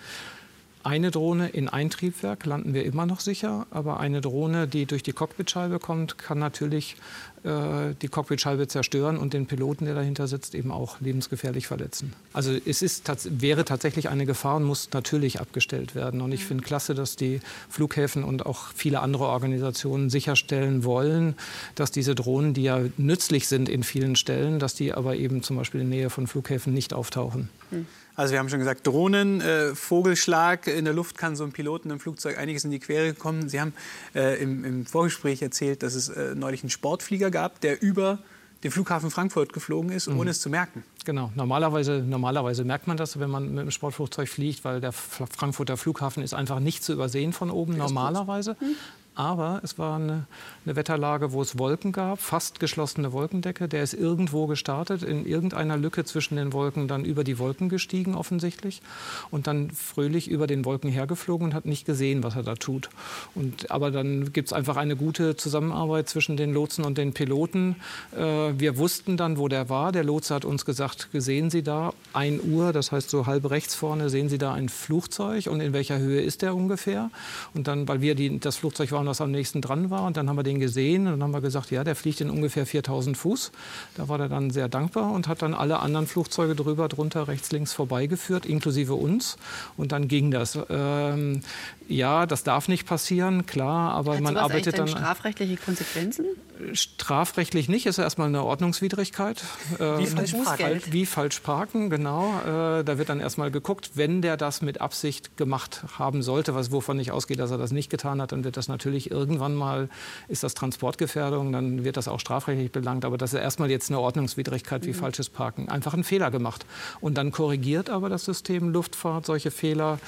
Eine 0.84 1.12
Drohne 1.12 1.50
in 1.50 1.68
ein 1.68 1.90
Triebwerk 1.90 2.46
landen 2.46 2.74
wir 2.74 2.86
immer 2.86 3.06
noch 3.06 3.20
sicher, 3.20 3.68
aber 3.72 4.00
eine 4.00 4.22
Drohne, 4.22 4.68
die 4.68 4.86
durch 4.86 5.04
die 5.04 5.12
Cockpitscheibe 5.12 5.80
kommt, 5.80 6.18
kann 6.18 6.40
natürlich 6.40 6.96
äh, 7.44 7.94
die 8.02 8.08
Cockpitscheibe 8.08 8.68
zerstören 8.68 9.18
und 9.18 9.34
den 9.34 9.48
Piloten, 9.48 9.86
der 9.86 9.96
dahinter 9.96 10.28
sitzt, 10.28 10.56
eben 10.56 10.72
auch 10.72 11.00
lebensgefährlich 11.00 11.68
verletzen. 11.68 12.14
Also 12.34 12.52
es 12.66 12.82
ist, 12.82 13.10
wäre 13.42 13.66
tatsächlich 13.66 14.10
eine 14.10 14.26
Gefahr 14.26 14.58
und 14.58 14.64
muss 14.64 14.90
natürlich 14.94 15.40
abgestellt 15.40 15.94
werden. 15.94 16.22
Und 16.22 16.32
ich 16.32 16.46
finde 16.46 16.64
klasse, 16.64 16.96
dass 16.96 17.16
die 17.16 17.42
Flughäfen 17.70 18.24
und 18.24 18.46
auch 18.46 18.68
viele 18.74 19.02
andere 19.02 19.26
Organisationen 19.26 20.10
sicherstellen 20.10 20.84
wollen, 20.84 21.36
dass 21.76 21.92
diese 21.92 22.16
Drohnen, 22.16 22.54
die 22.54 22.64
ja 22.64 22.82
nützlich 22.98 23.48
sind 23.48 23.70
in 23.70 23.84
vielen 23.84 24.16
Stellen, 24.16 24.60
dass 24.60 24.74
die 24.74 24.94
aber 24.94 25.16
eben 25.16 25.44
zum 25.44 25.58
Beispiel 25.58 25.82
in 25.82 25.90
der 25.90 26.00
Nähe 26.00 26.10
von 26.10 26.28
Flughäfen 26.28 26.74
nicht 26.74 26.94
auftauchen. 26.94 27.50
Hm. 27.72 27.86
Also 28.18 28.32
wir 28.32 28.40
haben 28.40 28.50
schon 28.50 28.58
gesagt, 28.58 28.86
Drohnen, 28.86 29.42
äh, 29.42 29.76
Vogelschlag 29.76 30.66
in 30.66 30.86
der 30.86 30.94
Luft 30.96 31.20
kann 31.20 31.36
so 31.36 31.44
ein 31.44 31.52
Piloten 31.52 31.92
im 31.92 32.00
Flugzeug 32.00 32.40
einiges 32.40 32.66
in 32.66 32.72
die 32.72 32.80
Quere 32.80 33.14
kommen. 33.14 33.48
Sie 33.48 33.62
haben 33.62 33.74
äh, 34.16 34.42
im, 34.42 34.66
im, 34.66 34.86
Vorgespräch 34.88 35.44
erzählt, 35.44 35.84
dass 35.84 35.94
es 35.94 36.10
äh, 36.10 36.34
neulich 36.34 36.64
einen 36.64 36.72
Sportflieger 36.72 37.30
gab, 37.30 37.62
der 37.62 37.80
über 37.80 38.18
den 38.64 38.72
Flughafen 38.72 39.12
Frankfurt 39.12 39.54
geflogen 39.54 39.92
ist, 39.92 40.08
mhm. 40.08 40.20
ohne 40.20 40.32
es 40.32 40.42
zu 40.42 40.50
merken. 40.50 40.84
Genau, 41.06 41.32
normalerweise, 41.36 42.04
normalerweise 42.04 42.64
merkt 42.64 42.88
man 42.88 42.98
das, 42.98 43.20
wenn 43.20 43.30
man 43.30 43.54
mit 43.54 43.66
dem 43.66 43.72
Sportflugzeug 43.72 44.28
fliegt, 44.28 44.66
weil 44.66 44.82
der 44.82 44.94
Frankfurter 44.94 45.78
Flughafen 45.78 46.24
ist 46.24 46.34
einfach 46.34 46.60
nicht 46.60 46.84
zu 46.84 46.94
übersehen 46.94 47.34
von 47.34 47.52
oben, 47.52 47.78
normalerweise. 47.78 48.58
Mhm. 48.60 48.76
Aber 49.18 49.62
es 49.64 49.80
war 49.80 49.96
eine, 49.96 50.28
eine, 50.64 50.76
Wetterlage, 50.76 51.32
wo 51.32 51.42
es 51.42 51.58
Wolken 51.58 51.92
gab, 51.92 52.22
fast 52.22 52.60
geschlossene 52.60 53.14
Wolkendecke. 53.14 53.68
Der 53.68 53.82
ist 53.82 53.96
irgendwo 53.96 54.46
gestartet, 54.46 55.02
in 55.02 55.26
irgendeiner 55.26 55.76
Lücke 55.76 56.06
zwischen 56.06 56.36
den 56.36 56.54
Wolken 56.54 56.88
dann 56.88 57.04
über 57.04 57.24
die 57.24 57.40
Wolken 57.40 57.68
gestiegen 57.68 58.14
offensichtlich 58.14 58.84
und 59.32 59.48
dann 59.48 59.72
fröhlich 59.72 60.30
über 60.30 60.46
den 60.46 60.66
Wolken 60.66 60.92
hergeflogen 60.92 61.48
und 61.48 61.54
hat 61.56 61.66
nicht 61.66 61.88
gesehen, 61.88 62.22
was 62.22 62.36
er 62.36 62.44
da 62.44 62.54
tut. 62.54 62.92
Und, 63.34 63.72
aber 63.72 63.90
dann 63.90 64.34
gibt 64.34 64.50
es 64.50 64.54
einfach 64.54 64.78
eine 64.78 64.96
gute 64.96 65.36
Zusammenarbeit 65.36 66.08
zwischen 66.08 66.38
den 66.38 66.54
Lotsen 66.54 66.86
und 66.86 67.00
den 67.00 67.14
Piloten. 67.14 67.78
Äh, 68.16 68.22
wir 68.22 68.78
wussten 68.78 69.18
dann, 69.18 69.40
wo 69.40 69.48
der 69.48 69.68
war. 69.68 69.92
Der 69.92 70.04
Lotse 70.04 70.36
hat 70.36 70.46
uns 70.46 70.64
gesagt, 70.64 71.10
sehen 71.12 71.50
Sie 71.50 71.64
da 71.64 71.92
1 72.14 72.44
Uhr, 72.44 72.72
das 72.72 72.92
heißt 72.92 73.10
so 73.10 73.26
halb 73.26 73.50
rechts 73.50 73.74
vorne, 73.74 74.12
sehen 74.12 74.30
Sie 74.30 74.38
da 74.38 74.54
ein 74.54 74.70
Flugzeug 74.70 75.48
und 75.48 75.60
in 75.60 75.74
welcher 75.74 75.98
Höhe 75.98 76.22
ist 76.22 76.44
der 76.44 76.56
ungefähr? 76.56 77.10
Und 77.56 77.68
dann, 77.68 77.88
weil 77.88 78.02
wir 78.02 78.14
die, 78.14 78.40
das 78.40 78.58
Flugzeug 78.58 78.92
waren 78.92 79.07
was 79.08 79.22
am 79.22 79.32
nächsten 79.32 79.62
dran 79.62 79.90
war. 79.90 80.04
Und 80.04 80.18
dann 80.18 80.30
haben 80.30 80.36
wir 80.36 80.44
den 80.44 80.60
gesehen 80.60 81.08
und 81.08 81.14
dann 81.14 81.24
haben 81.24 81.34
wir 81.34 81.42
gesagt, 81.42 81.72
ja, 81.72 81.84
der 81.84 81.96
fliegt 81.96 82.22
in 82.22 82.30
ungefähr 82.30 82.66
4000 82.66 83.18
Fuß. 83.18 83.52
Da 83.96 84.08
war 84.08 84.20
er 84.20 84.30
dann 84.30 84.50
sehr 84.52 84.70
dankbar 84.70 85.12
und 85.12 85.28
hat 85.28 85.42
dann 85.42 85.54
alle 85.54 85.80
anderen 85.80 86.08
Flugzeuge 86.08 86.56
drüber, 86.56 86.88
drunter, 86.88 87.28
rechts, 87.28 87.52
links 87.52 87.74
vorbeigeführt, 87.74 88.46
inklusive 88.46 88.94
uns. 88.94 89.38
Und 89.76 89.92
dann 89.92 90.08
ging 90.08 90.32
das. 90.32 90.58
Ähm, 90.70 91.42
ja, 91.88 92.26
das 92.26 92.44
darf 92.44 92.68
nicht 92.68 92.86
passieren, 92.86 93.46
klar, 93.46 93.94
aber 93.94 94.16
Hat 94.16 94.22
man 94.22 94.38
arbeitet 94.38 94.78
dann. 94.78 94.88
strafrechtliche 94.88 95.58
Konsequenzen? 95.58 96.26
Strafrechtlich 96.74 97.70
nicht, 97.70 97.86
ist 97.86 97.98
erstmal 97.98 98.28
eine 98.28 98.44
Ordnungswidrigkeit. 98.44 99.44
Wie 99.78 99.84
äh, 99.84 100.06
falsch 100.08 100.34
parken. 100.34 100.82
Wie 100.90 101.06
falsch 101.06 101.40
parken, 101.40 101.90
genau. 101.90 102.40
Äh, 102.42 102.84
da 102.84 102.98
wird 102.98 103.10
dann 103.10 103.20
erstmal 103.20 103.52
geguckt, 103.52 103.92
wenn 103.94 104.22
der 104.22 104.38
das 104.38 104.62
mit 104.62 104.82
Absicht 104.82 105.38
gemacht 105.38 105.84
haben 105.98 106.24
sollte, 106.24 106.56
was 106.56 106.72
wovon 106.72 107.00
ich 107.00 107.12
ausgehe, 107.12 107.38
dass 107.38 107.52
er 107.52 107.58
das 107.58 107.72
nicht 107.72 107.90
getan 107.90 108.22
hat, 108.22 108.32
dann 108.32 108.44
wird 108.44 108.58
das 108.58 108.68
natürlich 108.68 108.97
irgendwann 109.12 109.56
mal, 109.56 109.90
ist 110.28 110.44
das 110.44 110.54
Transportgefährdung, 110.56 111.52
dann 111.52 111.84
wird 111.84 111.98
das 111.98 112.08
auch 112.08 112.20
strafrechtlich 112.20 112.72
belangt. 112.72 113.06
Aber 113.06 113.18
das 113.18 113.34
ist 113.34 113.40
erstmal 113.40 113.70
jetzt 113.70 113.90
eine 113.90 114.00
Ordnungswidrigkeit 114.00 114.86
wie 114.86 114.90
mhm. 114.90 114.96
falsches 114.96 115.30
Parken. 115.30 115.70
Einfach 115.70 115.94
einen 115.94 116.04
Fehler 116.04 116.32
gemacht. 116.32 116.66
Und 117.00 117.18
dann 117.18 117.32
korrigiert 117.32 117.90
aber 117.90 118.10
das 118.10 118.26
System 118.26 118.70
Luftfahrt 118.70 119.26
solche 119.26 119.52
Fehler 119.52 120.00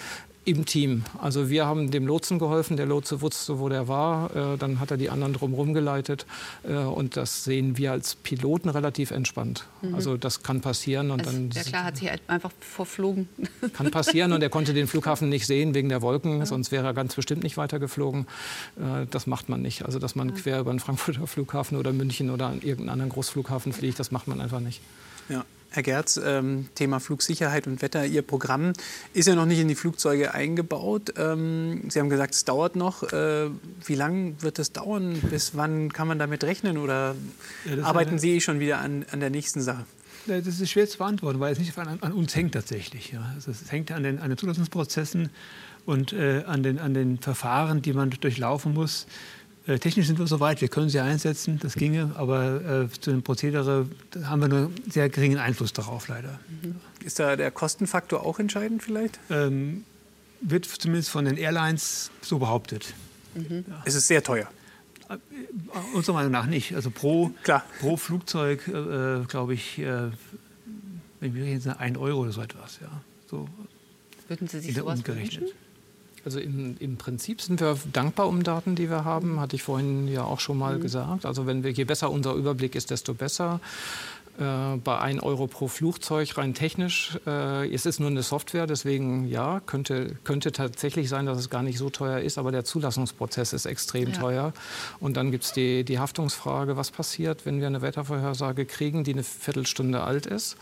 im 0.49 0.65
Team. 0.65 1.03
Also 1.21 1.49
wir 1.49 1.65
haben 1.65 1.91
dem 1.91 2.07
Lotsen 2.07 2.39
geholfen, 2.39 2.75
der 2.75 2.88
Lotse 2.88 3.21
wusste, 3.21 3.59
wo 3.59 3.69
der 3.69 3.88
war, 3.88 4.35
äh, 4.35 4.57
dann 4.57 4.79
hat 4.79 4.91
er 4.91 4.97
die 4.97 5.09
anderen 5.09 5.33
drumherum 5.33 5.73
geleitet 5.73 6.25
äh, 6.63 6.73
und 6.73 7.17
das 7.17 7.43
sehen 7.43 7.77
wir 7.77 7.91
als 7.91 8.15
Piloten 8.15 8.69
relativ 8.69 9.12
entspannt. 9.12 9.65
Mhm. 9.81 9.95
Also 9.95 10.17
das 10.17 10.41
kann 10.41 10.62
passieren 10.62 11.12
und 11.12 11.21
also, 11.21 11.31
dann... 11.31 11.51
Ja 11.51 11.63
klar, 11.63 11.83
hat 11.83 11.97
sich 11.97 12.09
halt 12.09 12.21
einfach 12.27 12.51
verflogen. 12.59 13.29
Kann 13.73 13.91
passieren 13.91 14.33
und 14.33 14.41
er 14.41 14.49
konnte 14.49 14.73
den 14.73 14.88
Flughafen 14.88 15.29
nicht 15.29 15.45
sehen 15.45 15.73
wegen 15.73 15.89
der 15.89 16.01
Wolken, 16.01 16.39
ja. 16.39 16.45
sonst 16.45 16.71
wäre 16.71 16.85
er 16.88 16.93
ganz 16.93 17.15
bestimmt 17.15 17.43
nicht 17.43 17.57
weitergeflogen. 17.57 18.25
Äh, 18.77 19.05
das 19.09 19.27
macht 19.27 19.49
man 19.49 19.62
nicht. 19.62 19.85
Also 19.85 19.99
dass 19.99 20.15
man 20.15 20.29
ja. 20.29 20.35
quer 20.35 20.59
über 20.59 20.71
den 20.71 20.79
Frankfurter 20.79 21.27
Flughafen 21.27 21.77
oder 21.77 21.93
München 21.93 22.29
oder 22.31 22.53
irgendeinen 22.53 22.89
anderen 22.89 23.12
Großflughafen 23.12 23.73
fliegt, 23.73 23.99
das 23.99 24.12
macht 24.12 24.27
man 24.27 24.41
einfach 24.41 24.59
nicht. 24.59 24.81
Ja. 25.29 25.45
Herr 25.71 25.84
Gerz, 25.84 26.19
ähm, 26.23 26.67
Thema 26.73 26.99
Flugsicherheit 26.99 27.67
und 27.67 27.84
Wetter. 27.84 28.05
Ihr 28.05 28.23
Programm 28.23 28.73
ist 29.13 29.27
ja 29.27 29.36
noch 29.36 29.45
nicht 29.45 29.60
in 29.60 29.67
die 29.67 29.75
Flugzeuge 29.75 30.34
eingebaut. 30.34 31.13
Ähm, 31.15 31.84
Sie 31.89 31.99
haben 31.99 32.10
gesagt, 32.10 32.34
es 32.34 32.43
dauert 32.43 32.75
noch. 32.75 33.03
Äh, 33.13 33.49
wie 33.86 33.95
lange 33.95 34.34
wird 34.41 34.58
es 34.58 34.71
dauern? 34.71 35.19
Bis 35.29 35.55
wann 35.55 35.93
kann 35.93 36.08
man 36.08 36.17
damit 36.17 36.43
rechnen? 36.43 36.77
Oder 36.79 37.15
ja, 37.65 37.84
arbeiten 37.84 38.12
eine... 38.12 38.19
Sie 38.19 38.41
schon 38.41 38.60
wieder 38.60 38.79
an, 38.79 39.05
an 39.12 39.19
der 39.19 39.29
nächsten 39.29 39.62
Sache? 39.62 39.86
Das 40.25 40.47
ist 40.47 40.69
schwer 40.69 40.88
zu 40.88 40.97
beantworten, 40.97 41.39
weil 41.39 41.53
es 41.53 41.60
nicht 41.60 41.77
an, 41.77 41.99
an 42.01 42.13
uns 42.13 42.36
hängt 42.36 42.53
tatsächlich. 42.53 43.12
Ja. 43.12 43.32
Also 43.36 43.51
es 43.51 43.71
hängt 43.71 43.91
an 43.91 44.03
den, 44.03 44.19
an 44.19 44.29
den 44.29 44.38
Zulassungsprozessen 44.38 45.29
und 45.86 46.13
äh, 46.13 46.43
an, 46.45 46.63
den, 46.63 46.79
an 46.79 46.93
den 46.93 47.19
Verfahren, 47.19 47.82
die 47.82 47.93
man 47.93 48.10
durchlaufen 48.10 48.73
muss. 48.73 49.08
Äh, 49.69 49.77
technisch 49.77 50.08
sind 50.08 50.17
wir 50.17 50.25
soweit, 50.25 50.62
wir 50.62 50.67
können 50.67 50.89
sie 50.89 50.99
einsetzen, 50.99 51.60
das 51.62 51.75
ginge, 51.75 52.12
aber 52.15 52.88
äh, 52.89 52.99
zu 52.99 53.12
dem 53.12 53.21
Prozedere 53.21 53.86
haben 54.23 54.41
wir 54.41 54.47
nur 54.47 54.71
sehr 54.89 55.10
geringen 55.10 55.38
Einfluss 55.38 55.73
darauf 55.73 56.08
leider. 56.08 56.39
Mhm. 56.63 56.75
Ist 57.05 57.19
da 57.19 57.36
der 57.36 57.51
Kostenfaktor 57.51 58.25
auch 58.25 58.39
entscheidend 58.39 58.82
vielleicht? 58.82 59.19
Ähm, 59.29 59.84
wird 60.41 60.65
zumindest 60.65 61.12
von 61.12 61.25
den 61.25 61.38
Airlines 61.38 62.10
so 62.21 62.39
behauptet. 62.39 62.95
Mhm. 63.36 63.65
Ja. 63.67 63.84
Es 63.86 63.93
ist 63.93 64.08
sehr 64.08 64.23
teuer. 64.23 64.49
Äh, 65.08 65.17
unserer 65.93 66.15
Meinung 66.15 66.32
nach 66.32 66.47
nicht. 66.47 66.73
Also 66.73 66.89
pro, 66.89 67.29
Klar. 67.43 67.63
pro 67.79 67.95
Flugzeug, 67.95 68.67
äh, 68.67 69.23
glaube 69.27 69.53
ich, 69.53 69.77
äh, 69.77 70.10
wenn 71.19 71.36
wir 71.36 71.43
reden, 71.43 71.69
1 71.69 71.95
Euro 71.99 72.21
oder 72.21 72.32
so 72.32 72.41
etwas. 72.41 72.79
Ja. 72.82 72.89
So 73.29 73.47
Würden 74.27 74.47
Sie 74.47 74.62
sich 74.62 74.75
sowas 74.75 75.05
wünschen? 75.05 75.43
Also 76.25 76.39
im, 76.39 76.75
im, 76.79 76.97
Prinzip 76.97 77.41
sind 77.41 77.60
wir 77.62 77.77
dankbar 77.91 78.27
um 78.27 78.43
Daten, 78.43 78.75
die 78.75 78.89
wir 78.89 79.05
haben, 79.05 79.39
hatte 79.39 79.55
ich 79.55 79.63
vorhin 79.63 80.08
ja 80.08 80.23
auch 80.23 80.39
schon 80.39 80.58
mal 80.58 80.77
mhm. 80.77 80.82
gesagt. 80.82 81.25
Also 81.25 81.45
wenn 81.45 81.63
wir, 81.63 81.71
je 81.71 81.84
besser 81.84 82.12
unser 82.12 82.34
Überblick 82.34 82.75
ist, 82.75 82.91
desto 82.91 83.13
besser. 83.13 83.60
Äh, 84.39 84.78
bei 84.78 84.97
1 84.97 85.21
Euro 85.21 85.47
pro 85.47 85.67
Flugzeug 85.67 86.38
rein 86.38 86.54
technisch. 86.54 87.19
Äh, 87.28 87.73
es 87.73 87.86
ist 87.86 87.99
nur 87.99 88.10
eine 88.10 88.23
Software, 88.23 88.67
deswegen 88.67 89.28
ja, 89.28 89.62
könnte, 89.65 90.15
könnte 90.23 90.54
tatsächlich 90.54 91.10
sein, 91.10 91.25
dass 91.25 91.38
es 91.38 91.49
gar 91.49 91.62
nicht 91.62 91.78
so 91.78 91.89
teuer 91.89 92.19
ist, 92.19 92.38
aber 92.38 92.52
der 92.52 92.63
Zulassungsprozess 92.63 93.52
ist 93.52 93.65
extrem 93.65 94.10
ja. 94.10 94.15
teuer. 94.15 94.54
Und 95.02 95.17
dann 95.17 95.32
gibt 95.32 95.43
es 95.43 95.52
die, 95.52 95.84
die 95.84 95.99
Haftungsfrage, 95.99 96.78
was 96.78 96.89
passiert, 96.89 97.45
wenn 97.45 97.60
wir 97.60 97.67
eine 97.67 97.82
Wettervorhersage 97.82 98.65
kriegen, 98.65 99.04
die 99.04 99.12
eine 99.12 99.23
Viertelstunde 99.23 100.04
alt 100.04 100.25
ist, 100.25 100.56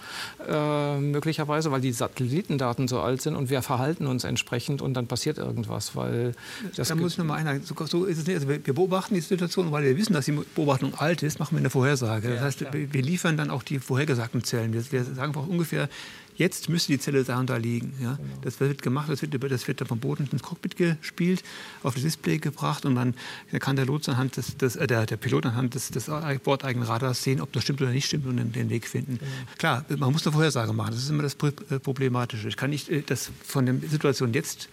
äh, 0.48 0.98
möglicherweise, 0.98 1.72
weil 1.72 1.82
die 1.82 1.92
Satellitendaten 1.92 2.88
so 2.88 3.00
alt 3.02 3.22
sind 3.22 3.36
und 3.36 3.52
wir 3.52 3.62
verhalten 3.62 4.08
uns 4.08 4.24
entsprechend 4.24 4.82
und 4.82 4.96
dann 4.96 5.06
passiert 5.06 5.38
irgendwas, 5.38 5.96
weil 5.96 6.34
das 6.76 6.88
Da 6.88 6.96
muss 6.96 7.12
ich 7.12 7.18
noch 7.20 7.26
mal 7.26 7.36
einhaken. 7.36 7.62
So, 7.64 7.76
so 7.86 8.06
ist 8.06 8.18
es 8.18 8.26
nicht. 8.26 8.38
Also 8.38 8.50
wir 8.50 8.60
beobachten 8.60 9.14
die 9.14 9.22
Situation, 9.22 9.72
weil 9.72 9.84
wir 9.84 9.96
wissen, 9.98 10.14
dass 10.14 10.26
die 10.26 10.32
Beobachtung 10.32 10.96
alt 10.96 11.22
ist, 11.22 11.38
machen 11.38 11.56
wir 11.56 11.60
eine 11.60 11.70
Vorhersage. 11.70 12.30
Das 12.30 12.42
heißt, 12.42 12.66
wir 12.74 13.02
liefern 13.04 13.38
dann 13.38 13.52
auch 13.52 13.67
die 13.70 13.80
vorhergesagten 13.80 14.44
Zellen. 14.44 14.74
Wir, 14.74 14.92
wir 14.92 15.04
sagen 15.04 15.20
einfach 15.20 15.48
ungefähr, 15.48 15.90
jetzt 16.38 16.70
müsste 16.70 16.92
die 16.92 17.00
Zelle 17.00 17.24
da 17.24 17.40
und 17.40 17.50
da 17.50 17.58
liegen. 17.58 17.94
Ja? 18.02 18.16
Genau. 18.16 18.30
Das 18.42 18.60
wird 18.60 18.82
gemacht, 18.82 19.10
das 19.10 19.22
wird, 19.22 19.52
das 19.52 19.68
wird 19.68 19.82
dann 19.82 19.88
vom 19.88 20.00
Boden 20.00 20.30
ins 20.32 20.44
Cockpit 20.44 20.78
gespielt, 20.78 21.44
auf 21.84 21.96
das 21.96 22.04
Display 22.04 22.38
gebracht 22.38 22.86
und 22.86 22.96
dann 22.96 23.16
kann 23.60 23.76
der 23.76 23.86
Lotse 23.86 24.12
anhand 24.12 24.38
des, 24.38 24.58
des 24.58 24.76
äh, 24.76 24.88
der, 24.88 25.06
der 25.06 25.18
Pilot 25.18 25.46
anhand 25.48 25.76
des, 25.76 25.90
des 25.90 26.10
bordeigenen 26.44 26.88
Radars 26.88 27.24
sehen, 27.24 27.42
ob 27.42 27.52
das 27.54 27.64
stimmt 27.64 27.82
oder 27.82 27.92
nicht 27.92 28.06
stimmt 28.06 28.28
und 28.28 28.38
den, 28.38 28.52
den 28.52 28.70
Weg 28.70 28.88
finden. 28.88 29.18
Genau. 29.18 29.32
Klar, 29.58 29.86
man 29.98 30.12
muss 30.12 30.26
eine 30.26 30.34
Vorhersage 30.34 30.74
machen, 30.74 30.92
das 30.92 31.04
ist 31.04 31.10
immer 31.10 31.24
das 31.24 31.36
äh, 31.70 31.80
Problematische. 31.80 32.48
Ich 32.48 32.58
kann 32.58 32.70
nicht 32.70 32.90
äh, 32.90 33.04
das 33.06 33.32
von 33.44 33.66
der 33.66 33.76
Situation 33.90 34.34
jetzt 34.34 34.70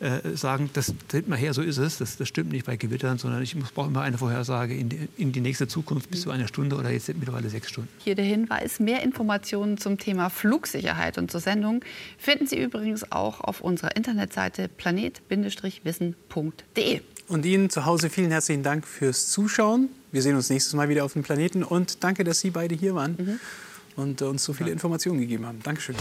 äh, 0.00 0.36
sagen, 0.36 0.70
das 0.74 0.94
tritt 1.08 1.26
mal 1.28 1.36
her, 1.36 1.52
so 1.52 1.62
ist 1.62 1.78
es, 1.78 1.98
das, 1.98 2.16
das 2.16 2.28
stimmt 2.28 2.52
nicht 2.52 2.66
bei 2.66 2.76
Gewittern, 2.76 3.18
sondern 3.18 3.42
ich 3.42 3.56
brauche 3.74 3.88
immer 3.88 4.02
eine 4.02 4.16
Vorhersage 4.16 4.72
in 4.74 4.88
die, 4.88 5.08
in 5.16 5.32
die 5.32 5.40
nächste 5.40 5.66
Zukunft 5.66 6.08
bis 6.10 6.20
zu 6.22 6.30
einer 6.30 6.46
Stunde 6.46 6.76
oder 6.76 6.90
jetzt 6.90 7.08
mittlerweile 7.08 7.50
sechs 7.50 7.68
Stunden. 7.68 7.88
Hier 7.98 8.14
der 8.14 8.24
Hinweis, 8.24 8.78
mehr 8.78 9.02
Informationen 9.02 9.76
zum 9.76 9.98
Thema 9.98 10.30
Flugsicherheit 10.30 11.18
und 11.18 11.32
zur 11.32 11.40
Sendung 11.40 11.84
finden 12.16 12.46
Sie 12.46 12.62
übrigens 12.62 13.10
auch 13.10 13.40
auf 13.40 13.60
unserer 13.60 13.96
Internetseite 13.96 14.68
planet-wissen.de. 14.68 17.00
Und 17.26 17.44
Ihnen 17.44 17.68
zu 17.68 17.84
Hause 17.84 18.08
vielen 18.08 18.30
herzlichen 18.30 18.62
Dank 18.62 18.86
fürs 18.86 19.30
Zuschauen. 19.30 19.88
Wir 20.12 20.22
sehen 20.22 20.36
uns 20.36 20.48
nächstes 20.48 20.74
Mal 20.74 20.88
wieder 20.88 21.04
auf 21.04 21.12
dem 21.12 21.22
Planeten 21.22 21.64
und 21.64 22.04
danke, 22.04 22.24
dass 22.24 22.40
Sie 22.40 22.50
beide 22.50 22.74
hier 22.74 22.94
waren 22.94 23.16
mhm. 23.18 23.40
und 23.96 24.22
uns 24.22 24.44
so 24.44 24.52
viele 24.52 24.70
Informationen 24.70 25.20
gegeben 25.20 25.44
haben. 25.44 25.58
Dankeschön. 25.62 25.96